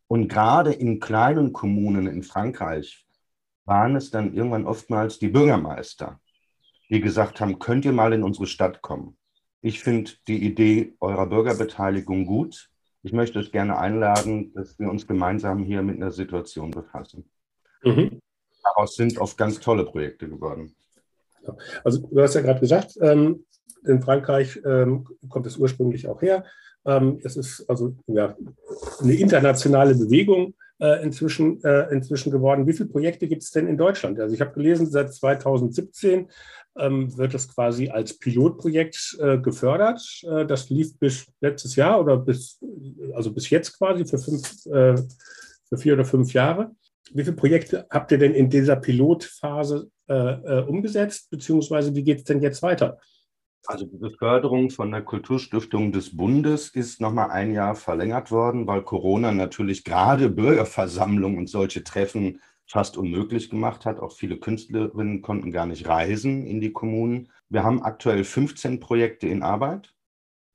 Und 0.08 0.30
gerade 0.30 0.72
in 0.72 1.00
kleinen 1.00 1.54
Kommunen 1.54 2.08
in 2.08 2.24
Frankreich 2.24 3.06
waren 3.66 3.96
es 3.96 4.12
dann 4.12 4.34
irgendwann 4.34 4.66
oftmals 4.66 5.20
die 5.20 5.30
Bürgermeister, 5.30 6.20
die 6.90 7.02
gesagt 7.02 7.40
haben, 7.42 7.60
könnt 7.60 7.86
ihr 7.86 7.94
mal 7.94 8.14
in 8.14 8.24
unsere 8.24 8.48
Stadt 8.48 8.82
kommen? 8.82 9.18
Ich 9.62 9.82
finde 9.82 10.12
die 10.28 10.44
Idee 10.44 10.96
eurer 11.00 11.28
Bürgerbeteiligung 11.28 12.26
gut. 12.26 12.70
Ich 13.04 13.14
möchte 13.14 13.40
euch 13.40 13.52
gerne 13.52 13.78
einladen, 13.78 14.54
dass 14.54 14.78
wir 14.80 14.90
uns 14.90 15.08
gemeinsam 15.08 15.64
hier 15.64 15.82
mit 15.82 15.98
einer 15.98 16.12
Situation 16.12 16.72
befassen. 16.72 17.30
Mhm. 17.84 18.20
Daraus 18.64 18.96
sind 18.96 19.18
oft 19.18 19.38
ganz 19.38 19.60
tolle 19.60 19.86
Projekte 19.86 20.28
geworden. 20.28 20.76
Also 21.84 22.00
du 22.00 22.22
hast 22.22 22.36
ja 22.36 22.42
gerade 22.42 22.60
gesagt, 22.60 22.98
ähm, 23.02 23.46
in 23.86 24.02
Frankreich 24.02 24.62
ähm, 24.66 25.08
kommt 25.30 25.48
es 25.48 25.58
ursprünglich 25.58 26.08
auch 26.08 26.22
her. 26.22 26.46
Ähm, 26.86 27.20
es 27.24 27.36
ist 27.38 27.68
also 27.70 27.96
ja, 28.08 28.36
eine 29.02 29.14
internationale 29.14 29.96
Bewegung 29.96 30.54
äh, 30.82 31.04
inzwischen, 31.04 31.64
äh, 31.64 31.92
inzwischen 31.92 32.32
geworden. 32.32 32.66
Wie 32.68 32.74
viele 32.74 32.90
Projekte 32.90 33.28
gibt 33.28 33.44
es 33.44 33.52
denn 33.52 33.68
in 33.68 33.78
Deutschland? 33.78 34.20
Also 34.20 34.34
ich 34.34 34.42
habe 34.42 34.54
gelesen, 34.54 34.88
seit 34.88 35.14
2017 35.14 36.28
ähm, 36.78 37.18
wird 37.18 37.34
es 37.34 37.54
quasi 37.54 37.90
als 37.90 38.18
Pilotprojekt 38.18 39.18
äh, 39.20 39.38
gefördert. 39.38 40.02
Äh, 40.24 40.46
das 40.46 40.70
lief 40.70 40.98
bis 40.98 41.28
letztes 41.40 41.76
Jahr 41.76 42.02
oder 42.02 42.18
bis, 42.18 42.60
also 43.14 43.32
bis 43.32 43.50
jetzt 43.50 43.78
quasi 43.78 44.06
für, 44.06 44.18
fünf, 44.18 44.66
äh, 44.68 44.96
für 45.70 45.78
vier 45.78 45.94
oder 45.94 46.06
fünf 46.06 46.34
Jahre. 46.34 46.72
Wie 47.14 47.24
viele 47.24 47.36
Projekte 47.36 47.86
habt 47.90 48.12
ihr 48.12 48.18
denn 48.18 48.34
in 48.34 48.50
dieser 48.50 48.78
Pilotphase 48.78 49.90
äh, 50.08 50.62
umgesetzt, 50.62 51.30
beziehungsweise 51.30 51.94
wie 51.94 52.04
geht 52.04 52.20
es 52.20 52.24
denn 52.24 52.42
jetzt 52.42 52.62
weiter? 52.64 52.98
Also 53.68 53.86
die 53.86 54.16
Förderung 54.18 54.72
von 54.72 54.92
der 54.92 55.04
Kulturstiftung 55.04 55.92
des 55.92 56.16
Bundes 56.18 56.70
ist 56.70 57.00
nochmal 57.00 57.30
ein 57.30 57.54
Jahr 57.54 57.76
verlängert 57.76 58.32
worden, 58.32 58.66
weil 58.66 58.82
Corona 58.82 59.32
natürlich 59.32 59.84
gerade 59.84 60.30
Bürgerversammlungen 60.30 61.38
und 61.38 61.48
solche 61.48 61.84
Treffen 61.84 62.40
fast 62.66 62.98
unmöglich 62.98 63.50
gemacht 63.50 63.86
hat. 63.86 64.00
Auch 64.00 64.14
viele 64.14 64.38
Künstlerinnen 64.38 65.22
konnten 65.22 65.52
gar 65.52 65.66
nicht 65.66 65.88
reisen 65.88 66.48
in 66.48 66.60
die 66.60 66.72
Kommunen. 66.72 67.30
Wir 67.50 67.64
haben 67.64 67.84
aktuell 67.84 68.24
15 68.24 68.80
Projekte 68.80 69.28
in 69.28 69.44
Arbeit. 69.44 69.94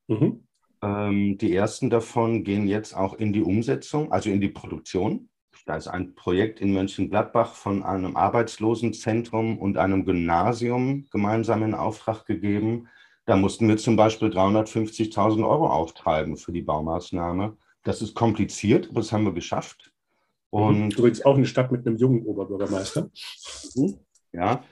Mhm. 0.08 0.46
Ähm, 0.82 1.38
die 1.38 1.54
ersten 1.54 1.90
davon 1.90 2.42
gehen 2.42 2.66
jetzt 2.66 2.96
auch 2.96 3.14
in 3.14 3.32
die 3.32 3.42
Umsetzung, 3.42 4.12
also 4.12 4.30
in 4.30 4.40
die 4.40 4.48
Produktion. 4.48 5.28
Da 5.64 5.76
ist 5.76 5.88
ein 5.88 6.14
Projekt 6.14 6.60
in 6.60 6.72
Mönchengladbach 6.72 7.54
von 7.54 7.82
einem 7.82 8.16
Arbeitslosenzentrum 8.16 9.58
und 9.58 9.78
einem 9.78 10.04
Gymnasium 10.04 11.06
gemeinsam 11.10 11.62
in 11.62 11.74
Auftrag 11.74 12.24
gegeben. 12.24 12.88
Da 13.26 13.36
mussten 13.36 13.68
wir 13.68 13.76
zum 13.76 13.96
Beispiel 13.96 14.28
350.000 14.28 15.46
Euro 15.46 15.68
auftreiben 15.68 16.36
für 16.36 16.52
die 16.52 16.62
Baumaßnahme. 16.62 17.56
Das 17.82 18.00
ist 18.00 18.14
kompliziert, 18.14 18.88
aber 18.88 19.00
das 19.00 19.12
haben 19.12 19.24
wir 19.24 19.32
geschafft. 19.32 19.92
Und 20.50 20.96
Übrigens 20.96 21.24
auch 21.24 21.36
eine 21.36 21.46
Stadt 21.46 21.72
mit 21.72 21.86
einem 21.86 21.96
jungen 21.96 22.24
Oberbürgermeister. 22.24 23.10
Mhm. 23.74 23.98
Ja, 24.32 24.62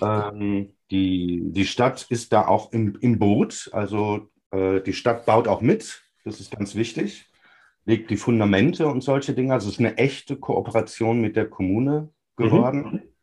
ähm, 0.00 0.74
die, 0.90 1.42
die 1.46 1.66
Stadt 1.66 2.06
ist 2.08 2.32
da 2.32 2.46
auch 2.46 2.72
im, 2.72 2.96
im 3.00 3.18
Boot. 3.18 3.68
Also 3.72 4.28
äh, 4.50 4.80
die 4.80 4.92
Stadt 4.92 5.26
baut 5.26 5.48
auch 5.48 5.60
mit. 5.60 6.02
Das 6.24 6.40
ist 6.40 6.56
ganz 6.56 6.74
wichtig. 6.74 7.26
Legt 7.84 8.10
die 8.10 8.16
Fundamente 8.16 8.86
und 8.86 9.02
solche 9.02 9.34
Dinge. 9.34 9.54
Also 9.54 9.68
es 9.68 9.74
ist 9.74 9.80
eine 9.80 9.98
echte 9.98 10.36
Kooperation 10.36 11.20
mit 11.20 11.36
der 11.36 11.48
Kommune 11.48 12.10
geworden. 12.36 12.78
Mhm. 12.92 13.13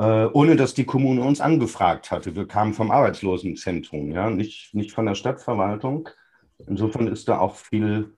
Äh, 0.00 0.30
ohne 0.32 0.56
dass 0.56 0.72
die 0.72 0.86
Kommune 0.86 1.20
uns 1.20 1.42
angefragt 1.42 2.10
hatte. 2.10 2.34
Wir 2.34 2.48
kamen 2.48 2.72
vom 2.72 2.90
Arbeitslosenzentrum, 2.90 4.12
ja, 4.12 4.30
nicht, 4.30 4.74
nicht 4.74 4.92
von 4.92 5.04
der 5.04 5.14
Stadtverwaltung. 5.14 6.08
Insofern 6.66 7.06
ist 7.06 7.28
da 7.28 7.38
auch 7.38 7.56
viel 7.56 8.16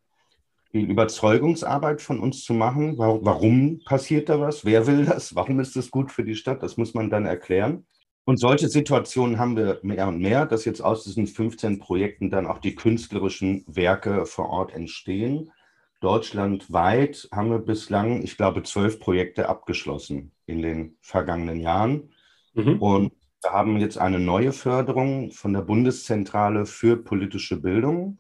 viel 0.71 0.89
Überzeugungsarbeit 0.91 2.01
von 2.01 2.19
uns 2.19 2.45
zu 2.45 2.55
machen. 2.55 2.97
Warum 2.97 3.83
passiert 3.85 4.29
da 4.29 4.41
was? 4.41 4.65
Wer 4.65 4.87
will 4.87 5.05
das? 5.05 5.35
Warum 5.35 5.61
ist 5.61 5.77
das 5.77 5.91
gut 5.91 6.11
für 6.11 6.25
die 6.25 6.35
Stadt? 6.35 6.63
Das 6.63 6.77
muss 6.79 6.95
man 6.95 7.11
dann 7.11 7.27
erklären. 7.27 7.85
Und 8.25 8.39
solche 8.39 8.69
Situationen 8.69 9.39
haben 9.39 9.57
wir 9.57 9.81
mehr 9.83 10.09
und 10.09 10.21
mehr, 10.21 10.47
dass 10.47 10.65
jetzt 10.65 10.81
aus 10.81 11.05
diesen 11.05 11.27
15 11.27 11.79
Projekten 11.79 12.31
dann 12.31 12.47
auch 12.47 12.59
die 12.59 12.75
künstlerischen 12.75 13.65
Werke 13.67 14.25
vor 14.25 14.49
Ort 14.49 14.73
entstehen. 14.73 15.51
Deutschlandweit 16.01 17.29
haben 17.33 17.51
wir 17.51 17.59
bislang, 17.59 18.23
ich 18.23 18.37
glaube, 18.37 18.63
zwölf 18.63 18.99
Projekte 18.99 19.49
abgeschlossen 19.49 20.33
in 20.53 20.63
den 20.63 20.97
vergangenen 21.01 21.61
Jahren. 21.61 22.11
Mhm. 22.55 22.81
Und 22.81 23.13
wir 23.43 23.51
haben 23.51 23.79
jetzt 23.79 23.99
eine 23.99 24.21
neue 24.21 24.53
Förderung 24.53 25.33
von 25.33 25.53
der 25.53 25.63
Bundeszentrale 25.63 26.67
für 26.67 26.97
politische 26.97 27.61
Bildung, 27.61 28.19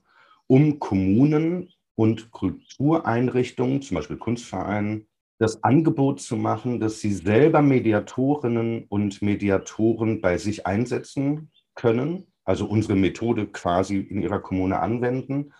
um 0.49 0.81
Kommunen 0.81 1.69
und 1.95 2.31
Kultureinrichtungen, 2.31 3.83
zum 3.83 3.97
Beispiel 3.97 4.17
Kunstvereinen, 4.17 5.07
das 5.39 5.63
Angebot 5.63 6.21
zu 6.21 6.37
machen, 6.37 6.81
dass 6.81 7.01
sie 7.01 7.13
selber 7.13 7.63
Mediatorinnen 7.63 8.85
und 8.89 9.23
Mediatoren 9.23 10.21
bei 10.21 10.39
sich 10.39 10.67
einsetzen 10.67 11.51
können, 11.75 12.27
also 12.45 12.67
unsere 12.67 12.97
Methode 12.97 13.47
quasi 13.47 13.99
in 13.99 14.23
ihrer 14.23 14.41
Kommune 14.41 14.81
anwenden. 14.81 15.53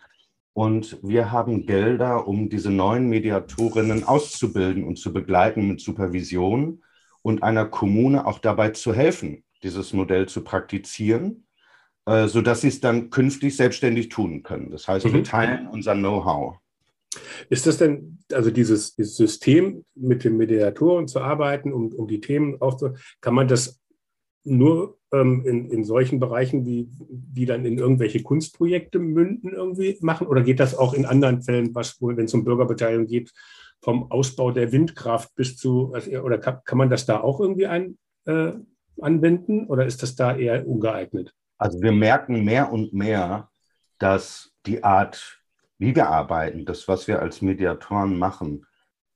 Und 0.55 0.99
wir 1.03 1.33
haben 1.33 1.67
Gelder, 1.67 2.29
um 2.29 2.49
diese 2.51 2.71
neuen 2.71 3.09
Mediatorinnen 3.09 4.05
auszubilden 4.05 4.85
und 4.85 4.99
zu 4.99 5.13
begleiten 5.13 5.67
mit 5.67 5.81
Supervision 5.81 6.83
und 7.23 7.43
einer 7.43 7.67
Kommune 7.67 8.27
auch 8.27 8.39
dabei 8.39 8.71
zu 8.71 8.93
helfen, 8.93 9.45
dieses 9.63 9.93
Modell 9.93 10.29
zu 10.29 10.43
praktizieren 10.45 11.45
äh, 12.05 12.27
sodass 12.27 12.63
sie 12.63 12.69
es 12.69 12.81
dann 12.81 13.11
künftig 13.11 13.57
selbstständig 13.57 14.09
tun 14.09 14.43
können. 14.43 14.71
Das 14.73 14.89
heißt, 14.89 15.07
mhm. 15.07 15.13
wir 15.13 15.25
teilen 15.25 15.69
unser 15.69 15.95
Know-how. 15.95 16.57
Ist 17.49 17.67
das 17.67 17.77
denn, 17.77 18.19
also 18.33 18.51
dieses, 18.51 18.97
dieses, 18.97 19.17
System 19.17 19.85
mit 19.95 20.25
den 20.25 20.37
Mediatoren 20.37 21.07
zu 21.07 21.21
arbeiten, 21.21 21.73
um, 21.73 21.93
um 21.93 22.09
die 22.09 22.21
Themen 22.21 22.61
aufzunehmen, 22.61 22.99
kann 23.21 23.35
man 23.35 23.47
das 23.47 23.79
nur 24.45 24.99
ähm, 25.13 25.45
in, 25.47 25.71
in 25.71 25.85
solchen 25.85 26.21
Bereichen, 26.21 26.67
wie, 26.67 26.89
die 27.09 27.47
dann 27.47 27.65
in 27.65 27.79
irgendwelche 27.79 28.23
Kunstprojekte 28.23 28.99
münden, 28.99 29.53
irgendwie 29.53 29.97
machen? 30.01 30.27
Oder 30.27 30.43
geht 30.43 30.61
das 30.61 30.77
auch 30.77 30.95
in 30.95 31.07
anderen 31.07 31.43
Fällen, 31.43 31.75
was, 31.75 32.01
wenn 32.01 32.25
es 32.25 32.35
um 32.35 32.45
Bürgerbeteiligung 32.45 33.07
geht, 33.07 33.33
vom 33.81 34.11
Ausbau 34.11 34.51
der 34.51 34.73
Windkraft 34.73 35.35
bis 35.35 35.57
zu, 35.57 35.93
oder 36.23 36.39
kann, 36.39 36.59
kann, 36.65 36.79
man 36.79 36.91
das 36.91 37.07
da 37.07 37.21
auch 37.21 37.41
irgendwie 37.41 37.67
ein, 37.67 37.99
äh, 38.27 38.53
anwenden 39.01 39.67
oder 39.67 39.87
ist 39.87 40.03
das 40.03 40.15
da 40.15 40.37
eher 40.37 40.67
ungeeignet? 40.67 41.35
Also 41.59 41.81
wir 41.81 41.93
merken 41.93 42.45
mehr 42.45 42.73
und 42.73 42.93
mehr, 42.93 43.49
dass 43.99 44.53
die 44.67 44.83
Art, 44.83 45.41
wie 45.79 45.95
wir 45.95 46.09
arbeiten, 46.09 46.65
das, 46.65 46.89
was 46.89 47.09
wir 47.09 47.21
als 47.21 47.43
Mediatoren 47.43 48.19
machen, 48.19 48.67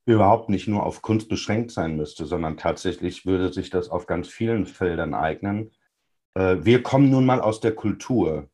überhaupt 0.07 0.49
nicht 0.49 0.69
nur 0.69 0.85
auf 0.85 1.03
Kunst 1.03 1.29
beschränkt 1.29 1.73
sein 1.73 1.97
müsste, 1.97 2.27
sondern 2.27 2.57
tatsächlich 2.57 3.27
würde 3.27 3.53
sich 3.53 3.71
das 3.71 3.91
auf 3.91 4.07
ganz 4.07 4.29
vielen 4.29 4.67
Feldern 4.67 5.15
eignen. 5.15 5.73
Äh, 6.35 6.59
wir 6.61 6.83
kommen 6.83 7.11
nun 7.11 7.27
mal 7.27 7.41
aus 7.41 7.61
der 7.61 7.75
Kultur. 7.75 8.49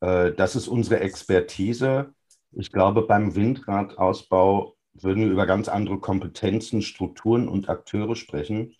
Äh, 0.00 0.32
das 0.32 0.56
ist 0.56 0.68
unsere 0.68 1.00
Expertise. 1.00 2.14
Ich 2.52 2.70
glaube, 2.70 3.02
beim 3.02 3.34
Windradausbau 3.34 4.76
würden 4.94 5.24
wir 5.24 5.32
über 5.32 5.46
ganz 5.46 5.68
andere 5.68 5.98
Kompetenzen, 5.98 6.82
Strukturen 6.82 7.48
und 7.48 7.68
Akteure 7.68 8.14
sprechen. 8.14 8.76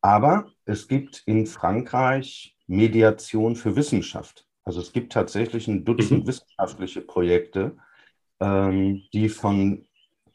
Aber 0.00 0.50
es 0.64 0.88
gibt 0.88 1.22
in 1.26 1.46
Frankreich 1.46 2.56
Mediation 2.66 3.56
für 3.56 3.76
Wissenschaft. 3.76 4.46
Also 4.64 4.80
es 4.80 4.92
gibt 4.92 5.12
tatsächlich 5.12 5.68
ein 5.68 5.84
Dutzend 5.84 6.24
mhm. 6.24 6.26
wissenschaftliche 6.26 7.02
Projekte, 7.02 7.76
ähm, 8.40 9.02
die 9.12 9.28
von 9.28 9.86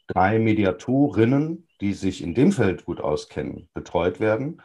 drei 0.09 0.39
Mediatorinnen, 0.39 1.67
die 1.81 1.93
sich 1.93 2.23
in 2.23 2.33
dem 2.33 2.51
Feld 2.51 2.85
gut 2.85 2.99
auskennen, 2.99 3.69
betreut 3.73 4.19
werden. 4.19 4.61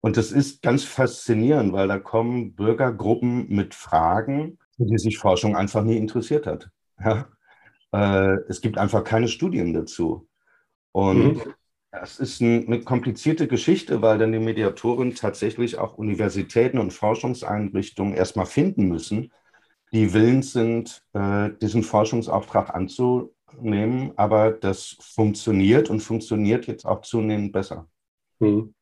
Und 0.00 0.16
das 0.16 0.30
ist 0.30 0.62
ganz 0.62 0.84
faszinierend, 0.84 1.72
weil 1.72 1.88
da 1.88 1.98
kommen 1.98 2.54
Bürgergruppen 2.54 3.48
mit 3.48 3.74
Fragen, 3.74 4.58
die 4.78 4.98
sich 4.98 5.18
Forschung 5.18 5.56
einfach 5.56 5.82
nie 5.82 5.96
interessiert 5.96 6.46
hat. 6.46 6.70
Ja? 7.04 7.28
Äh, 7.92 8.38
es 8.48 8.62
gibt 8.62 8.78
einfach 8.78 9.04
keine 9.04 9.28
Studien 9.28 9.74
dazu. 9.74 10.26
Und 10.92 11.34
mhm. 11.34 11.54
das 11.90 12.18
ist 12.18 12.40
ein, 12.40 12.66
eine 12.66 12.80
komplizierte 12.80 13.48
Geschichte, 13.48 14.00
weil 14.00 14.16
dann 14.16 14.32
die 14.32 14.38
Mediatoren 14.38 15.14
tatsächlich 15.14 15.76
auch 15.76 15.98
Universitäten 15.98 16.78
und 16.78 16.94
Forschungseinrichtungen 16.94 18.14
erstmal 18.14 18.46
finden 18.46 18.88
müssen, 18.88 19.30
die 19.92 20.14
willens 20.14 20.52
sind, 20.52 21.02
äh, 21.12 21.50
diesen 21.60 21.82
Forschungsauftrag 21.82 22.74
anzunehmen 22.74 23.35
nehmen, 23.60 24.12
aber 24.16 24.52
das 24.52 24.96
funktioniert 25.00 25.90
und 25.90 26.00
funktioniert 26.00 26.66
jetzt 26.66 26.84
auch 26.84 27.02
zunehmend 27.02 27.52
besser. 27.52 27.88
Hm. 28.40 28.74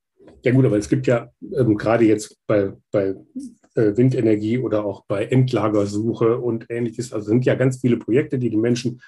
Ja 0.43 0.53
gut, 0.53 0.65
aber 0.65 0.79
es 0.79 0.89
gibt 0.89 1.07
ja 1.07 1.31
ähm, 1.57 1.77
gerade 1.77 2.05
jetzt 2.05 2.39
bei, 2.47 2.73
bei 2.91 3.15
äh, 3.75 3.97
Windenergie 3.97 4.59
oder 4.59 4.85
auch 4.85 5.05
bei 5.07 5.27
Endlagersuche 5.27 6.39
und 6.39 6.67
ähnliches, 6.71 7.13
also 7.13 7.27
sind 7.27 7.45
ja 7.45 7.55
ganz 7.55 7.81
viele 7.81 7.99
Projekte, 7.99 8.39
die 8.39 8.51
die 8.51 8.57
Menschen 8.57 9.01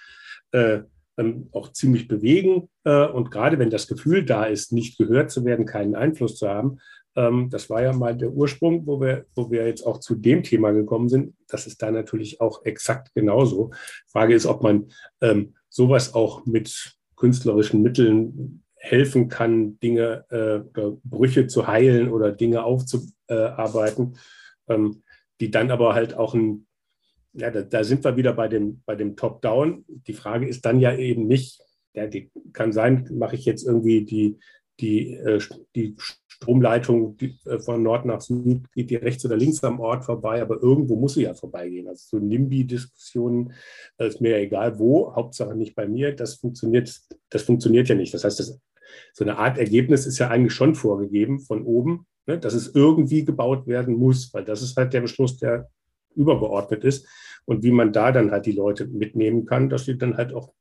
äh, 0.52 0.80
ähm, 1.18 1.48
auch 1.52 1.72
ziemlich 1.72 2.08
bewegen. 2.08 2.68
Äh, 2.84 3.06
und 3.06 3.30
gerade 3.30 3.58
wenn 3.58 3.70
das 3.70 3.86
Gefühl 3.86 4.24
da 4.24 4.44
ist, 4.44 4.72
nicht 4.72 4.98
gehört 4.98 5.30
zu 5.30 5.44
werden, 5.44 5.66
keinen 5.66 5.94
Einfluss 5.94 6.36
zu 6.36 6.48
haben, 6.48 6.78
das 7.16 7.70
war 7.70 7.82
ja 7.82 7.94
mal 7.94 8.14
der 8.14 8.30
Ursprung, 8.30 8.86
wo 8.86 9.00
wir, 9.00 9.24
wo 9.34 9.50
wir 9.50 9.66
jetzt 9.66 9.86
auch 9.86 10.00
zu 10.00 10.16
dem 10.16 10.42
Thema 10.42 10.72
gekommen 10.72 11.08
sind. 11.08 11.34
Das 11.48 11.66
ist 11.66 11.80
da 11.80 11.90
natürlich 11.90 12.42
auch 12.42 12.64
exakt 12.66 13.14
genauso. 13.14 13.70
Frage 14.06 14.34
ist, 14.34 14.44
ob 14.44 14.62
man 14.62 14.90
ähm, 15.22 15.54
sowas 15.70 16.14
auch 16.14 16.44
mit 16.44 16.96
künstlerischen 17.16 17.82
Mitteln 17.82 18.62
helfen 18.76 19.28
kann, 19.28 19.78
Dinge 19.80 20.24
äh, 20.28 20.60
Brüche 21.04 21.46
zu 21.46 21.66
heilen 21.66 22.10
oder 22.10 22.32
Dinge 22.32 22.64
aufzuarbeiten, 22.64 24.18
ähm, 24.68 25.02
die 25.40 25.50
dann 25.50 25.70
aber 25.70 25.94
halt 25.94 26.14
auch 26.14 26.34
ein, 26.34 26.66
ja, 27.32 27.50
da, 27.50 27.62
da, 27.62 27.82
sind 27.82 28.04
wir 28.04 28.16
wieder 28.16 28.32
bei 28.34 28.48
dem, 28.48 28.82
bei 28.84 28.94
dem 28.94 29.16
Top-Down. 29.16 29.84
Die 29.88 30.12
Frage 30.12 30.46
ist 30.46 30.64
dann 30.66 30.80
ja 30.80 30.94
eben 30.94 31.26
nicht, 31.26 31.60
ja, 31.94 32.06
die 32.06 32.30
kann 32.52 32.72
sein, 32.72 33.08
mache 33.12 33.36
ich 33.36 33.44
jetzt 33.44 33.66
irgendwie 33.66 34.04
die, 34.04 34.38
die, 34.80 35.14
äh, 35.14 35.40
die 35.74 35.96
Stromleitung 36.28 37.16
äh, 37.20 37.58
von 37.58 37.82
Nord 37.82 38.04
nach 38.04 38.20
Süd, 38.20 38.70
geht 38.72 38.90
die 38.90 38.96
rechts 38.96 39.24
oder 39.24 39.36
links 39.36 39.64
am 39.64 39.80
Ort 39.80 40.04
vorbei, 40.04 40.42
aber 40.42 40.62
irgendwo 40.62 40.96
muss 40.96 41.14
sie 41.14 41.22
ja 41.22 41.34
vorbeigehen. 41.34 41.88
Also 41.88 42.18
so 42.18 42.24
NIMBY-Diskussionen 42.24 43.52
äh, 43.98 44.08
ist 44.08 44.20
mir 44.20 44.32
ja 44.32 44.38
egal 44.38 44.78
wo, 44.78 45.14
Hauptsache 45.14 45.54
nicht 45.54 45.74
bei 45.74 45.88
mir, 45.88 46.12
das 46.14 46.34
funktioniert, 46.34 47.00
das 47.30 47.42
funktioniert 47.42 47.88
ja 47.88 47.94
nicht. 47.94 48.12
Das 48.12 48.24
heißt, 48.24 48.38
das, 48.38 48.60
so 49.12 49.24
eine 49.24 49.38
Art 49.38 49.58
Ergebnis 49.58 50.06
ist 50.06 50.18
ja 50.18 50.28
eigentlich 50.28 50.52
schon 50.52 50.74
vorgegeben 50.74 51.40
von 51.40 51.64
oben, 51.64 52.06
ne, 52.26 52.38
dass 52.38 52.54
es 52.54 52.74
irgendwie 52.74 53.24
gebaut 53.24 53.66
werden 53.66 53.94
muss, 53.94 54.32
weil 54.34 54.44
das 54.44 54.62
ist 54.62 54.76
halt 54.76 54.92
der 54.92 55.00
Beschluss, 55.00 55.38
der 55.38 55.70
übergeordnet 56.14 56.84
ist. 56.84 57.06
Und 57.44 57.62
wie 57.62 57.70
man 57.70 57.92
da 57.92 58.10
dann 58.12 58.30
halt 58.30 58.46
die 58.46 58.52
Leute 58.52 58.86
mitnehmen 58.86 59.46
kann, 59.46 59.68
dass 59.68 59.84
sie 59.84 59.96
dann 59.96 60.16
halt 60.16 60.34
auch 60.34 60.52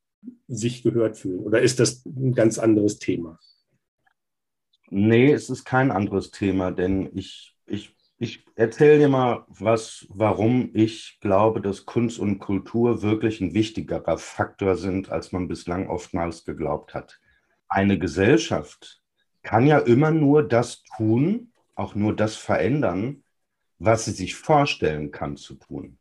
sich 0.48 0.84
gehört 0.84 1.18
fühlen. 1.18 1.40
Oder 1.40 1.62
ist 1.62 1.80
das 1.80 2.06
ein 2.06 2.34
ganz 2.34 2.60
anderes 2.60 3.00
Thema? 3.00 3.40
Nee, 4.90 5.32
es 5.32 5.50
ist 5.50 5.66
kein 5.66 5.92
anderes 5.92 6.32
Thema, 6.32 6.72
denn 6.72 7.10
ich, 7.16 7.56
ich, 7.66 7.96
ich 8.18 8.46
erzähle 8.56 9.00
dir 9.00 9.10
mal 9.10 9.46
was, 9.48 10.06
warum 10.10 10.70
ich 10.74 11.18
glaube, 11.22 11.62
dass 11.62 11.86
Kunst 11.86 12.20
und 12.20 12.40
Kultur 12.40 13.02
wirklich 13.02 13.42
ein 13.42 13.54
wichtigerer 13.54 14.18
Faktor 14.18 14.76
sind, 14.76 15.12
als 15.12 15.32
man 15.32 15.48
bislang 15.48 15.90
oftmals 15.90 16.46
geglaubt 16.46 16.94
hat. 16.94 17.20
Eine 17.68 17.98
Gesellschaft 17.98 19.02
kann 19.42 19.66
ja 19.66 19.80
immer 19.80 20.12
nur 20.12 20.48
das 20.48 20.84
tun, 20.98 21.52
auch 21.74 21.96
nur 21.96 22.16
das 22.16 22.36
verändern, 22.36 23.24
was 23.80 24.06
sie 24.06 24.12
sich 24.12 24.36
vorstellen 24.36 25.12
kann 25.12 25.36
zu 25.36 25.56
tun. 25.56 25.98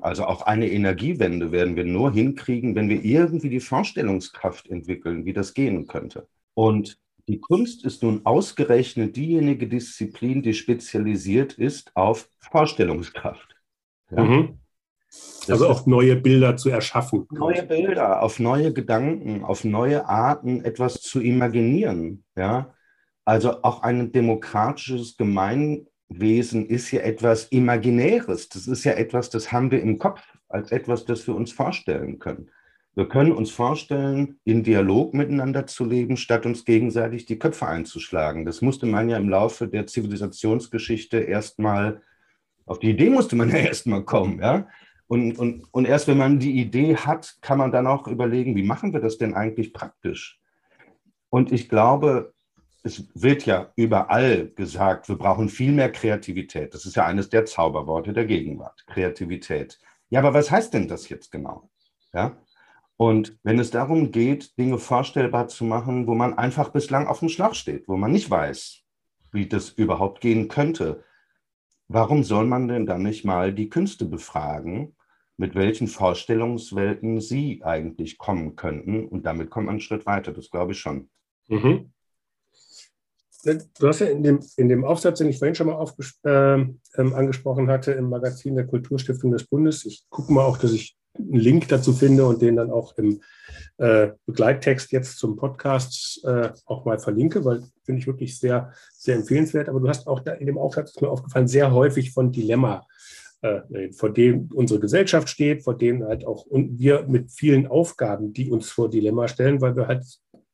Also 0.00 0.24
auch 0.24 0.42
eine 0.42 0.70
Energiewende 0.70 1.52
werden 1.52 1.76
wir 1.76 1.84
nur 1.84 2.12
hinkriegen, 2.12 2.74
wenn 2.74 2.88
wir 2.88 3.04
irgendwie 3.04 3.50
die 3.50 3.60
Vorstellungskraft 3.60 4.68
entwickeln, 4.68 5.24
wie 5.24 5.32
das 5.32 5.54
gehen 5.54 5.86
könnte. 5.86 6.26
Und 6.54 6.98
die 7.28 7.40
Kunst 7.40 7.84
ist 7.84 8.02
nun 8.02 8.24
ausgerechnet 8.24 9.16
diejenige 9.16 9.68
Disziplin, 9.68 10.42
die 10.42 10.54
spezialisiert 10.54 11.52
ist 11.52 11.94
auf 11.94 12.30
Vorstellungskraft. 12.38 13.54
Ja? 14.10 14.24
Mhm. 14.24 14.58
Also 15.48 15.68
auf 15.68 15.86
neue 15.86 16.16
Bilder 16.16 16.56
zu 16.56 16.70
erschaffen. 16.70 17.26
Neue 17.30 17.62
Bilder, 17.62 18.22
auf 18.22 18.38
neue 18.38 18.72
Gedanken, 18.72 19.44
auf 19.44 19.64
neue 19.64 20.06
Arten, 20.06 20.64
etwas 20.64 21.00
zu 21.00 21.20
imaginieren. 21.20 22.24
Ja? 22.36 22.74
Also 23.24 23.62
auch 23.62 23.82
ein 23.82 24.10
demokratisches 24.12 25.16
Gemeinwesen 25.18 26.66
ist 26.66 26.90
ja 26.90 27.00
etwas 27.00 27.44
Imaginäres. 27.44 28.48
Das 28.48 28.66
ist 28.66 28.84
ja 28.84 28.92
etwas, 28.92 29.28
das 29.28 29.52
haben 29.52 29.70
wir 29.70 29.82
im 29.82 29.98
Kopf 29.98 30.22
als 30.48 30.72
etwas, 30.72 31.04
das 31.04 31.26
wir 31.26 31.34
uns 31.34 31.52
vorstellen 31.52 32.18
können. 32.18 32.50
Wir 32.98 33.06
können 33.06 33.30
uns 33.30 33.52
vorstellen, 33.52 34.40
in 34.42 34.64
Dialog 34.64 35.14
miteinander 35.14 35.68
zu 35.68 35.84
leben, 35.84 36.16
statt 36.16 36.46
uns 36.46 36.64
gegenseitig 36.64 37.26
die 37.26 37.38
Köpfe 37.38 37.68
einzuschlagen. 37.68 38.44
Das 38.44 38.60
musste 38.60 38.86
man 38.86 39.08
ja 39.08 39.16
im 39.18 39.28
Laufe 39.28 39.68
der 39.68 39.86
Zivilisationsgeschichte 39.86 41.18
erstmal, 41.18 42.02
auf 42.66 42.80
die 42.80 42.90
Idee 42.90 43.08
musste 43.08 43.36
man 43.36 43.50
ja 43.52 43.58
erstmal 43.58 44.02
kommen. 44.02 44.40
Ja? 44.40 44.66
Und, 45.06 45.38
und, 45.38 45.62
und 45.70 45.84
erst 45.84 46.08
wenn 46.08 46.18
man 46.18 46.40
die 46.40 46.60
Idee 46.60 46.96
hat, 46.96 47.36
kann 47.40 47.58
man 47.58 47.70
dann 47.70 47.86
auch 47.86 48.08
überlegen, 48.08 48.56
wie 48.56 48.64
machen 48.64 48.92
wir 48.92 48.98
das 48.98 49.16
denn 49.16 49.34
eigentlich 49.34 49.72
praktisch? 49.72 50.40
Und 51.30 51.52
ich 51.52 51.68
glaube, 51.68 52.34
es 52.82 53.04
wird 53.14 53.46
ja 53.46 53.70
überall 53.76 54.48
gesagt, 54.56 55.08
wir 55.08 55.18
brauchen 55.18 55.48
viel 55.48 55.70
mehr 55.70 55.92
Kreativität. 55.92 56.74
Das 56.74 56.84
ist 56.84 56.96
ja 56.96 57.06
eines 57.06 57.28
der 57.28 57.44
Zauberworte 57.44 58.12
der 58.12 58.24
Gegenwart, 58.24 58.84
Kreativität. 58.88 59.78
Ja, 60.10 60.18
aber 60.18 60.34
was 60.34 60.50
heißt 60.50 60.74
denn 60.74 60.88
das 60.88 61.08
jetzt 61.08 61.30
genau? 61.30 61.70
Ja? 62.12 62.36
Und 62.98 63.38
wenn 63.44 63.60
es 63.60 63.70
darum 63.70 64.10
geht, 64.10 64.58
Dinge 64.58 64.76
vorstellbar 64.76 65.46
zu 65.46 65.64
machen, 65.64 66.08
wo 66.08 66.16
man 66.16 66.36
einfach 66.36 66.70
bislang 66.70 67.06
auf 67.06 67.20
dem 67.20 67.28
Schlag 67.28 67.54
steht, 67.54 67.86
wo 67.86 67.96
man 67.96 68.10
nicht 68.10 68.28
weiß, 68.28 68.82
wie 69.30 69.46
das 69.46 69.70
überhaupt 69.70 70.20
gehen 70.20 70.48
könnte, 70.48 71.04
warum 71.86 72.24
soll 72.24 72.44
man 72.46 72.66
denn 72.66 72.86
dann 72.86 73.04
nicht 73.04 73.24
mal 73.24 73.54
die 73.54 73.68
Künste 73.68 74.04
befragen, 74.04 74.96
mit 75.36 75.54
welchen 75.54 75.86
Vorstellungswelten 75.86 77.20
sie 77.20 77.62
eigentlich 77.62 78.18
kommen 78.18 78.56
könnten? 78.56 79.06
Und 79.06 79.24
damit 79.24 79.48
kommt 79.48 79.66
man 79.66 79.74
einen 79.74 79.80
Schritt 79.80 80.04
weiter, 80.04 80.32
das 80.32 80.50
glaube 80.50 80.72
ich 80.72 80.80
schon. 80.80 81.08
Mhm. 81.46 81.92
Du 83.44 83.86
hast 83.86 84.00
ja 84.00 84.08
in 84.08 84.24
dem, 84.24 84.40
in 84.56 84.68
dem 84.68 84.84
Aufsatz, 84.84 85.18
den 85.18 85.28
ich 85.28 85.38
vorhin 85.38 85.54
schon 85.54 85.68
mal 85.68 85.86
äh, 86.24 87.14
angesprochen 87.14 87.68
hatte, 87.68 87.92
im 87.92 88.08
Magazin 88.08 88.56
der 88.56 88.66
Kulturstiftung 88.66 89.30
des 89.30 89.46
Bundes, 89.46 89.84
ich 89.84 90.04
gucke 90.10 90.32
mal 90.32 90.42
auch, 90.42 90.58
dass 90.58 90.72
ich 90.72 90.97
einen 91.18 91.40
Link 91.40 91.68
dazu 91.68 91.92
finde 91.92 92.26
und 92.26 92.42
den 92.42 92.56
dann 92.56 92.70
auch 92.70 92.96
im 92.96 93.20
äh, 93.78 94.10
Begleittext 94.26 94.92
jetzt 94.92 95.18
zum 95.18 95.36
Podcast 95.36 96.24
äh, 96.24 96.50
auch 96.66 96.84
mal 96.84 96.98
verlinke, 96.98 97.44
weil 97.44 97.62
finde 97.84 98.00
ich 98.00 98.06
wirklich 98.06 98.38
sehr, 98.38 98.72
sehr 98.92 99.16
empfehlenswert. 99.16 99.68
Aber 99.68 99.80
du 99.80 99.88
hast 99.88 100.06
auch 100.06 100.20
da 100.20 100.32
in 100.32 100.46
dem 100.46 100.58
Aufsatz, 100.58 100.90
ist 100.90 101.00
mir 101.00 101.08
aufgefallen, 101.08 101.48
sehr 101.48 101.72
häufig 101.72 102.12
von 102.12 102.32
Dilemma, 102.32 102.86
äh, 103.42 103.92
vor 103.92 104.12
dem 104.12 104.50
unsere 104.52 104.80
Gesellschaft 104.80 105.28
steht, 105.28 105.62
vor 105.62 105.78
dem 105.78 106.04
halt 106.04 106.26
auch 106.26 106.44
und 106.44 106.78
wir 106.78 107.06
mit 107.06 107.30
vielen 107.30 107.66
Aufgaben, 107.68 108.32
die 108.32 108.50
uns 108.50 108.68
vor 108.70 108.90
Dilemma 108.90 109.28
stellen, 109.28 109.60
weil 109.60 109.76
wir 109.76 109.86
halt 109.86 110.04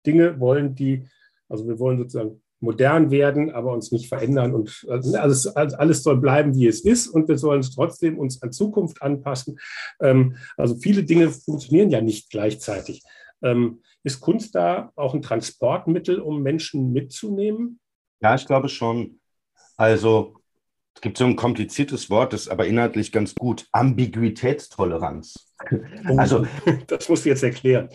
Dinge 0.07 0.39
wollen, 0.39 0.75
die, 0.75 1.09
also 1.49 1.67
wir 1.67 1.79
wollen 1.79 1.99
sozusagen 1.99 2.43
modern 2.65 3.11
werden, 3.11 3.51
aber 3.53 3.73
uns 3.73 3.93
nicht 3.93 4.09
verändern 4.09 4.55
und 4.55 4.87
also 4.89 5.17
alles, 5.17 5.47
alles 5.47 6.03
soll 6.03 6.17
bleiben, 6.17 6.55
wie 6.55 6.67
es 6.67 6.81
ist 6.81 7.07
und 7.09 7.29
wir 7.29 7.39
sollen 7.39 7.63
trotzdem 7.63 8.19
uns 8.19 8.43
an 8.43 8.53
Zukunft 8.53 9.03
anpassen. 9.03 9.59
Ähm, 10.01 10.37
also 10.57 10.77
viele 10.77 11.05
Dinge 11.05 11.31
funktionieren 11.31 11.91
ja 11.91 12.01
nicht 12.01 12.31
gleichzeitig. 12.31 13.03
Ähm, 13.43 13.83
ist 14.03 14.21
Kunst 14.21 14.55
da 14.55 14.93
auch 14.97 15.15
ein 15.15 15.23
Transportmittel, 15.23 16.21
um 16.21 16.43
Menschen 16.43 16.93
mitzunehmen? 16.93 17.81
Ja, 18.21 18.35
ich 18.35 18.47
glaube 18.47 18.69
schon. 18.69 19.21
Also 19.77 20.35
es 20.95 21.01
gibt 21.01 21.19
so 21.19 21.25
ein 21.25 21.37
kompliziertes 21.37 22.09
Wort, 22.09 22.33
das 22.33 22.43
ist 22.43 22.49
aber 22.49 22.67
inhaltlich 22.67 23.13
ganz 23.13 23.35
gut. 23.35 23.67
Ambiguitätstoleranz. 23.73 25.53
Oh, 25.71 26.17
also, 26.17 26.47
das 26.87 27.09
musst 27.09 27.25
du 27.25 27.31
jetzt 27.31 27.43
erklären. 27.43 27.89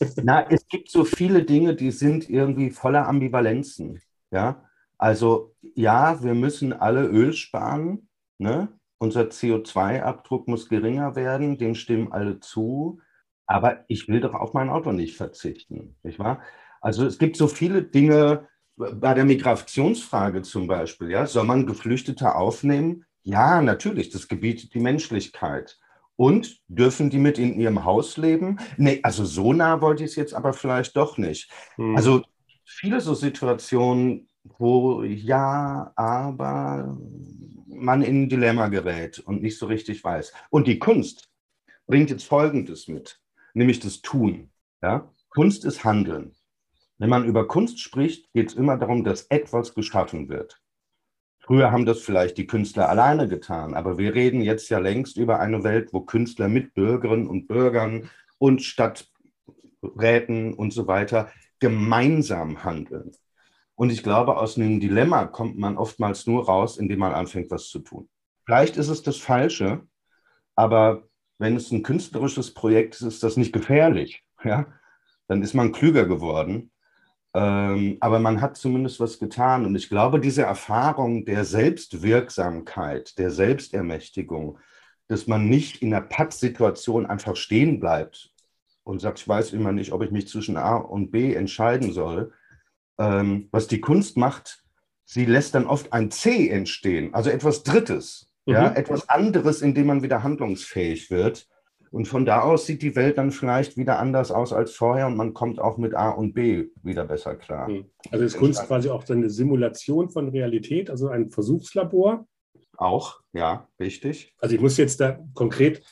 Na, 0.22 0.48
es 0.50 0.66
gibt 0.68 0.90
so 0.90 1.04
viele 1.04 1.44
Dinge, 1.44 1.74
die 1.74 1.90
sind 1.90 2.28
irgendwie 2.28 2.70
voller 2.70 3.06
Ambivalenzen. 3.06 4.00
Ja, 4.30 4.64
also 4.98 5.54
ja, 5.74 6.22
wir 6.22 6.34
müssen 6.34 6.72
alle 6.72 7.04
Öl 7.06 7.32
sparen. 7.32 8.08
Ne? 8.38 8.68
Unser 8.98 9.22
CO2-Abdruck 9.22 10.48
muss 10.48 10.68
geringer 10.68 11.16
werden, 11.16 11.58
dem 11.58 11.74
stimmen 11.74 12.12
alle 12.12 12.40
zu. 12.40 13.00
Aber 13.46 13.84
ich 13.88 14.08
will 14.08 14.20
doch 14.20 14.34
auf 14.34 14.54
mein 14.54 14.70
Auto 14.70 14.92
nicht 14.92 15.16
verzichten, 15.16 15.96
nicht 16.02 16.18
wahr? 16.18 16.40
Also 16.80 17.04
es 17.04 17.18
gibt 17.18 17.36
so 17.36 17.48
viele 17.48 17.82
Dinge, 17.82 18.48
bei 18.76 19.14
der 19.14 19.24
Migrationsfrage 19.24 20.42
zum 20.42 20.66
Beispiel, 20.66 21.10
ja, 21.10 21.26
soll 21.26 21.44
man 21.44 21.66
Geflüchtete 21.66 22.34
aufnehmen? 22.34 23.04
Ja, 23.22 23.62
natürlich, 23.62 24.10
das 24.10 24.28
gebietet 24.28 24.74
die 24.74 24.80
Menschlichkeit. 24.80 25.78
Und 26.16 26.60
dürfen 26.68 27.10
die 27.10 27.18
mit 27.18 27.38
in 27.38 27.58
ihrem 27.58 27.84
Haus 27.84 28.16
leben? 28.16 28.58
Nee, 28.76 29.00
also 29.02 29.24
so 29.24 29.52
nah 29.52 29.80
wollte 29.80 30.04
ich 30.04 30.10
es 30.10 30.16
jetzt 30.16 30.34
aber 30.34 30.52
vielleicht 30.52 30.96
doch 30.96 31.18
nicht. 31.18 31.50
Hm. 31.76 31.96
Also 31.96 32.22
viele 32.64 33.00
so 33.00 33.14
Situationen, 33.14 34.28
wo 34.44 35.02
ja, 35.02 35.92
aber 35.96 36.96
man 37.66 38.02
in 38.02 38.22
ein 38.22 38.28
Dilemma 38.28 38.68
gerät 38.68 39.18
und 39.20 39.42
nicht 39.42 39.58
so 39.58 39.66
richtig 39.66 40.04
weiß. 40.04 40.32
Und 40.50 40.66
die 40.66 40.78
Kunst 40.78 41.30
bringt 41.86 42.10
jetzt 42.10 42.24
Folgendes 42.24 42.88
mit, 42.88 43.20
nämlich 43.54 43.80
das 43.80 44.02
Tun. 44.02 44.50
Ja? 44.82 45.10
Kunst 45.30 45.64
ist 45.64 45.84
Handeln. 45.84 46.34
Wenn 47.02 47.10
man 47.10 47.24
über 47.24 47.48
Kunst 47.48 47.80
spricht, 47.80 48.32
geht 48.32 48.50
es 48.50 48.54
immer 48.54 48.76
darum, 48.76 49.02
dass 49.02 49.22
etwas 49.22 49.74
geschaffen 49.74 50.28
wird. 50.28 50.62
Früher 51.40 51.72
haben 51.72 51.84
das 51.84 52.00
vielleicht 52.00 52.38
die 52.38 52.46
Künstler 52.46 52.88
alleine 52.88 53.26
getan, 53.26 53.74
aber 53.74 53.98
wir 53.98 54.14
reden 54.14 54.40
jetzt 54.40 54.68
ja 54.68 54.78
längst 54.78 55.16
über 55.16 55.40
eine 55.40 55.64
Welt, 55.64 55.92
wo 55.92 56.02
Künstler 56.02 56.46
mit 56.46 56.74
Bürgerinnen 56.74 57.26
und 57.26 57.48
Bürgern 57.48 58.08
und 58.38 58.62
Stadträten 58.62 60.54
und 60.54 60.72
so 60.72 60.86
weiter 60.86 61.32
gemeinsam 61.58 62.62
handeln. 62.62 63.10
Und 63.74 63.90
ich 63.90 64.04
glaube, 64.04 64.36
aus 64.36 64.56
einem 64.56 64.78
Dilemma 64.78 65.24
kommt 65.24 65.58
man 65.58 65.78
oftmals 65.78 66.28
nur 66.28 66.46
raus, 66.46 66.76
indem 66.76 67.00
man 67.00 67.14
anfängt, 67.14 67.50
was 67.50 67.66
zu 67.66 67.80
tun. 67.80 68.08
Vielleicht 68.46 68.76
ist 68.76 68.90
es 68.90 69.02
das 69.02 69.16
Falsche, 69.16 69.84
aber 70.54 71.02
wenn 71.38 71.56
es 71.56 71.72
ein 71.72 71.82
künstlerisches 71.82 72.54
Projekt 72.54 72.94
ist, 72.94 73.02
ist 73.02 73.24
das 73.24 73.36
nicht 73.36 73.52
gefährlich. 73.52 74.22
Ja? 74.44 74.66
Dann 75.26 75.42
ist 75.42 75.54
man 75.54 75.72
klüger 75.72 76.06
geworden 76.06 76.68
ähm, 77.34 77.96
aber 78.00 78.18
man 78.18 78.40
hat 78.40 78.56
zumindest 78.56 79.00
was 79.00 79.18
getan. 79.18 79.64
Und 79.64 79.74
ich 79.74 79.88
glaube, 79.88 80.20
diese 80.20 80.42
Erfahrung 80.42 81.24
der 81.24 81.44
Selbstwirksamkeit, 81.44 83.18
der 83.18 83.30
Selbstermächtigung, 83.30 84.58
dass 85.08 85.26
man 85.26 85.48
nicht 85.48 85.82
in 85.82 85.90
der 85.90 86.02
Pattsituation 86.02 87.06
einfach 87.06 87.36
stehen 87.36 87.80
bleibt 87.80 88.30
und 88.84 89.00
sagt, 89.00 89.20
ich 89.20 89.28
weiß 89.28 89.52
immer 89.52 89.72
nicht, 89.72 89.92
ob 89.92 90.02
ich 90.02 90.10
mich 90.10 90.28
zwischen 90.28 90.56
A 90.56 90.76
und 90.76 91.10
B 91.10 91.34
entscheiden 91.34 91.92
soll. 91.92 92.32
Ähm, 92.98 93.48
was 93.50 93.66
die 93.66 93.80
Kunst 93.80 94.16
macht, 94.16 94.62
sie 95.04 95.24
lässt 95.24 95.54
dann 95.54 95.66
oft 95.66 95.92
ein 95.92 96.10
C 96.10 96.48
entstehen, 96.48 97.14
also 97.14 97.30
etwas 97.30 97.62
Drittes, 97.62 98.30
mhm. 98.46 98.54
ja, 98.54 98.72
etwas 98.72 99.08
anderes, 99.08 99.62
in 99.62 99.74
dem 99.74 99.86
man 99.86 100.02
wieder 100.02 100.22
handlungsfähig 100.22 101.10
wird. 101.10 101.48
Und 101.92 102.08
von 102.08 102.24
da 102.24 102.40
aus 102.40 102.64
sieht 102.64 102.80
die 102.80 102.96
Welt 102.96 103.18
dann 103.18 103.30
vielleicht 103.30 103.76
wieder 103.76 103.98
anders 103.98 104.32
aus 104.32 104.54
als 104.54 104.74
vorher 104.74 105.06
und 105.06 105.16
man 105.16 105.34
kommt 105.34 105.60
auch 105.60 105.76
mit 105.76 105.94
A 105.94 106.08
und 106.08 106.32
B 106.32 106.68
wieder 106.82 107.04
besser 107.04 107.36
klar. 107.36 107.68
Hm. 107.68 107.84
Also 108.10 108.24
ist 108.24 108.38
Kunst 108.38 108.66
quasi 108.66 108.88
auch 108.88 109.04
so 109.04 109.12
eine 109.12 109.28
Simulation 109.28 110.08
von 110.08 110.30
Realität, 110.30 110.88
also 110.88 111.08
ein 111.08 111.30
Versuchslabor? 111.30 112.26
Auch, 112.78 113.20
ja, 113.34 113.68
richtig. 113.78 114.34
Also 114.38 114.54
ich 114.54 114.60
muss 114.60 114.78
jetzt 114.78 115.00
da 115.00 115.18
konkret 115.34 115.82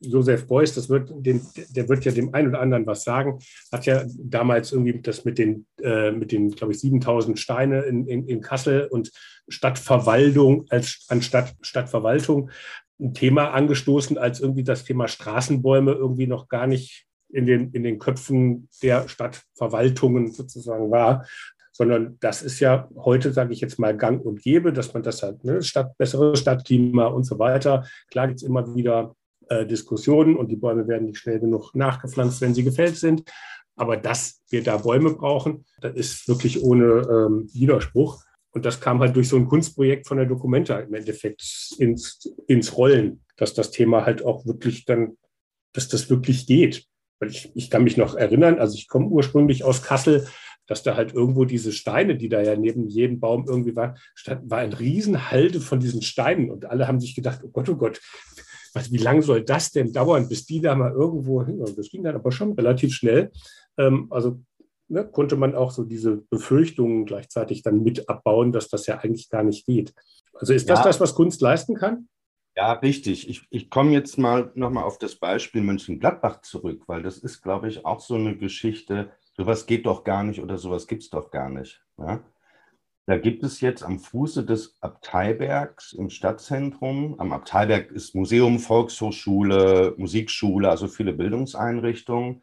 Josef 0.00 0.46
Beuys, 0.46 0.74
das 0.74 0.88
wird 0.88 1.10
dem, 1.12 1.44
der 1.70 1.88
wird 1.88 2.04
ja 2.04 2.12
dem 2.12 2.32
einen 2.34 2.50
oder 2.50 2.60
anderen 2.60 2.86
was 2.86 3.02
sagen, 3.02 3.40
hat 3.72 3.84
ja 3.86 4.04
damals 4.16 4.70
irgendwie 4.70 5.00
das 5.00 5.24
mit 5.24 5.38
den, 5.38 5.66
äh, 5.82 6.12
mit 6.12 6.30
den 6.30 6.52
glaube 6.52 6.72
ich, 6.72 6.80
7000 6.80 7.36
Steine 7.36 7.80
in, 7.80 8.06
in, 8.06 8.28
in 8.28 8.40
Kassel 8.40 8.86
und 8.86 9.10
Stadtverwaltung 9.48 10.66
als 10.70 11.04
anstatt 11.08 11.56
Stadtverwaltung 11.62 12.50
ein 13.00 13.14
Thema 13.14 13.52
angestoßen, 13.52 14.18
als 14.18 14.40
irgendwie 14.40 14.64
das 14.64 14.84
Thema 14.84 15.08
Straßenbäume 15.08 15.92
irgendwie 15.92 16.26
noch 16.26 16.48
gar 16.48 16.66
nicht 16.66 17.06
in 17.30 17.46
den, 17.46 17.70
in 17.72 17.82
den 17.82 17.98
Köpfen 17.98 18.68
der 18.82 19.08
Stadtverwaltungen 19.08 20.32
sozusagen 20.32 20.90
war, 20.90 21.26
sondern 21.72 22.16
das 22.20 22.42
ist 22.42 22.58
ja 22.58 22.88
heute, 22.96 23.32
sage 23.32 23.52
ich 23.52 23.60
jetzt 23.60 23.78
mal, 23.78 23.96
gang 23.96 24.24
und 24.24 24.42
gäbe, 24.42 24.72
dass 24.72 24.94
man 24.94 25.02
das 25.02 25.22
hat, 25.22 25.44
ne, 25.44 25.62
Stadt, 25.62 25.96
bessere 25.96 26.36
Stadtklima 26.36 27.06
und 27.06 27.24
so 27.24 27.38
weiter. 27.38 27.86
Klar 28.10 28.26
gibt 28.28 28.40
es 28.40 28.46
immer 28.46 28.74
wieder 28.74 29.14
äh, 29.48 29.64
Diskussionen 29.64 30.36
und 30.36 30.50
die 30.50 30.56
Bäume 30.56 30.88
werden 30.88 31.06
nicht 31.06 31.18
schnell 31.18 31.38
genug 31.38 31.74
nachgepflanzt, 31.74 32.40
wenn 32.40 32.54
sie 32.54 32.64
gefällt 32.64 32.96
sind. 32.96 33.22
Aber 33.76 33.96
dass 33.96 34.42
wir 34.50 34.64
da 34.64 34.78
Bäume 34.78 35.14
brauchen, 35.14 35.64
das 35.80 35.94
ist 35.94 36.28
wirklich 36.28 36.62
ohne 36.62 36.84
ähm, 36.84 37.48
Widerspruch. 37.52 38.24
Und 38.52 38.64
das 38.64 38.80
kam 38.80 39.00
halt 39.00 39.14
durch 39.14 39.28
so 39.28 39.36
ein 39.36 39.46
Kunstprojekt 39.46 40.06
von 40.06 40.16
der 40.16 40.26
Documenta 40.26 40.78
im 40.78 40.94
Endeffekt 40.94 41.42
ins, 41.78 42.34
ins 42.46 42.76
Rollen, 42.76 43.24
dass 43.36 43.54
das 43.54 43.70
Thema 43.70 44.06
halt 44.06 44.24
auch 44.24 44.46
wirklich 44.46 44.84
dann, 44.84 45.16
dass 45.72 45.88
das 45.88 46.08
wirklich 46.10 46.46
geht. 46.46 46.86
Weil 47.20 47.30
ich, 47.30 47.50
ich 47.54 47.70
kann 47.70 47.84
mich 47.84 47.96
noch 47.96 48.14
erinnern, 48.14 48.58
also 48.58 48.74
ich 48.74 48.88
komme 48.88 49.08
ursprünglich 49.08 49.64
aus 49.64 49.82
Kassel, 49.82 50.26
dass 50.66 50.82
da 50.82 50.96
halt 50.96 51.14
irgendwo 51.14 51.44
diese 51.44 51.72
Steine, 51.72 52.16
die 52.16 52.28
da 52.28 52.42
ja 52.42 52.54
neben 52.54 52.88
jedem 52.88 53.20
Baum 53.20 53.46
irgendwie 53.48 53.74
waren, 53.74 53.96
stand, 54.14 54.50
war 54.50 54.58
ein 54.58 54.72
Riesenhalde 54.72 55.60
von 55.60 55.80
diesen 55.80 56.02
Steinen. 56.02 56.50
Und 56.50 56.66
alle 56.66 56.86
haben 56.86 57.00
sich 57.00 57.14
gedacht, 57.14 57.40
oh 57.42 57.48
Gott, 57.48 57.68
oh 57.68 57.76
Gott, 57.76 58.00
was, 58.74 58.92
wie 58.92 58.98
lange 58.98 59.22
soll 59.22 59.42
das 59.42 59.72
denn 59.72 59.92
dauern, 59.92 60.28
bis 60.28 60.44
die 60.44 60.60
da 60.60 60.74
mal 60.74 60.92
irgendwo 60.92 61.44
hin? 61.44 61.62
Das 61.76 61.88
ging 61.88 62.04
dann 62.04 62.14
aber 62.14 62.32
schon 62.32 62.52
relativ 62.52 62.94
schnell. 62.94 63.30
Ähm, 63.78 64.08
also 64.10 64.40
ne, 64.88 65.04
konnte 65.06 65.36
man 65.36 65.54
auch 65.54 65.70
so 65.70 65.84
diese 65.84 66.16
Befürchtungen 66.30 67.04
gleichzeitig 67.04 67.62
dann 67.62 67.82
mit 67.82 68.08
abbauen, 68.08 68.52
dass 68.52 68.68
das 68.68 68.86
ja 68.86 68.98
eigentlich 68.98 69.28
gar 69.28 69.42
nicht 69.42 69.66
geht. 69.66 69.94
Also 70.34 70.52
ist 70.52 70.68
das 70.68 70.80
ja. 70.80 70.84
das, 70.84 71.00
was 71.00 71.14
Kunst 71.14 71.40
leisten 71.40 71.74
kann? 71.74 72.08
Ja, 72.56 72.72
richtig. 72.72 73.28
Ich, 73.28 73.46
ich 73.50 73.70
komme 73.70 73.92
jetzt 73.92 74.18
mal 74.18 74.50
nochmal 74.54 74.84
auf 74.84 74.98
das 74.98 75.14
Beispiel 75.14 75.62
Mönchengladbach 75.62 76.40
zurück, 76.40 76.82
weil 76.86 77.02
das 77.02 77.18
ist, 77.18 77.42
glaube 77.42 77.68
ich, 77.68 77.86
auch 77.86 78.00
so 78.00 78.14
eine 78.14 78.36
Geschichte, 78.36 79.10
sowas 79.36 79.66
geht 79.66 79.86
doch 79.86 80.02
gar 80.02 80.24
nicht 80.24 80.40
oder 80.40 80.58
sowas 80.58 80.88
gibt 80.88 81.04
es 81.04 81.10
doch 81.10 81.30
gar 81.30 81.48
nicht. 81.50 81.80
Ja? 81.98 82.20
Da 83.06 83.16
gibt 83.16 83.42
es 83.42 83.60
jetzt 83.60 83.82
am 83.82 84.00
Fuße 84.00 84.44
des 84.44 84.76
Abteibergs 84.80 85.92
im 85.92 86.10
Stadtzentrum, 86.10 87.14
am 87.18 87.32
Abteiberg 87.32 87.90
ist 87.90 88.14
Museum, 88.14 88.58
Volkshochschule, 88.58 89.94
Musikschule, 89.96 90.68
also 90.68 90.88
viele 90.88 91.12
Bildungseinrichtungen. 91.12 92.42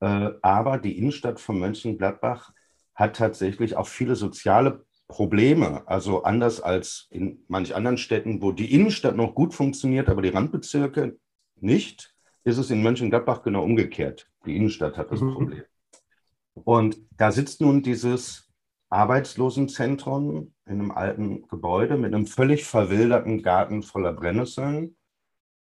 Äh, 0.00 0.30
aber 0.42 0.78
die 0.78 0.98
Innenstadt 0.98 1.40
von 1.40 1.58
Mönchengladbach 1.58 2.52
hat 2.94 3.16
tatsächlich 3.16 3.76
auch 3.76 3.86
viele 3.86 4.16
soziale 4.16 4.84
Probleme. 5.08 5.86
Also 5.86 6.22
anders 6.24 6.60
als 6.60 7.06
in 7.10 7.44
manch 7.48 7.74
anderen 7.74 7.98
Städten, 7.98 8.42
wo 8.42 8.52
die 8.52 8.72
Innenstadt 8.74 9.16
noch 9.16 9.34
gut 9.34 9.54
funktioniert, 9.54 10.08
aber 10.08 10.22
die 10.22 10.30
Randbezirke 10.30 11.18
nicht, 11.60 12.14
ist 12.44 12.58
es 12.58 12.70
in 12.70 12.82
Mönchengladbach 12.82 13.42
genau 13.42 13.64
umgekehrt. 13.64 14.28
Die 14.44 14.56
Innenstadt 14.56 14.96
hat 14.96 15.10
das 15.10 15.20
mhm. 15.20 15.34
Problem. 15.34 15.62
Und 16.54 16.98
da 17.16 17.32
sitzt 17.32 17.60
nun 17.60 17.82
dieses 17.82 18.48
Arbeitslosenzentrum 18.88 20.54
in 20.64 20.72
einem 20.72 20.90
alten 20.90 21.46
Gebäude 21.48 21.96
mit 21.96 22.14
einem 22.14 22.26
völlig 22.26 22.64
verwilderten 22.64 23.42
Garten 23.42 23.82
voller 23.82 24.12
Brennnesseln 24.12 24.96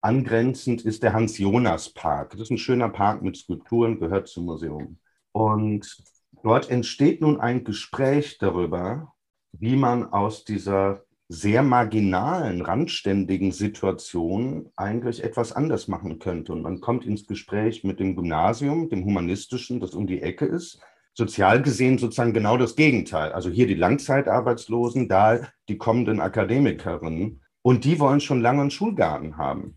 Angrenzend 0.01 0.83
ist 0.83 1.03
der 1.03 1.13
Hans-Jonas-Park. 1.13 2.31
Das 2.31 2.43
ist 2.43 2.51
ein 2.51 2.59
schöner 2.59 2.89
Park 2.89 3.23
mit 3.23 3.37
Skulpturen, 3.37 3.99
gehört 3.99 4.29
zum 4.29 4.45
Museum. 4.45 4.99
Und 5.33 5.99
dort 6.45 6.71
entsteht 6.71 7.21
nun 7.21 7.41
ein 7.41 7.65
Gespräch 7.65 8.39
darüber, 8.39 9.13
wie 9.53 9.75
man 9.75 10.13
aus 10.13 10.45
dieser 10.45 11.03
sehr 11.29 11.65
marginalen, 11.65 12.63
randständigen 12.63 13.51
Situation 13.51 14.71
eigentlich 14.77 15.25
etwas 15.25 15.53
anders 15.53 15.89
machen 15.89 16.21
könnte. 16.21 16.53
Und 16.53 16.63
man 16.63 16.81
kommt 16.81 17.05
ins 17.05 17.27
Gespräch 17.27 17.83
mit 17.83 17.99
dem 17.99 18.15
Gymnasium, 18.15 18.89
dem 18.89 19.05
humanistischen, 19.05 19.81
das 19.81 19.95
um 19.95 20.07
die 20.07 20.23
Ecke 20.23 20.47
ist. 20.47 20.81
Sozial 21.13 21.61
gesehen 21.61 21.99
sozusagen 21.99 22.33
genau 22.33 22.57
das 22.57 22.77
Gegenteil. 22.77 23.33
Also 23.33 23.51
hier 23.51 23.67
die 23.67 23.75
Langzeitarbeitslosen, 23.75 25.09
da 25.09 25.41
die 25.69 25.77
kommenden 25.77 26.21
Akademikerinnen. 26.21 27.43
Und 27.63 27.85
die 27.85 27.99
wollen 27.99 28.21
schon 28.21 28.41
lange 28.41 28.61
einen 28.61 28.71
Schulgarten 28.71 29.37
haben 29.37 29.77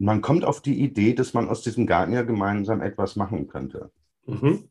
man 0.00 0.22
kommt 0.22 0.44
auf 0.44 0.62
die 0.62 0.80
Idee, 0.80 1.12
dass 1.14 1.34
man 1.34 1.48
aus 1.48 1.62
diesem 1.62 1.86
Garten 1.86 2.14
ja 2.14 2.22
gemeinsam 2.22 2.80
etwas 2.80 3.16
machen 3.16 3.48
könnte. 3.48 3.90
Mhm. 4.26 4.70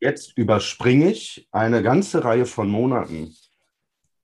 Jetzt 0.00 0.36
überspringe 0.38 1.10
ich 1.10 1.46
eine 1.52 1.82
ganze 1.82 2.24
Reihe 2.24 2.46
von 2.46 2.68
Monaten. 2.68 3.34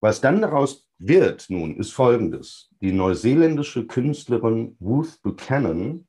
Was 0.00 0.22
dann 0.22 0.40
daraus 0.40 0.88
wird 0.98 1.50
nun, 1.50 1.76
ist 1.76 1.92
folgendes. 1.92 2.70
Die 2.80 2.92
neuseeländische 2.92 3.86
Künstlerin 3.86 4.78
Ruth 4.80 5.20
Buchanan 5.22 6.08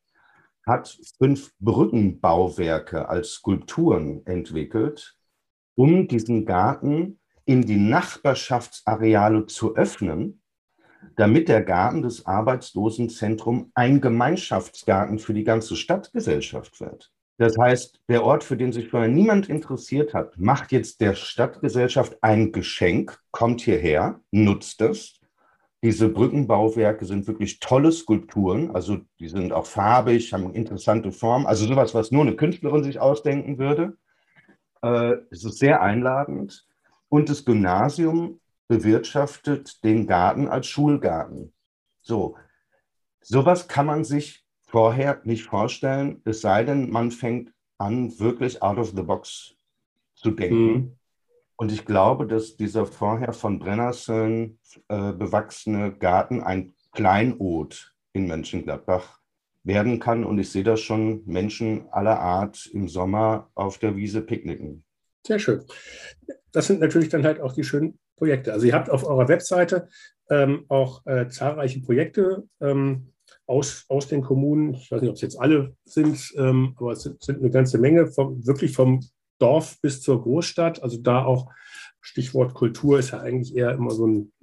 hat 0.66 0.98
fünf 1.18 1.52
Brückenbauwerke 1.60 3.10
als 3.10 3.32
Skulpturen 3.32 4.26
entwickelt, 4.26 5.18
um 5.76 6.08
diesen 6.08 6.46
Garten 6.46 7.20
in 7.44 7.66
die 7.66 7.78
Nachbarschaftsareale 7.78 9.46
zu 9.48 9.76
öffnen, 9.76 10.42
damit 11.16 11.48
der 11.48 11.64
Garten 11.64 12.02
des 12.02 12.26
Arbeitslosenzentrums 12.26 13.68
ein 13.74 14.02
Gemeinschaftsgarten 14.02 15.20
für 15.20 15.34
die 15.34 15.44
ganze 15.44 15.76
Stadtgesellschaft 15.76 16.80
wird. 16.80 17.12
Das 17.38 17.56
heißt, 17.58 18.00
der 18.10 18.24
Ort, 18.24 18.44
für 18.44 18.58
den 18.58 18.72
sich 18.72 18.90
vorher 18.90 19.10
niemand 19.10 19.48
interessiert 19.48 20.14
hat, 20.14 20.38
macht 20.40 20.72
jetzt 20.72 21.02
der 21.02 21.14
Stadtgesellschaft 21.14 22.18
ein 22.22 22.52
Geschenk, 22.52 23.20
kommt 23.32 23.62
hierher, 23.62 24.20
nutzt 24.32 24.82
es. 24.82 25.20
Diese 25.84 26.10
Brückenbauwerke 26.10 27.06
sind 27.06 27.28
wirklich 27.28 27.60
tolle 27.60 27.92
Skulpturen, 27.92 28.72
also 28.72 28.98
die 29.20 29.28
sind 29.28 29.54
auch 29.54 29.68
farbig, 29.68 30.34
haben 30.34 30.52
interessante 30.56 31.12
Formen, 31.12 31.46
also 31.46 31.68
sowas, 31.68 31.94
was 31.94 32.12
nur 32.12 32.24
eine 32.24 32.36
Künstlerin 32.36 32.84
sich 32.84 33.00
ausdenken 33.00 33.60
würde. 33.60 33.96
Äh, 34.82 35.18
es 35.30 35.44
ist 35.44 35.60
sehr 35.60 35.82
einladend. 35.82 36.66
Und 37.10 37.30
das 37.30 37.46
Gymnasium 37.46 38.40
bewirtschaftet 38.68 39.84
den 39.84 40.08
Garten 40.08 40.48
als 40.48 40.68
Schulgarten. 40.68 41.54
So, 42.02 42.38
sowas 43.22 43.68
kann 43.68 43.86
man 43.86 44.04
sich 44.04 44.46
vorher 44.68 45.22
nicht 45.24 45.44
vorstellen, 45.44 46.22
es 46.26 46.42
sei 46.42 46.64
denn, 46.64 46.90
man 46.90 47.12
fängt 47.12 47.54
an, 47.78 48.18
wirklich 48.20 48.62
out 48.62 48.78
of 48.78 48.94
the 48.96 49.04
box 49.04 49.56
zu 50.16 50.32
denken. 50.32 50.72
Mhm. 50.72 50.98
Und 51.56 51.72
ich 51.72 51.86
glaube, 51.86 52.28
dass 52.28 52.56
dieser 52.56 52.86
vorher 52.86 53.34
von 53.34 53.60
Brennersöllen 53.60 54.60
äh, 54.90 55.12
bewachsene 55.12 55.92
Garten 55.92 56.42
ein 56.42 56.76
Kleinod 56.92 57.96
in 58.14 58.28
Mönchengladbach 58.28 59.20
werden 59.64 60.00
kann. 60.00 60.24
Und 60.24 60.38
ich 60.40 60.52
sehe 60.52 60.64
da 60.64 60.78
schon 60.78 61.24
Menschen 61.26 61.90
aller 61.90 62.20
Art 62.20 62.68
im 62.68 62.88
Sommer 62.88 63.50
auf 63.56 63.80
der 63.80 63.96
Wiese 63.96 64.22
picknicken. 64.22 64.84
Sehr 65.26 65.40
schön. 65.40 65.66
Das 66.52 66.68
sind 66.68 66.80
natürlich 66.80 67.10
dann 67.10 67.26
halt 67.26 67.42
auch 67.42 67.54
die 67.54 67.64
schönen 67.64 68.00
Projekte. 68.18 68.52
Also 68.52 68.66
ihr 68.66 68.74
habt 68.74 68.90
auf 68.90 69.06
eurer 69.06 69.28
Webseite 69.28 69.88
ähm, 70.30 70.66
auch 70.68 71.06
äh, 71.06 71.30
zahlreiche 71.30 71.80
Projekte. 71.82 72.44
Ähm, 72.60 73.14
aus, 73.46 73.86
aus 73.88 74.08
den 74.08 74.22
Kommunen. 74.22 74.74
Ich 74.74 74.92
weiß 74.92 75.02
nicht, 75.02 75.10
ob 75.10 75.16
es 75.16 75.22
jetzt 75.22 75.40
alle 75.40 75.76
sind, 75.86 76.34
ähm, 76.38 76.74
aber 76.78 76.92
es 76.92 77.04
sind, 77.04 77.24
sind, 77.24 77.40
eine 77.40 77.50
ganze 77.50 77.78
Menge, 77.78 78.08
vom, 78.08 78.46
wirklich 78.46 78.74
vom 78.74 79.00
Dorf 79.40 79.80
bis 79.82 80.02
zur 80.02 80.22
Großstadt. 80.22 80.84
Also 80.84 80.98
da 80.98 81.24
auch 81.24 81.50
Stichwort 82.02 82.54
Kultur 82.54 83.00
ist 83.00 83.12
ja 83.12 83.20
eigentlich 83.20 83.56
eher 83.56 83.72
immer 83.72 83.92
so 83.92 84.06
ein 84.06 84.34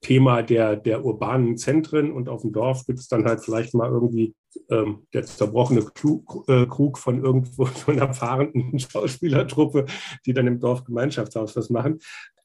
Thema 0.00 0.42
der, 0.42 0.76
der 0.76 1.04
urbanen 1.04 1.56
Zentren 1.58 2.12
und 2.12 2.28
auf 2.28 2.42
dem 2.42 2.52
Dorf 2.52 2.86
gibt 2.86 2.98
es 2.98 3.08
dann 3.08 3.24
halt 3.24 3.40
vielleicht 3.40 3.74
mal 3.74 3.90
irgendwie 3.90 4.34
ähm, 4.68 5.06
der 5.12 5.24
zerbrochene 5.24 5.82
Krug, 5.82 6.44
äh, 6.48 6.66
Krug 6.66 6.98
von 6.98 7.22
irgendwo 7.22 7.64
von 7.66 7.98
einer 7.98 8.14
fahrenden 8.14 8.78
Schauspielertruppe, 8.78 9.86
die 10.26 10.32
dann 10.32 10.46
im 10.46 10.60
Dorfgemeinschaftshaus 10.60 11.56
was 11.56 11.70
machen. 11.70 12.00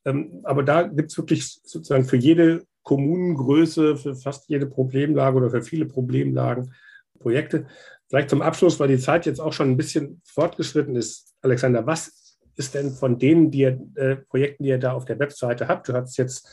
Ähm, 0.06 0.42
aber 0.44 0.64
da 0.64 0.84
gibt 0.84 1.12
es 1.12 1.18
wirklich 1.18 1.60
sozusagen 1.64 2.06
für 2.06 2.18
jede 2.18 2.66
Kommunengröße 2.84 3.98
für 3.98 4.16
fast 4.16 4.48
jede 4.48 4.68
Problemlage 4.68 5.38
oder 5.38 5.50
für 5.50 5.64
viele 5.64 5.86
Problemlagen 5.86 6.74
Projekte. 7.20 7.66
Vielleicht 8.08 8.30
zum 8.30 8.44
Abschluss, 8.44 8.80
weil 8.80 8.88
die 8.88 9.00
Zeit 9.00 9.26
jetzt 9.26 9.42
auch 9.42 9.54
schon 9.54 9.72
ein 9.72 9.78
bisschen 9.78 10.22
fortgeschritten 10.24 10.96
ist. 10.96 11.34
Alexander, 11.42 11.88
was 11.88 12.38
ist 12.56 12.76
denn 12.76 12.92
von 12.92 13.18
den 13.18 13.50
die, 13.50 13.64
äh, 13.64 14.18
Projekten, 14.30 14.64
die 14.64 14.70
ihr 14.70 14.78
da 14.78 14.94
auf 14.94 15.06
der 15.06 15.20
Webseite 15.20 15.68
habt? 15.68 15.90
Du 15.90 15.94
hast 15.94 16.18
jetzt 16.18 16.48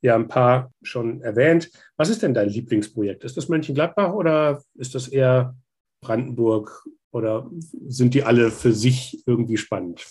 ja 0.00 0.14
ein 0.14 0.28
paar 0.28 0.72
schon 0.82 1.20
erwähnt. 1.20 1.70
Was 1.96 2.08
ist 2.08 2.22
denn 2.22 2.34
dein 2.34 2.48
Lieblingsprojekt? 2.48 3.24
Ist 3.24 3.36
das 3.36 3.48
Mönchengladbach 3.48 4.12
oder 4.12 4.62
ist 4.74 4.94
das 4.94 5.08
eher 5.08 5.56
Brandenburg 6.00 6.84
oder 7.10 7.50
sind 7.86 8.14
die 8.14 8.22
alle 8.22 8.50
für 8.50 8.72
sich 8.72 9.22
irgendwie 9.26 9.56
spannend? 9.56 10.06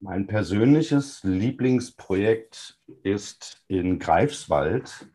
Mein 0.00 0.26
persönliches 0.26 1.22
Lieblingsprojekt 1.24 2.78
ist 3.02 3.64
in 3.66 3.98
Greifswald. 3.98 5.08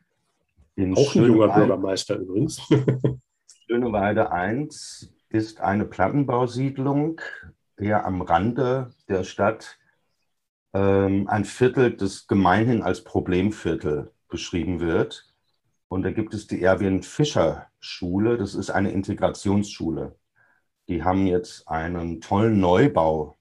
In 0.75 0.95
Auch 0.95 1.15
ein 1.15 1.25
junger 1.25 1.55
Bürgermeister 1.55 2.17
übrigens. 2.17 2.61
Schöneweide 3.67 4.31
1 4.31 5.13
ist 5.29 5.61
eine 5.61 5.85
Plattenbausiedlung, 5.85 7.21
der 7.79 8.05
am 8.05 8.21
Rande 8.21 8.91
der 9.07 9.23
Stadt 9.23 9.77
ähm, 10.73 11.27
ein 11.27 11.45
Viertel 11.45 11.95
des 11.95 12.27
gemeinhin 12.27 12.81
als 12.81 13.03
Problemviertel 13.03 14.11
beschrieben 14.29 14.79
wird. 14.79 15.33
Und 15.87 16.03
da 16.03 16.11
gibt 16.11 16.33
es 16.33 16.47
die 16.47 16.61
Erwin 16.61 17.03
Fischer 17.03 17.67
Schule, 17.79 18.37
das 18.37 18.55
ist 18.55 18.69
eine 18.71 18.91
Integrationsschule. 18.91 20.15
Die 20.87 21.03
haben 21.03 21.27
jetzt 21.27 21.67
einen 21.67 22.21
tollen 22.21 22.59
Neubau 22.59 23.37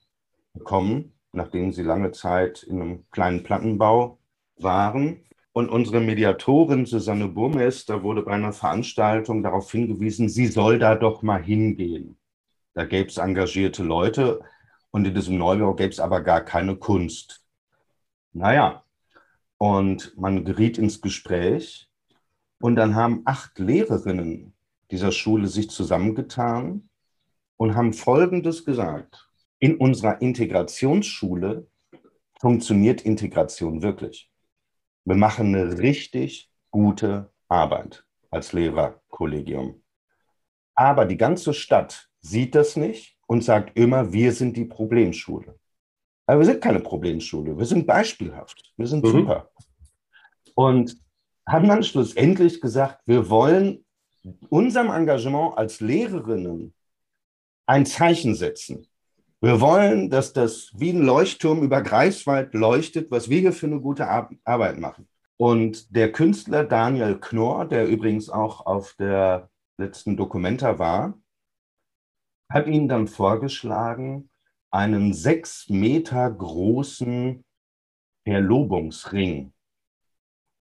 bekommen 0.53 1.13
nachdem 1.33 1.73
sie 1.73 1.83
lange 1.83 2.11
Zeit 2.11 2.63
in 2.63 2.81
einem 2.81 3.05
kleinen 3.11 3.43
Plattenbau 3.43 4.19
waren. 4.57 5.23
Und 5.51 5.69
unsere 5.69 5.99
Mediatorin 5.99 6.85
Susanne 6.85 7.27
Burmester 7.27 8.03
wurde 8.03 8.23
bei 8.23 8.31
einer 8.31 8.53
Veranstaltung 8.53 9.43
darauf 9.43 9.71
hingewiesen, 9.71 10.29
sie 10.29 10.47
soll 10.47 10.79
da 10.79 10.95
doch 10.95 11.21
mal 11.21 11.43
hingehen. 11.43 12.17
Da 12.73 12.85
gäbe 12.85 13.09
es 13.09 13.17
engagierte 13.17 13.83
Leute 13.83 14.41
und 14.93 15.05
in 15.05 15.15
diesem 15.15 15.37
Neubau 15.37 15.73
gäbe 15.73 15.89
es 15.89 15.99
aber 15.99 16.21
gar 16.21 16.41
keine 16.41 16.75
Kunst. 16.75 17.43
Naja, 18.31 18.85
und 19.57 20.15
man 20.17 20.45
geriet 20.45 20.77
ins 20.77 21.01
Gespräch 21.01 21.89
und 22.61 22.75
dann 22.75 22.95
haben 22.95 23.23
acht 23.25 23.57
Lehrerinnen 23.57 24.53
dieser 24.91 25.11
Schule 25.11 25.47
sich 25.47 25.69
zusammengetan 25.69 26.89
und 27.57 27.75
haben 27.75 27.93
Folgendes 27.93 28.65
gesagt 28.65 29.29
in 29.59 29.77
unserer 29.77 30.21
Integrationsschule 30.21 31.67
funktioniert 32.39 33.01
Integration 33.01 33.81
wirklich. 33.81 34.29
Wir 35.05 35.15
machen 35.15 35.55
eine 35.55 35.79
richtig 35.79 36.51
gute 36.69 37.31
Arbeit 37.47 38.05
als 38.29 38.53
Lehrerkollegium. 38.53 39.81
Aber 40.75 41.05
die 41.05 41.17
ganze 41.17 41.53
Stadt 41.53 42.09
sieht 42.21 42.53
das 42.55 42.75
nicht 42.75 43.17
und 43.33 43.43
sagt 43.43 43.75
immer, 43.75 44.13
wir 44.13 44.31
sind 44.31 44.55
die 44.55 44.65
Problemschule. 44.65 45.55
Aber 46.27 46.41
wir 46.41 46.45
sind 46.45 46.61
keine 46.61 46.79
Problemschule, 46.79 47.57
wir 47.57 47.65
sind 47.65 47.87
beispielhaft, 47.87 48.71
wir 48.77 48.85
sind 48.85 49.03
mhm. 49.03 49.09
super. 49.09 49.49
Und 50.53 50.95
haben 51.47 51.67
dann 51.67 51.81
schlussendlich 51.81 52.61
gesagt, 52.61 53.01
wir 53.07 53.31
wollen 53.31 53.83
unserem 54.49 54.91
Engagement 54.91 55.57
als 55.57 55.81
Lehrerinnen 55.81 56.75
ein 57.65 57.87
Zeichen 57.87 58.35
setzen. 58.35 58.85
Wir 59.41 59.59
wollen, 59.59 60.11
dass 60.11 60.31
das 60.31 60.71
wie 60.75 60.91
ein 60.91 61.01
Leuchtturm 61.01 61.63
über 61.63 61.81
Greifswald 61.81 62.53
leuchtet, 62.53 63.09
was 63.09 63.31
wir 63.31 63.39
hier 63.39 63.51
für 63.51 63.65
eine 63.65 63.81
gute 63.81 64.07
Arbeit 64.07 64.79
machen. 64.79 65.09
Und 65.37 65.93
der 65.93 66.11
Künstler 66.11 66.65
Daniel 66.65 67.17
Knorr, 67.19 67.65
der 67.65 67.87
übrigens 67.87 68.29
auch 68.29 68.67
auf 68.67 68.93
der 68.99 69.49
letzten 69.77 70.15
Dokumenta 70.15 70.77
war, 70.77 71.15
hat 72.53 72.67
ihnen 72.67 72.87
dann 72.87 73.07
vorgeschlagen, 73.07 74.29
einen 74.69 75.11
sechs 75.13 75.69
Meter 75.69 76.29
großen 76.29 77.43
Verlobungsring 78.25 79.53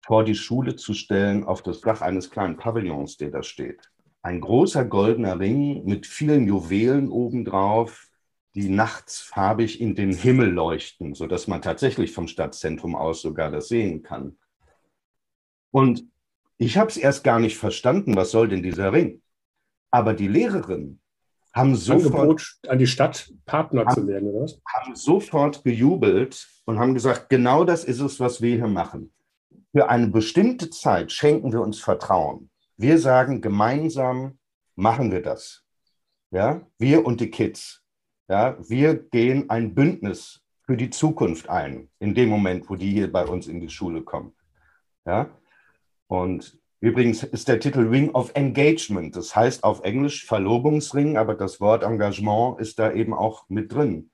vor 0.06 0.26
die 0.26 0.36
Schule 0.36 0.76
zu 0.76 0.94
stellen 0.94 1.46
auf 1.46 1.64
das 1.64 1.80
Dach 1.80 2.02
eines 2.02 2.30
kleinen 2.30 2.58
Pavillons, 2.58 3.16
der 3.16 3.32
da 3.32 3.42
steht. 3.42 3.90
Ein 4.22 4.42
großer 4.42 4.84
goldener 4.84 5.40
Ring 5.40 5.86
mit 5.86 6.06
vielen 6.06 6.46
Juwelen 6.46 7.10
obendrauf, 7.10 8.10
die 8.54 8.68
nachts 8.68 9.22
farbig 9.22 9.80
in 9.80 9.96
den 9.96 10.12
Himmel 10.12 10.50
leuchten, 10.50 11.14
sodass 11.14 11.48
man 11.48 11.62
tatsächlich 11.62 12.12
vom 12.12 12.28
Stadtzentrum 12.28 12.96
aus 12.96 13.22
sogar 13.22 13.50
das 13.50 13.70
sehen 13.70 14.04
kann. 14.04 14.38
Und 15.72 16.06
ich 16.58 16.78
habe 16.78 16.90
es 16.90 16.98
erst 16.98 17.24
gar 17.24 17.40
nicht 17.40 17.58
verstanden, 17.58 18.18
was 18.18 18.32
soll 18.32 18.50
denn 18.50 18.64
dieser 18.64 18.92
Ring? 18.92 19.22
Aber 19.90 20.14
die 20.14 20.28
Lehrerinnen 20.28 21.00
haben 21.58 21.76
sofort 21.76 22.14
Angebot, 22.14 22.58
an 22.68 22.80
die 22.80 22.88
Stadt 22.88 23.34
Partner 23.45 23.86
haben, 23.86 23.93
zu 23.93 24.08
werden, 24.08 24.30
oder 24.30 24.43
was? 24.43 24.60
Haben 24.66 24.95
sofort 24.95 25.64
gejubelt 25.64 26.47
und 26.66 26.80
haben 26.80 26.93
gesagt, 26.93 27.30
genau 27.30 27.64
das 27.64 27.84
ist 27.84 27.99
es, 27.99 28.20
was 28.20 28.41
wir 28.41 28.55
hier 28.55 28.68
machen. 28.68 29.12
Für 29.72 29.89
eine 29.89 30.08
bestimmte 30.08 30.70
Zeit 30.70 31.12
schenken 31.12 31.51
wir 31.51 31.62
uns 31.62 31.80
Vertrauen. 31.80 32.49
Wir 32.78 32.99
sagen, 32.99 33.41
gemeinsam 33.41 34.38
machen 34.76 35.12
wir 35.12 35.22
das. 35.22 35.64
Ja, 36.32 36.62
wir 36.78 37.05
und 37.05 37.20
die 37.22 37.32
Kids. 37.32 37.84
Ja, 38.30 38.58
wir 38.60 38.95
gehen 38.95 39.49
ein 39.49 39.74
Bündnis 39.74 40.41
für 40.68 40.76
die 40.76 40.89
Zukunft 40.89 41.49
ein, 41.49 41.89
in 41.99 42.14
dem 42.14 42.30
Moment, 42.30 42.70
wo 42.70 42.76
die 42.76 42.91
hier 42.91 43.12
bei 43.12 43.26
uns 43.26 43.47
in 43.47 43.62
die 43.62 43.70
Schule 43.70 44.01
kommen. 44.01 44.34
Ja? 45.05 45.30
Und 46.08 46.60
übrigens 46.80 47.24
ist 47.24 47.48
der 47.48 47.60
Titel 47.60 47.88
Ring 47.88 48.12
of 48.12 48.32
Engagement, 48.36 49.16
das 49.16 49.36
heißt 49.36 49.64
auf 49.64 49.84
Englisch 49.84 50.26
Verlobungsring, 50.26 51.18
aber 51.18 51.36
das 51.36 51.60
Wort 51.60 51.84
Engagement 51.84 52.60
ist 52.60 52.80
da 52.80 52.92
eben 52.92 53.14
auch 53.14 53.46
mit 53.50 53.74
drin. 53.74 54.12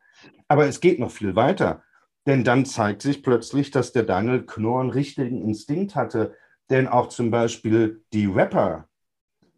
Aber 0.47 0.68
es 0.68 0.80
geht 0.80 0.99
noch 0.99 1.11
viel 1.11 1.36
weiter. 1.36 1.84
Denn 2.26 2.43
dann 2.43 2.66
zeigt 2.66 3.01
sich 3.01 3.22
plötzlich, 3.22 3.72
dass 3.72 3.91
der 3.91 4.03
Daniel 4.03 4.45
Knorr 4.45 4.82
einen 4.82 4.91
richtigen 4.91 5.41
Instinkt 5.41 5.95
hatte. 5.95 6.36
Denn 6.70 6.88
auch 6.88 7.09
zum 7.09 7.32
Beispiel 7.32 8.03
die 8.14 8.28
Rapper-Jungs 8.28 8.88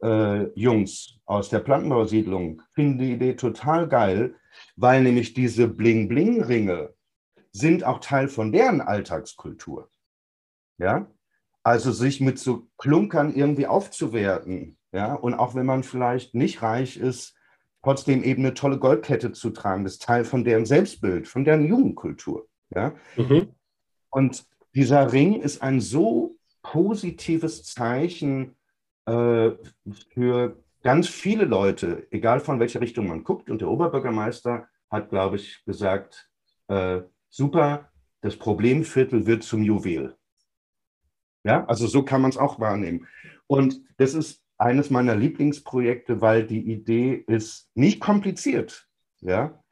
äh, 0.01 1.19
aus 1.25 1.49
der 1.49 1.59
Plattenbausiedlung 1.59 2.63
finden 2.73 2.97
die 2.97 3.11
Idee 3.11 3.35
total 3.35 3.87
geil, 3.87 4.35
weil 4.75 5.03
nämlich 5.03 5.33
diese 5.33 5.67
Bling-Bling-Ringe 5.67 6.93
sind 7.51 7.83
auch 7.83 7.99
Teil 7.99 8.27
von 8.27 8.51
deren 8.51 8.81
Alltagskultur. 8.81 9.89
Ja, 10.77 11.07
also 11.65 11.91
sich 11.91 12.21
mit 12.21 12.37
so 12.37 12.67
Klunkern 12.77 13.33
irgendwie 13.33 13.65
aufzuwerten. 13.65 14.77
Ja, 14.93 15.15
und 15.15 15.33
auch 15.33 15.55
wenn 15.55 15.65
man 15.65 15.83
vielleicht 15.83 16.35
nicht 16.35 16.61
reich 16.61 16.95
ist, 16.95 17.35
trotzdem 17.83 18.23
eben 18.23 18.43
eine 18.43 18.53
tolle 18.53 18.77
Goldkette 18.77 19.33
zu 19.33 19.49
tragen, 19.49 19.83
das 19.83 19.93
ist 19.93 20.03
Teil 20.03 20.25
von 20.25 20.43
deren 20.43 20.65
Selbstbild, 20.65 21.27
von 21.27 21.43
deren 21.43 21.65
Jugendkultur. 21.65 22.47
Ja? 22.69 22.93
Mhm. 23.17 23.49
Und 24.09 24.45
dieser 24.75 25.11
Ring 25.11 25.41
ist 25.41 25.61
ein 25.61 25.81
so 25.81 26.37
positives 26.61 27.63
Zeichen 27.63 28.55
äh, 29.05 29.51
für 30.13 30.63
ganz 30.83 31.07
viele 31.07 31.45
Leute, 31.45 32.07
egal 32.11 32.39
von 32.39 32.59
welcher 32.59 32.79
Richtung 32.79 33.07
man 33.07 33.23
guckt. 33.23 33.49
Und 33.49 33.61
der 33.61 33.69
Oberbürgermeister 33.69 34.67
hat, 34.89 35.09
glaube 35.09 35.37
ich, 35.37 35.65
gesagt, 35.65 36.29
äh, 36.67 37.01
super, 37.29 37.89
das 38.21 38.37
Problemviertel 38.37 39.25
wird 39.25 39.43
zum 39.43 39.63
Juwel. 39.63 40.15
Ja, 41.45 41.63
also 41.65 41.85
so 41.85 42.03
kann 42.03 42.21
man 42.21 42.31
es 42.31 42.37
auch 42.37 42.59
wahrnehmen. 42.59 43.07
Und 43.45 43.79
das 43.97 44.15
ist 44.15 44.41
eines 44.57 44.89
meiner 44.89 45.15
Lieblingsprojekte, 45.15 46.19
weil 46.19 46.45
die 46.47 46.71
Idee 46.71 47.23
ist 47.27 47.69
nicht 47.75 47.99
kompliziert. 47.99 48.87
Ja, 49.21 49.63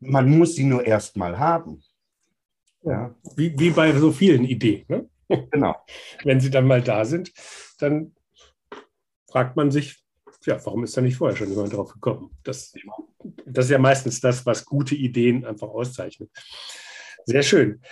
man 0.00 0.28
muss 0.38 0.54
sie 0.54 0.64
nur 0.64 0.86
erstmal 0.86 1.38
haben. 1.38 1.82
Ja. 2.82 3.14
Wie, 3.36 3.58
wie 3.58 3.70
bei 3.70 3.92
so 3.92 4.12
vielen 4.12 4.44
Ideen. 4.44 4.84
Ne? 4.88 5.08
Genau. 5.50 5.74
Wenn 6.22 6.38
sie 6.38 6.50
dann 6.50 6.68
mal 6.68 6.80
da 6.80 7.04
sind, 7.04 7.32
dann 7.80 8.14
fragt 9.28 9.56
man 9.56 9.72
sich, 9.72 10.04
ja, 10.44 10.64
warum 10.64 10.84
ist 10.84 10.96
da 10.96 11.00
nicht 11.00 11.16
vorher 11.16 11.36
schon 11.36 11.50
jemand 11.50 11.72
drauf 11.72 11.92
gekommen? 11.92 12.30
Das, 12.44 12.72
das 13.44 13.64
ist 13.64 13.70
ja 13.72 13.78
meistens 13.78 14.20
das, 14.20 14.46
was 14.46 14.64
gute 14.64 14.94
Ideen 14.94 15.44
einfach 15.44 15.66
auszeichnet. 15.66 16.30
Sehr 17.24 17.42
schön. 17.42 17.82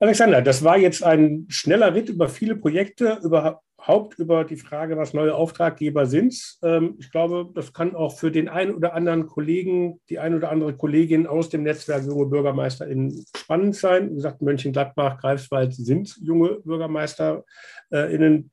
Alexander, 0.00 0.42
das 0.42 0.62
war 0.62 0.78
jetzt 0.78 1.02
ein 1.02 1.46
schneller 1.48 1.94
Ritt 1.94 2.08
über 2.08 2.28
viele 2.28 2.56
Projekte, 2.56 3.18
über 3.22 3.62
Haupt 3.80 4.18
über 4.18 4.44
die 4.44 4.56
Frage, 4.56 4.96
was 4.96 5.14
neue 5.14 5.34
Auftraggeber 5.34 6.06
sind. 6.06 6.58
Ähm, 6.62 6.96
ich 6.98 7.10
glaube, 7.10 7.50
das 7.54 7.72
kann 7.72 7.94
auch 7.94 8.18
für 8.18 8.30
den 8.30 8.48
einen 8.48 8.74
oder 8.74 8.92
anderen 8.92 9.26
Kollegen, 9.26 10.00
die 10.10 10.18
ein 10.18 10.34
oder 10.34 10.50
andere 10.50 10.76
Kollegin 10.76 11.26
aus 11.26 11.48
dem 11.48 11.62
Netzwerk 11.62 12.04
Junge 12.04 12.26
BürgermeisterInnen 12.26 13.24
spannend 13.36 13.76
sein. 13.76 14.10
Wie 14.10 14.16
gesagt, 14.16 14.42
Mönchengladbach, 14.42 15.20
Greifswald 15.20 15.74
sind 15.74 16.16
junge 16.20 16.60
BürgermeisterInnen, 16.64 18.50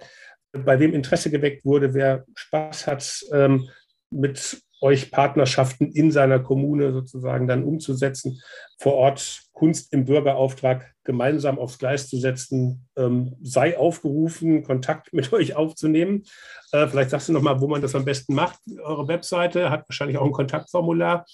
bei 0.52 0.80
wem 0.80 0.94
Interesse 0.94 1.32
geweckt 1.32 1.66
wurde, 1.66 1.94
wer 1.94 2.24
Spaß 2.36 2.88
hat, 2.88 3.26
ähm, 3.34 3.68
mit 4.12 4.62
euch 4.86 5.10
Partnerschaften 5.10 5.92
in 5.92 6.12
seiner 6.12 6.38
Kommune 6.40 6.94
sozusagen 6.94 7.48
dann 7.48 7.64
umzusetzen, 7.64 8.40
vor 8.78 8.94
Ort 8.94 9.42
Kunst 9.52 9.92
im 9.92 10.06
Bürgerauftrag 10.06 10.94
gemeinsam 11.04 11.58
aufs 11.58 11.80
Gleis 11.80 12.08
zu 12.08 12.18
setzen, 12.18 12.88
ähm, 12.96 13.36
sei 13.42 13.80
aufgerufen, 13.80 14.62
Kontakt 14.64 15.12
mit 15.12 15.34
euch 15.34 15.56
aufzunehmen. 15.56 16.26
Äh, 16.72 16.86
vielleicht 16.88 17.10
sagst 17.10 17.30
du 17.30 17.34
noch 17.34 17.42
mal, 17.42 17.60
wo 17.62 17.68
man 17.68 17.82
das 17.82 17.96
am 17.96 18.06
besten 18.06 18.36
macht. 18.36 18.60
Eure 18.84 19.08
Webseite 19.08 19.72
hat 19.72 19.90
wahrscheinlich 19.90 20.20
auch 20.20 20.26
ein 20.26 20.32
Kontaktformular. 20.32 21.26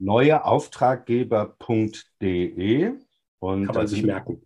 Neueauftraggeber.de 0.00 2.90
und 3.38 3.66
kann 3.66 3.76
man 3.76 3.86
sich 3.86 4.02
merken. 4.02 4.42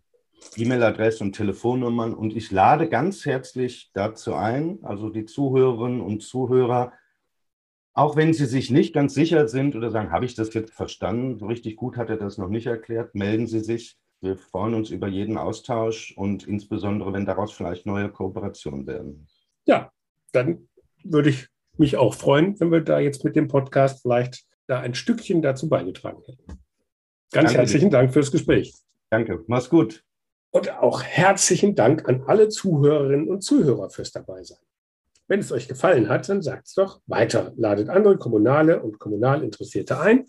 E-Mail-Adresse 0.55 1.23
und 1.23 1.33
Telefonnummern 1.33 2.13
und 2.13 2.35
ich 2.35 2.51
lade 2.51 2.87
ganz 2.87 3.25
herzlich 3.25 3.89
dazu 3.93 4.35
ein, 4.35 4.77
also 4.83 5.09
die 5.09 5.25
Zuhörerinnen 5.25 6.01
und 6.01 6.21
Zuhörer, 6.21 6.93
auch 7.93 8.15
wenn 8.15 8.33
Sie 8.33 8.45
sich 8.45 8.71
nicht 8.71 8.93
ganz 8.93 9.13
sicher 9.13 9.47
sind 9.47 9.75
oder 9.75 9.91
sagen, 9.91 10.11
habe 10.11 10.25
ich 10.25 10.35
das 10.35 10.53
jetzt 10.53 10.73
verstanden? 10.73 11.37
So 11.37 11.47
richtig 11.47 11.75
gut 11.75 11.97
hat 11.97 12.09
er 12.09 12.17
das 12.17 12.37
noch 12.37 12.49
nicht 12.49 12.67
erklärt. 12.67 13.15
Melden 13.15 13.47
Sie 13.47 13.59
sich. 13.59 13.97
Wir 14.21 14.37
freuen 14.37 14.73
uns 14.73 14.89
über 14.89 15.07
jeden 15.07 15.37
Austausch 15.37 16.13
und 16.17 16.45
insbesondere, 16.47 17.13
wenn 17.13 17.25
daraus 17.25 17.53
vielleicht 17.53 17.85
neue 17.85 18.09
Kooperationen 18.09 18.85
werden. 18.85 19.27
Ja, 19.65 19.91
dann 20.33 20.67
würde 21.03 21.29
ich 21.29 21.47
mich 21.77 21.95
auch 21.95 22.13
freuen, 22.13 22.59
wenn 22.59 22.71
wir 22.71 22.81
da 22.81 22.99
jetzt 22.99 23.23
mit 23.23 23.35
dem 23.35 23.47
Podcast 23.47 24.01
vielleicht 24.01 24.45
da 24.67 24.81
ein 24.81 24.93
Stückchen 24.93 25.41
dazu 25.41 25.69
beigetragen 25.69 26.21
hätten. 26.25 26.45
Ganz 27.31 27.49
Danke 27.49 27.53
herzlichen 27.53 27.89
dir. 27.89 27.97
Dank 27.97 28.13
fürs 28.13 28.31
Gespräch. 28.31 28.75
Danke, 29.09 29.43
mach's 29.47 29.69
gut. 29.69 30.03
Und 30.51 30.71
auch 30.71 31.03
herzlichen 31.03 31.75
Dank 31.75 32.07
an 32.09 32.23
alle 32.25 32.49
Zuhörerinnen 32.49 33.29
und 33.29 33.41
Zuhörer 33.41 33.89
fürs 33.89 34.11
Dabeisein. 34.11 34.57
Wenn 35.29 35.41
es 35.41 35.51
euch 35.51 35.67
gefallen 35.67 36.09
hat, 36.09 36.27
dann 36.27 36.41
sagt 36.41 36.65
es 36.65 36.73
doch 36.73 37.01
weiter. 37.05 37.53
Ladet 37.55 37.87
andere 37.87 38.17
Kommunale 38.17 38.81
und 38.81 38.97
kommunal 38.97 39.43
Interessierte 39.43 39.99
ein 39.99 40.25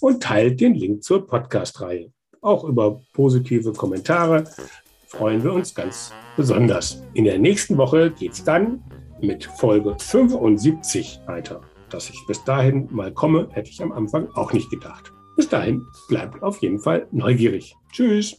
und 0.00 0.22
teilt 0.22 0.60
den 0.60 0.74
Link 0.74 1.02
zur 1.02 1.26
Podcast-Reihe. 1.26 2.12
Auch 2.42 2.62
über 2.62 3.00
positive 3.12 3.72
Kommentare 3.72 4.44
freuen 5.08 5.42
wir 5.42 5.52
uns 5.52 5.74
ganz 5.74 6.12
besonders. 6.36 7.02
In 7.14 7.24
der 7.24 7.40
nächsten 7.40 7.76
Woche 7.76 8.12
geht 8.12 8.34
es 8.34 8.44
dann 8.44 8.84
mit 9.20 9.44
Folge 9.44 9.96
75 9.98 11.22
weiter. 11.26 11.60
Dass 11.90 12.08
ich 12.08 12.24
bis 12.28 12.44
dahin 12.44 12.86
mal 12.92 13.12
komme, 13.12 13.48
hätte 13.50 13.70
ich 13.70 13.82
am 13.82 13.90
Anfang 13.90 14.28
auch 14.34 14.52
nicht 14.52 14.70
gedacht. 14.70 15.12
Bis 15.34 15.48
dahin 15.48 15.84
bleibt 16.08 16.40
auf 16.44 16.62
jeden 16.62 16.78
Fall 16.78 17.08
neugierig. 17.10 17.74
Tschüss. 17.90 18.38